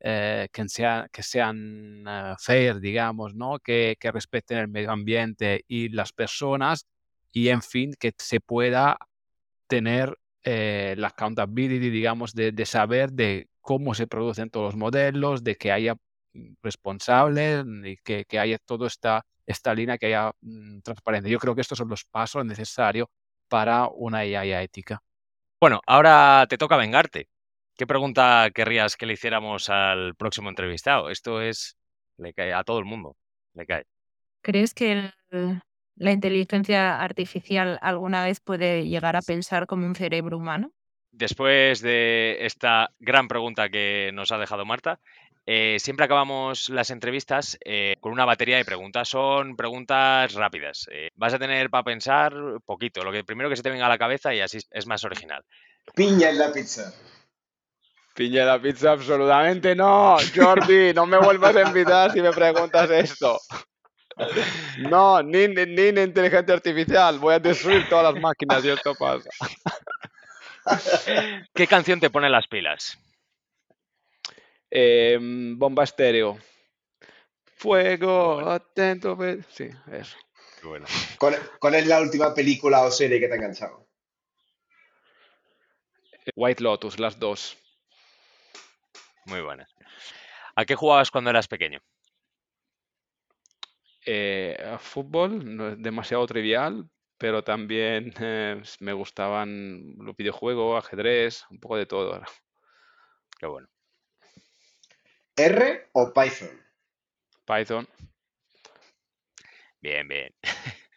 eh, 0.00 0.48
que, 0.52 0.68
sea, 0.68 1.08
que 1.12 1.22
sean 1.22 2.04
eh, 2.06 2.34
fair, 2.38 2.80
digamos, 2.80 3.34
¿no? 3.34 3.58
Que, 3.58 3.96
que, 3.98 4.12
respeten 4.12 4.58
el 4.58 4.68
medio 4.68 4.90
ambiente 4.90 5.64
y 5.68 5.88
las 5.88 6.12
personas 6.12 6.86
y, 7.32 7.48
en 7.48 7.62
fin, 7.62 7.94
que 7.98 8.12
se 8.18 8.40
pueda 8.40 8.98
tener 9.68 10.18
eh, 10.44 10.94
la 10.98 11.08
accountability, 11.08 11.90
digamos, 11.90 12.34
de, 12.34 12.52
de, 12.52 12.66
saber 12.66 13.12
de 13.12 13.48
cómo 13.60 13.94
se 13.94 14.06
producen 14.06 14.50
todos 14.50 14.66
los 14.66 14.76
modelos, 14.76 15.44
de 15.44 15.56
que 15.56 15.72
haya 15.72 15.94
mm, 16.32 16.54
responsables 16.62 17.64
y 17.84 17.96
que, 17.98 18.24
que 18.24 18.38
haya 18.38 18.58
toda 18.58 18.86
esta, 18.86 19.24
esta 19.46 19.74
línea, 19.74 19.98
que 19.98 20.06
haya 20.06 20.32
mm, 20.40 20.80
transparencia. 20.80 21.30
Yo 21.30 21.38
creo 21.38 21.54
que 21.54 21.60
estos 21.60 21.78
son 21.78 21.88
los 21.88 22.04
pasos 22.04 22.44
necesarios 22.44 23.08
para 23.48 23.86
una 23.88 24.24
IA 24.24 24.62
ética. 24.62 25.02
Bueno, 25.60 25.80
ahora 25.86 26.46
te 26.48 26.58
toca 26.58 26.76
vengarte. 26.76 27.28
¿Qué 27.76 27.86
pregunta 27.86 28.50
querrías 28.54 28.96
que 28.96 29.06
le 29.06 29.14
hiciéramos 29.14 29.68
al 29.70 30.14
próximo 30.16 30.48
entrevistado? 30.48 31.08
Esto 31.08 31.40
es, 31.40 31.76
le 32.16 32.34
cae 32.34 32.52
a 32.52 32.64
todo 32.64 32.78
el 32.78 32.84
mundo, 32.84 33.16
le 33.54 33.66
cae. 33.66 33.84
¿Crees 34.42 34.74
que 34.74 35.10
la 35.96 36.12
inteligencia 36.12 37.00
artificial 37.00 37.78
alguna 37.82 38.24
vez 38.24 38.40
puede 38.40 38.86
llegar 38.88 39.16
a 39.16 39.22
pensar 39.22 39.66
como 39.66 39.86
un 39.86 39.94
cerebro 39.94 40.36
humano? 40.38 40.72
Después 41.10 41.82
de 41.82 42.38
esta 42.40 42.90
gran 42.98 43.28
pregunta 43.28 43.68
que 43.68 44.10
nos 44.14 44.32
ha 44.32 44.38
dejado 44.38 44.64
Marta, 44.64 44.98
eh, 45.44 45.78
siempre 45.80 46.04
acabamos 46.04 46.68
las 46.68 46.90
entrevistas 46.90 47.58
eh, 47.64 47.96
con 48.00 48.12
una 48.12 48.24
batería 48.24 48.56
de 48.56 48.64
preguntas. 48.64 49.08
Son 49.08 49.56
preguntas 49.56 50.32
rápidas. 50.34 50.88
Eh, 50.90 51.10
vas 51.14 51.34
a 51.34 51.38
tener 51.38 51.68
para 51.68 51.84
pensar 51.84 52.32
poquito, 52.64 53.02
lo 53.02 53.12
que 53.12 53.24
primero 53.24 53.50
que 53.50 53.56
se 53.56 53.62
te 53.62 53.70
venga 53.70 53.86
a 53.86 53.90
la 53.90 53.98
cabeza 53.98 54.32
y 54.34 54.40
así 54.40 54.58
es 54.70 54.86
más 54.86 55.04
original. 55.04 55.44
Piña 55.94 56.30
en 56.30 56.38
la 56.38 56.52
pizza. 56.52 56.94
Piña 58.14 58.42
en 58.42 58.46
la 58.46 58.62
pizza, 58.62 58.92
absolutamente 58.92 59.74
no. 59.74 60.16
Jordi, 60.34 60.94
no 60.94 61.06
me 61.06 61.18
vuelvas 61.18 61.56
a 61.56 61.62
invitar 61.62 62.12
si 62.12 62.22
me 62.22 62.30
preguntas 62.30 62.90
esto. 62.90 63.38
No, 64.78 65.22
ni, 65.22 65.48
ni, 65.48 65.66
ni 65.66 66.00
inteligencia 66.00 66.54
artificial. 66.54 67.18
Voy 67.18 67.34
a 67.34 67.38
destruir 67.38 67.88
todas 67.88 68.12
las 68.12 68.22
máquinas 68.22 68.64
y 68.64 68.70
esto 68.70 68.94
pasa. 68.94 69.28
¿Qué 71.54 71.66
canción 71.66 72.00
te 72.00 72.10
pone 72.10 72.28
las 72.30 72.46
pilas? 72.46 72.98
Eh, 74.70 75.18
bomba 75.20 75.84
estéreo. 75.84 76.38
Fuego, 77.56 78.40
atento. 78.50 79.16
Sí, 79.50 79.68
eso. 79.92 80.16
Bueno. 80.62 80.86
¿Cuál, 81.18 81.74
es 81.74 81.86
la 81.86 82.00
última 82.00 82.34
película 82.34 82.82
o 82.82 82.90
serie 82.90 83.20
que 83.20 83.26
te 83.26 83.34
ha 83.34 83.36
enganchado? 83.36 83.86
White 86.36 86.62
Lotus, 86.62 86.98
las 86.98 87.18
dos. 87.18 87.58
Muy 89.26 89.40
buenas. 89.40 89.72
¿A 90.54 90.64
qué 90.64 90.74
jugabas 90.74 91.10
cuando 91.10 91.30
eras 91.30 91.48
pequeño? 91.48 91.80
Eh, 94.04 94.76
fútbol, 94.80 95.56
no 95.56 95.68
es 95.68 95.82
demasiado 95.82 96.26
trivial, 96.26 96.88
pero 97.18 97.44
también 97.44 98.12
eh, 98.20 98.62
me 98.80 98.92
gustaban 98.92 99.94
los 99.98 100.16
videojuegos, 100.16 100.84
ajedrez, 100.84 101.44
un 101.50 101.60
poco 101.60 101.76
de 101.76 101.86
todo. 101.86 102.20
Qué 103.38 103.46
bueno. 103.46 103.68
¿R 105.36 105.88
o 105.92 106.12
Python? 106.12 106.50
Python. 107.46 107.88
Bien, 109.80 110.06
bien. 110.06 110.34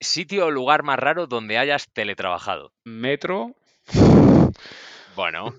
¿Sitio 0.00 0.46
o 0.46 0.50
lugar 0.50 0.82
más 0.82 0.98
raro 0.98 1.26
donde 1.26 1.58
hayas 1.58 1.90
teletrabajado? 1.92 2.72
Metro. 2.84 3.54
Bueno, 5.16 5.54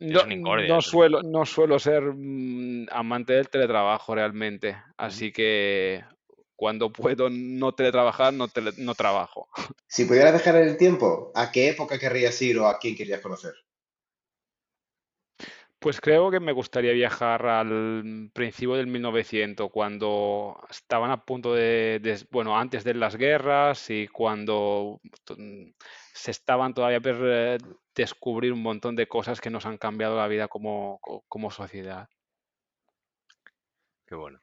no, 0.00 0.80
suelo, 0.80 1.22
no 1.22 1.44
suelo 1.44 1.78
ser 1.78 2.02
mm, 2.02 2.86
amante 2.90 3.34
del 3.34 3.48
teletrabajo 3.48 4.14
realmente, 4.14 4.76
así 4.96 5.32
que 5.32 6.02
cuando 6.56 6.92
puedo 6.92 7.28
no 7.30 7.72
teletrabajar, 7.72 8.32
no, 8.32 8.46
no 8.78 8.94
trabajo. 8.94 9.48
Si 9.86 10.04
pudieras 10.04 10.32
dejar 10.32 10.56
el 10.56 10.76
tiempo, 10.76 11.32
¿a 11.34 11.50
qué 11.50 11.68
época 11.68 11.98
querrías 11.98 12.40
ir 12.42 12.58
o 12.58 12.66
a 12.66 12.78
quién 12.78 12.96
querías 12.96 13.20
conocer? 13.20 13.54
Pues 15.84 16.00
creo 16.00 16.30
que 16.30 16.40
me 16.40 16.52
gustaría 16.52 16.92
viajar 16.92 17.44
al 17.44 18.30
principio 18.32 18.76
del 18.76 18.86
1900, 18.86 19.70
cuando 19.70 20.58
estaban 20.70 21.10
a 21.10 21.26
punto 21.26 21.52
de, 21.52 22.26
bueno, 22.30 22.58
antes 22.58 22.84
de 22.84 22.94
las 22.94 23.16
guerras 23.16 23.90
y 23.90 24.08
cuando 24.08 25.02
se 26.14 26.30
estaban 26.30 26.72
todavía 26.72 27.02
por 27.02 27.18
eh, 27.24 27.58
descubrir 27.94 28.54
un 28.54 28.62
montón 28.62 28.96
de 28.96 29.06
cosas 29.06 29.42
que 29.42 29.50
nos 29.50 29.66
han 29.66 29.76
cambiado 29.76 30.16
la 30.16 30.26
vida 30.26 30.48
como, 30.48 31.00
como 31.28 31.50
sociedad. 31.50 32.08
Qué 34.06 34.14
bueno. 34.14 34.40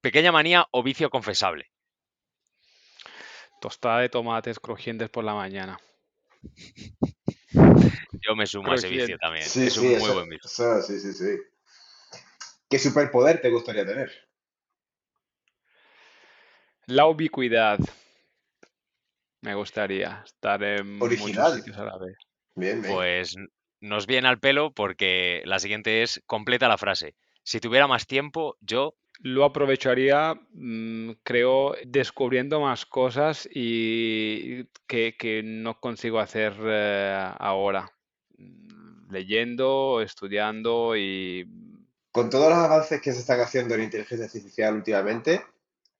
Pequeña 0.00 0.30
manía 0.30 0.68
o 0.70 0.84
vicio 0.84 1.10
confesable. 1.10 1.72
Tostada 3.60 3.98
de 3.98 4.10
tomates 4.10 4.60
crujientes 4.60 5.10
por 5.10 5.24
la 5.24 5.34
mañana. 5.34 5.76
Yo 7.52 8.34
me 8.36 8.46
sumo 8.46 8.72
a 8.72 8.74
ese 8.74 8.88
vicio 8.88 9.18
también. 9.18 9.44
es 9.44 9.76
un 9.76 9.98
muy 9.98 10.10
buen 10.10 10.28
vicio. 10.28 10.82
sí, 10.82 10.98
sí, 10.98 11.12
sí. 11.12 11.36
¿Qué 12.68 12.78
superpoder 12.78 13.40
te 13.40 13.50
gustaría 13.50 13.86
tener? 13.86 14.10
La 16.86 17.06
ubicuidad. 17.06 17.78
Me 19.40 19.54
gustaría 19.54 20.22
estar 20.24 20.62
en 20.62 20.98
muchos 20.98 21.54
sitios 21.54 21.76
a 21.78 21.84
la 21.84 21.98
vez. 21.98 22.16
Bien, 22.54 22.82
bien. 22.82 22.94
Pues 22.94 23.36
nos 23.80 24.06
viene 24.06 24.28
al 24.28 24.40
pelo 24.40 24.72
porque 24.72 25.42
la 25.44 25.58
siguiente 25.58 26.02
es 26.02 26.22
completa 26.26 26.68
la 26.68 26.78
frase. 26.78 27.14
Si 27.42 27.60
tuviera 27.60 27.86
más 27.86 28.06
tiempo, 28.06 28.56
yo 28.60 28.96
lo 29.20 29.44
aprovecharía, 29.44 30.34
mm, 30.52 31.10
creo, 31.22 31.74
descubriendo 31.86 32.60
más 32.60 32.84
cosas 32.86 33.48
y 33.52 34.64
que, 34.86 35.42
no 35.44 35.80
consigo 35.80 36.20
hacer 36.20 36.54
eh, 36.64 37.30
ahora. 37.38 37.90
Mm, 38.38 39.10
leyendo, 39.10 40.00
estudiando 40.02 40.96
y... 40.96 41.48
Con 42.10 42.30
todos 42.30 42.48
los 42.48 42.58
avances 42.58 43.00
que 43.00 43.12
se 43.12 43.20
están 43.20 43.40
haciendo 43.40 43.74
en 43.74 43.84
inteligencia 43.84 44.26
artificial 44.26 44.74
últimamente, 44.74 45.42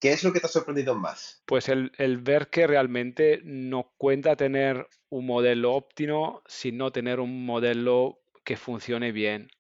¿qué 0.01 0.13
es 0.13 0.25
lo 0.25 0.33
que 0.33 0.41
te 0.41 0.47
ha 0.47 0.51
sorprendido 0.51 0.95
más? 0.95 1.43
Pues 1.45 1.69
el, 1.69 1.93
el 1.99 2.19
ver 2.19 2.49
que 2.49 2.67
realmente 2.67 3.41
no 3.45 3.93
cuenta 3.99 4.35
tener 4.35 4.89
un 5.11 5.27
modelo 5.27 5.75
óptimo, 5.75 6.43
sino 6.47 6.91
tener 6.91 7.21
un 7.21 7.45
modelo 7.45 8.19
que 8.45 8.57
funcione 8.57 9.13
bien 9.13 9.51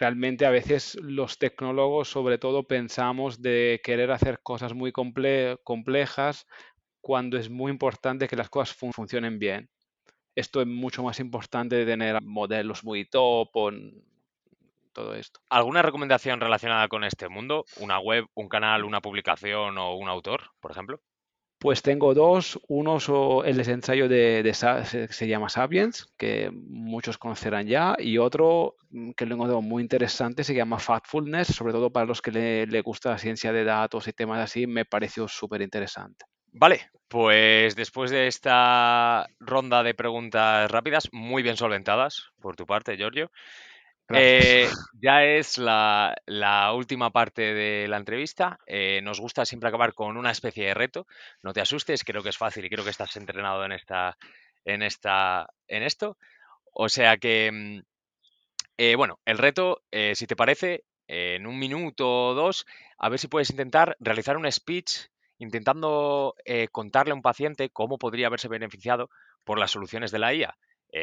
realmente 0.00 0.46
a 0.46 0.50
veces 0.50 0.96
los 1.02 1.38
tecnólogos 1.38 2.08
sobre 2.08 2.38
todo 2.38 2.66
pensamos 2.66 3.42
de 3.42 3.80
querer 3.84 4.10
hacer 4.10 4.40
cosas 4.42 4.72
muy 4.72 4.92
complejas, 4.92 6.46
cuando 7.02 7.36
es 7.36 7.50
muy 7.50 7.70
importante 7.70 8.26
que 8.26 8.36
las 8.36 8.48
cosas 8.48 8.74
funcionen 8.74 9.38
bien. 9.38 9.70
Esto 10.34 10.62
es 10.62 10.66
mucho 10.66 11.02
más 11.02 11.20
importante 11.20 11.76
de 11.76 11.84
tener 11.84 12.22
modelos 12.22 12.82
muy 12.82 13.04
top 13.04 13.50
o 13.54 13.70
todo 14.92 15.14
esto. 15.14 15.40
¿Alguna 15.50 15.82
recomendación 15.82 16.40
relacionada 16.40 16.88
con 16.88 17.04
este 17.04 17.28
mundo? 17.28 17.64
¿Una 17.76 17.98
web, 17.98 18.26
un 18.34 18.48
canal, 18.48 18.84
una 18.84 19.00
publicación 19.00 19.76
o 19.76 19.96
un 19.96 20.08
autor, 20.08 20.50
por 20.60 20.70
ejemplo? 20.70 21.00
Pues 21.60 21.82
tengo 21.82 22.14
dos. 22.14 22.58
Uno 22.68 22.96
es 22.96 23.08
el 23.58 23.68
ensayo 23.68 24.08
de, 24.08 24.50
se, 24.54 25.28
llama 25.28 25.50
Sapiens, 25.50 26.06
que 26.16 26.50
muchos 26.50 27.18
conocerán 27.18 27.66
ya, 27.66 27.96
y 27.98 28.16
otro 28.16 28.76
mm, 28.88 29.10
que 29.10 29.26
lo 29.26 29.34
encontrado 29.34 29.60
muy 29.60 29.82
interesante 29.82 30.42
se 30.42 30.54
llama 30.54 30.78
Factfulness, 30.78 31.48
sobre 31.48 31.74
todo 31.74 31.90
para 31.90 32.06
los 32.06 32.22
que 32.22 32.32
le, 32.32 32.66
le 32.66 32.80
gusta 32.80 33.10
la 33.10 33.18
ciencia 33.18 33.52
de 33.52 33.64
datos 33.64 34.08
y 34.08 34.14
temas 34.14 34.40
así, 34.40 34.66
me 34.66 34.86
pareció 34.86 35.28
súper 35.28 35.60
interesante. 35.60 36.24
Vale, 36.52 36.90
pues 37.08 37.76
después 37.76 38.10
de 38.10 38.26
esta 38.26 39.26
ronda 39.38 39.82
de 39.82 39.92
preguntas 39.92 40.70
rápidas, 40.70 41.10
muy 41.12 41.42
bien 41.42 41.58
solventadas 41.58 42.30
por 42.40 42.56
tu 42.56 42.64
parte, 42.64 42.96
Giorgio, 42.96 43.30
eh, 44.12 44.68
ya 45.00 45.24
es 45.24 45.58
la, 45.58 46.14
última 46.74 47.10
parte 47.10 47.54
de 47.54 47.88
la 47.88 47.96
entrevista. 47.96 48.58
Eh, 48.66 49.00
nos 49.02 49.20
gusta 49.20 49.44
siempre 49.44 49.68
acabar 49.68 49.94
con 49.94 50.16
una 50.16 50.30
especie 50.30 50.66
de 50.66 50.74
reto. 50.74 51.06
No 51.42 51.52
te 51.52 51.60
asustes, 51.60 52.04
creo 52.04 52.22
que 52.22 52.30
es 52.30 52.36
fácil 52.36 52.64
y 52.64 52.70
creo 52.70 52.84
que 52.84 52.90
estás 52.90 53.16
entrenado 53.16 53.64
en 53.64 53.72
esta, 53.72 54.16
en 54.64 54.82
esta, 54.82 55.48
en 55.68 55.82
esto. 55.82 56.16
O 56.72 56.88
sea 56.88 57.18
que, 57.18 57.50
mm, 57.52 57.80
eh, 58.78 58.96
bueno, 58.96 59.20
el 59.24 59.38
reto, 59.38 59.82
si 60.14 60.26
te 60.26 60.36
parece, 60.36 60.84
en 61.06 61.46
un 61.46 61.58
minuto 61.58 62.28
o 62.28 62.34
dos, 62.34 62.66
a 62.98 63.08
ver 63.08 63.18
si 63.18 63.28
puedes 63.28 63.50
intentar 63.50 63.96
realizar 64.00 64.36
un 64.36 64.50
speech 64.50 65.08
intentando 65.38 66.34
contarle 66.72 67.12
a 67.12 67.14
un 67.14 67.22
paciente 67.22 67.70
cómo 67.70 67.98
podría 67.98 68.28
haberse 68.28 68.48
beneficiado 68.48 69.10
por 69.44 69.58
las 69.58 69.70
soluciones 69.70 70.10
de 70.10 70.18
la 70.18 70.34
IA, 70.34 70.56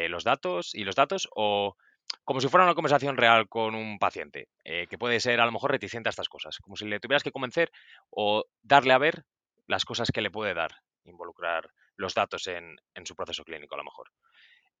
los 0.08 0.24
datos 0.24 0.74
y 0.74 0.84
los 0.84 0.94
datos 0.94 1.28
o 1.34 1.76
como 2.24 2.40
si 2.40 2.48
fuera 2.48 2.64
una 2.64 2.74
conversación 2.74 3.16
real 3.16 3.48
con 3.48 3.74
un 3.74 3.98
paciente, 3.98 4.48
eh, 4.64 4.86
que 4.88 4.98
puede 4.98 5.18
ser 5.20 5.40
a 5.40 5.46
lo 5.46 5.52
mejor 5.52 5.70
reticente 5.70 6.08
a 6.08 6.10
estas 6.10 6.28
cosas, 6.28 6.58
como 6.58 6.76
si 6.76 6.86
le 6.86 7.00
tuvieras 7.00 7.22
que 7.22 7.32
convencer 7.32 7.70
o 8.10 8.44
darle 8.62 8.92
a 8.92 8.98
ver 8.98 9.24
las 9.66 9.84
cosas 9.84 10.10
que 10.12 10.20
le 10.20 10.30
puede 10.30 10.54
dar, 10.54 10.82
involucrar 11.04 11.70
los 11.96 12.14
datos 12.14 12.46
en, 12.46 12.78
su 13.04 13.16
proceso 13.16 13.44
clínico 13.44 13.74
a 13.74 13.78
lo 13.78 13.84
mejor. 13.84 14.10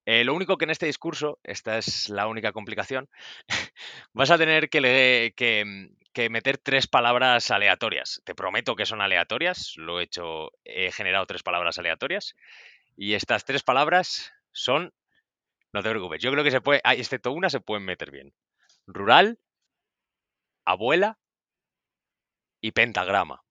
Eh, 0.04 0.24
lo 0.24 0.34
único 0.34 0.56
que 0.56 0.64
en 0.64 0.70
este 0.70 0.86
discurso, 0.86 1.38
esta 1.42 1.78
es 1.78 2.08
la 2.08 2.26
única 2.26 2.52
complicación, 2.52 3.08
vas 4.12 4.30
a 4.30 4.38
tener 4.38 4.70
que, 4.70 5.32
que, 5.34 6.30
meter 6.30 6.58
tres 6.58 6.86
palabras 6.86 7.50
aleatorias. 7.50 8.20
Te 8.24 8.34
prometo 8.34 8.76
que 8.76 8.86
son 8.86 9.00
aleatorias, 9.00 9.74
lo 9.76 10.00
he 10.00 10.04
hecho, 10.04 10.50
he 10.64 10.92
generado 10.92 11.26
tres 11.26 11.42
palabras 11.42 11.78
aleatorias, 11.78 12.34
y 12.96 13.14
estas 13.14 13.44
tres 13.44 13.62
palabras 13.62 14.32
son 14.52 14.92
no 15.72 15.82
te 15.82 15.90
preocupes. 15.90 16.22
Yo 16.22 16.30
creo 16.30 16.44
que 16.44 16.50
se 16.50 16.60
puede, 16.60 16.80
excepto 16.84 17.32
una, 17.32 17.50
se 17.50 17.60
pueden 17.60 17.84
meter 17.84 18.10
bien. 18.10 18.32
Rural, 18.86 19.38
abuela 20.64 21.18
y 22.60 22.72
pentagrama. 22.72 23.42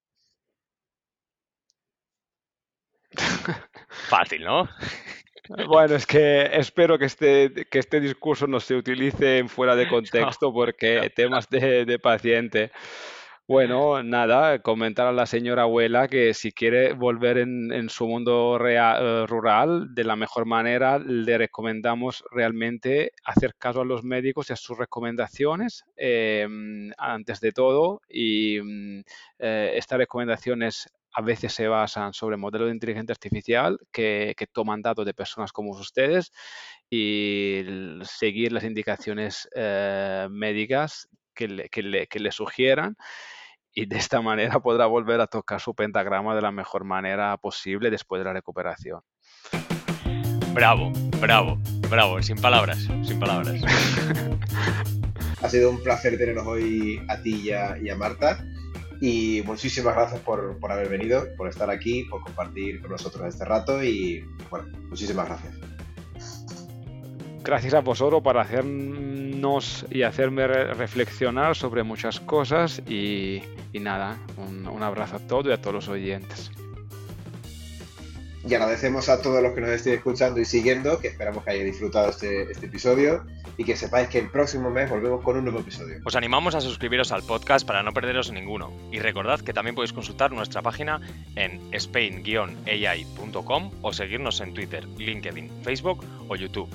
Fácil, 4.09 4.43
¿no? 4.43 4.69
Bueno, 5.67 5.95
es 5.95 6.05
que 6.05 6.49
espero 6.53 6.97
que 6.97 7.05
este, 7.05 7.65
que 7.71 7.79
este 7.79 8.01
discurso 8.01 8.47
no 8.47 8.59
se 8.59 8.75
utilice 8.75 9.47
fuera 9.47 9.75
de 9.75 9.87
contexto 9.89 10.51
porque 10.53 11.11
temas 11.15 11.49
de, 11.49 11.85
de 11.85 11.99
paciente. 11.99 12.71
Bueno, 13.49 14.03
nada, 14.03 14.59
comentar 14.59 15.07
a 15.07 15.13
la 15.13 15.25
señora 15.25 15.61
abuela 15.61 16.09
que 16.09 16.33
si 16.33 16.51
quiere 16.51 16.91
volver 16.91 17.37
en, 17.37 17.89
su 17.89 18.05
mundo 18.05 18.59
eh, 18.67 19.25
rural 19.25 19.95
de 19.95 20.03
la 20.03 20.17
mejor 20.17 20.45
manera, 20.45 20.99
le 20.99 21.37
recomendamos 21.37 22.25
realmente 22.29 23.13
hacer 23.23 23.55
caso 23.55 23.79
a 23.79 23.85
los 23.85 24.03
médicos 24.03 24.49
y 24.49 24.53
a 24.53 24.57
sus 24.57 24.77
recomendaciones 24.77 25.85
em, 25.95 26.91
antes 26.97 27.39
de 27.39 27.53
todo. 27.53 28.01
Y 28.09 28.59
mm, 28.61 28.99
eh, 29.39 29.71
estas 29.75 29.99
recomendaciones 29.99 30.89
a 31.13 31.21
veces 31.21 31.53
se 31.53 31.69
basan 31.69 32.11
sobre 32.11 32.35
modelos 32.35 32.67
de 32.67 32.73
inteligencia 32.73 33.13
artificial 33.13 33.79
que, 33.93 34.35
toman 34.51 34.81
datos 34.81 35.05
de 35.05 35.13
personas 35.13 35.53
como 35.53 35.71
ustedes 35.71 36.33
y 36.89 37.63
seguir 38.03 38.51
las 38.51 38.65
indicaciones 38.65 39.47
eh, 39.55 40.27
médicas 40.29 41.07
que 41.33 41.47
le, 41.47 41.69
que 41.69 42.19
le 42.19 42.31
sugieran 42.31 42.97
y 43.77 43.85
de 43.85 43.97
esta 43.97 44.21
manera 44.21 44.59
podrá 44.63 44.87
volver 44.87 45.21
a 45.21 45.27
tocar 45.27 45.61
su 45.61 45.75
pentagrama 45.75 46.35
de 46.35 46.41
la 46.41 46.51
mejor 46.51 46.83
manera 46.83 47.37
posible 47.37 47.91
después 47.91 48.19
de 48.19 48.25
la 48.25 48.33
recuperación. 48.33 49.01
Bravo, 50.51 50.91
bravo, 51.21 51.59
bravo, 51.87 52.19
sin 52.23 52.37
palabras, 52.37 52.87
sin 53.03 53.19
palabras. 53.19 53.61
ha 55.43 55.49
sido 55.49 55.69
un 55.69 55.83
placer 55.83 56.17
tenernos 56.17 56.47
hoy 56.47 56.99
a 57.07 57.21
ti 57.21 57.35
y 57.45 57.51
a, 57.51 57.95
Marta. 57.95 58.43
Y 58.99 59.43
muchísimas 59.45 59.93
gracias 59.93 60.21
por, 60.21 60.59
por, 60.59 60.71
haber 60.71 60.89
venido, 60.89 61.27
por 61.37 61.47
estar 61.47 61.69
aquí, 61.69 62.03
por 62.05 62.23
compartir 62.23 62.81
con 62.81 62.89
nosotros 62.89 63.27
este 63.27 63.45
rato 63.45 63.83
y 63.83 64.25
bueno, 64.49 64.75
muchísimas 64.89 65.27
gracias 65.27 65.76
gracias 67.47 67.73
a 67.73 67.79
vosotros 67.81 68.21
para 68.21 68.41
hacernos 68.41 69.85
y 69.89 70.03
hacerme 70.03 70.47
reflexionar 70.47 71.55
sobre 71.55 71.83
muchas 71.83 72.19
cosas 72.19 72.81
y, 72.87 73.41
nada, 73.73 74.17
un, 74.37 74.83
abrazo 74.83 75.15
a 75.15 75.19
todos 75.19 75.47
y 75.47 75.51
a 75.51 75.61
todos 75.61 75.75
los 75.75 75.87
oyentes. 75.87 76.51
Y 78.47 78.53
agradecemos 78.53 79.09
a 79.09 79.21
todos 79.21 79.41
los 79.41 79.53
que 79.53 79.61
nos 79.61 79.71
estén 79.71 79.93
escuchando 79.93 80.39
y 80.39 80.45
siguiendo, 80.45 80.99
que 80.99 81.09
esperamos 81.09 81.43
que 81.43 81.51
hayáis 81.51 81.65
disfrutado 81.71 82.09
este, 82.09 82.51
este 82.51 82.67
episodio 82.67 83.25
y 83.57 83.65
que 83.65 83.75
sepáis 83.75 84.07
que 84.07 84.19
el 84.19 84.29
próximo 84.29 84.69
mes 84.69 84.89
volvemos 84.89 85.21
con 85.23 85.35
un 85.37 85.43
nuevo 85.43 85.59
episodio. 85.59 85.97
Os 86.05 86.15
animamos 86.15 86.55
a 86.55 86.61
suscribiros 86.61 87.11
al 87.11 87.23
podcast 87.23 87.67
para 87.67 87.83
no 87.83 87.91
perderos 87.91 88.31
ninguno. 88.31 88.71
Y 88.91 88.99
recordad 88.99 89.41
que 89.41 89.51
también 89.51 89.75
podéis 89.75 89.91
consultar 89.91 90.31
nuestra 90.31 90.61
página 90.61 91.01
en 91.35 91.59
spain-ai.com 91.73 93.71
o 93.81 93.93
seguirnos 93.93 94.39
en 94.39 94.53
Twitter, 94.53 94.87
LinkedIn, 94.97 95.49
Facebook 95.63 96.05
o 96.29 96.35
YouTube. 96.35 96.69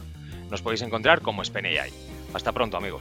Nos 0.53 0.61
podéis 0.61 0.83
encontrar 0.83 1.23
como 1.23 1.43
SpenAI. 1.43 1.89
Hasta 2.35 2.53
pronto 2.53 2.77
amigos. 2.77 3.01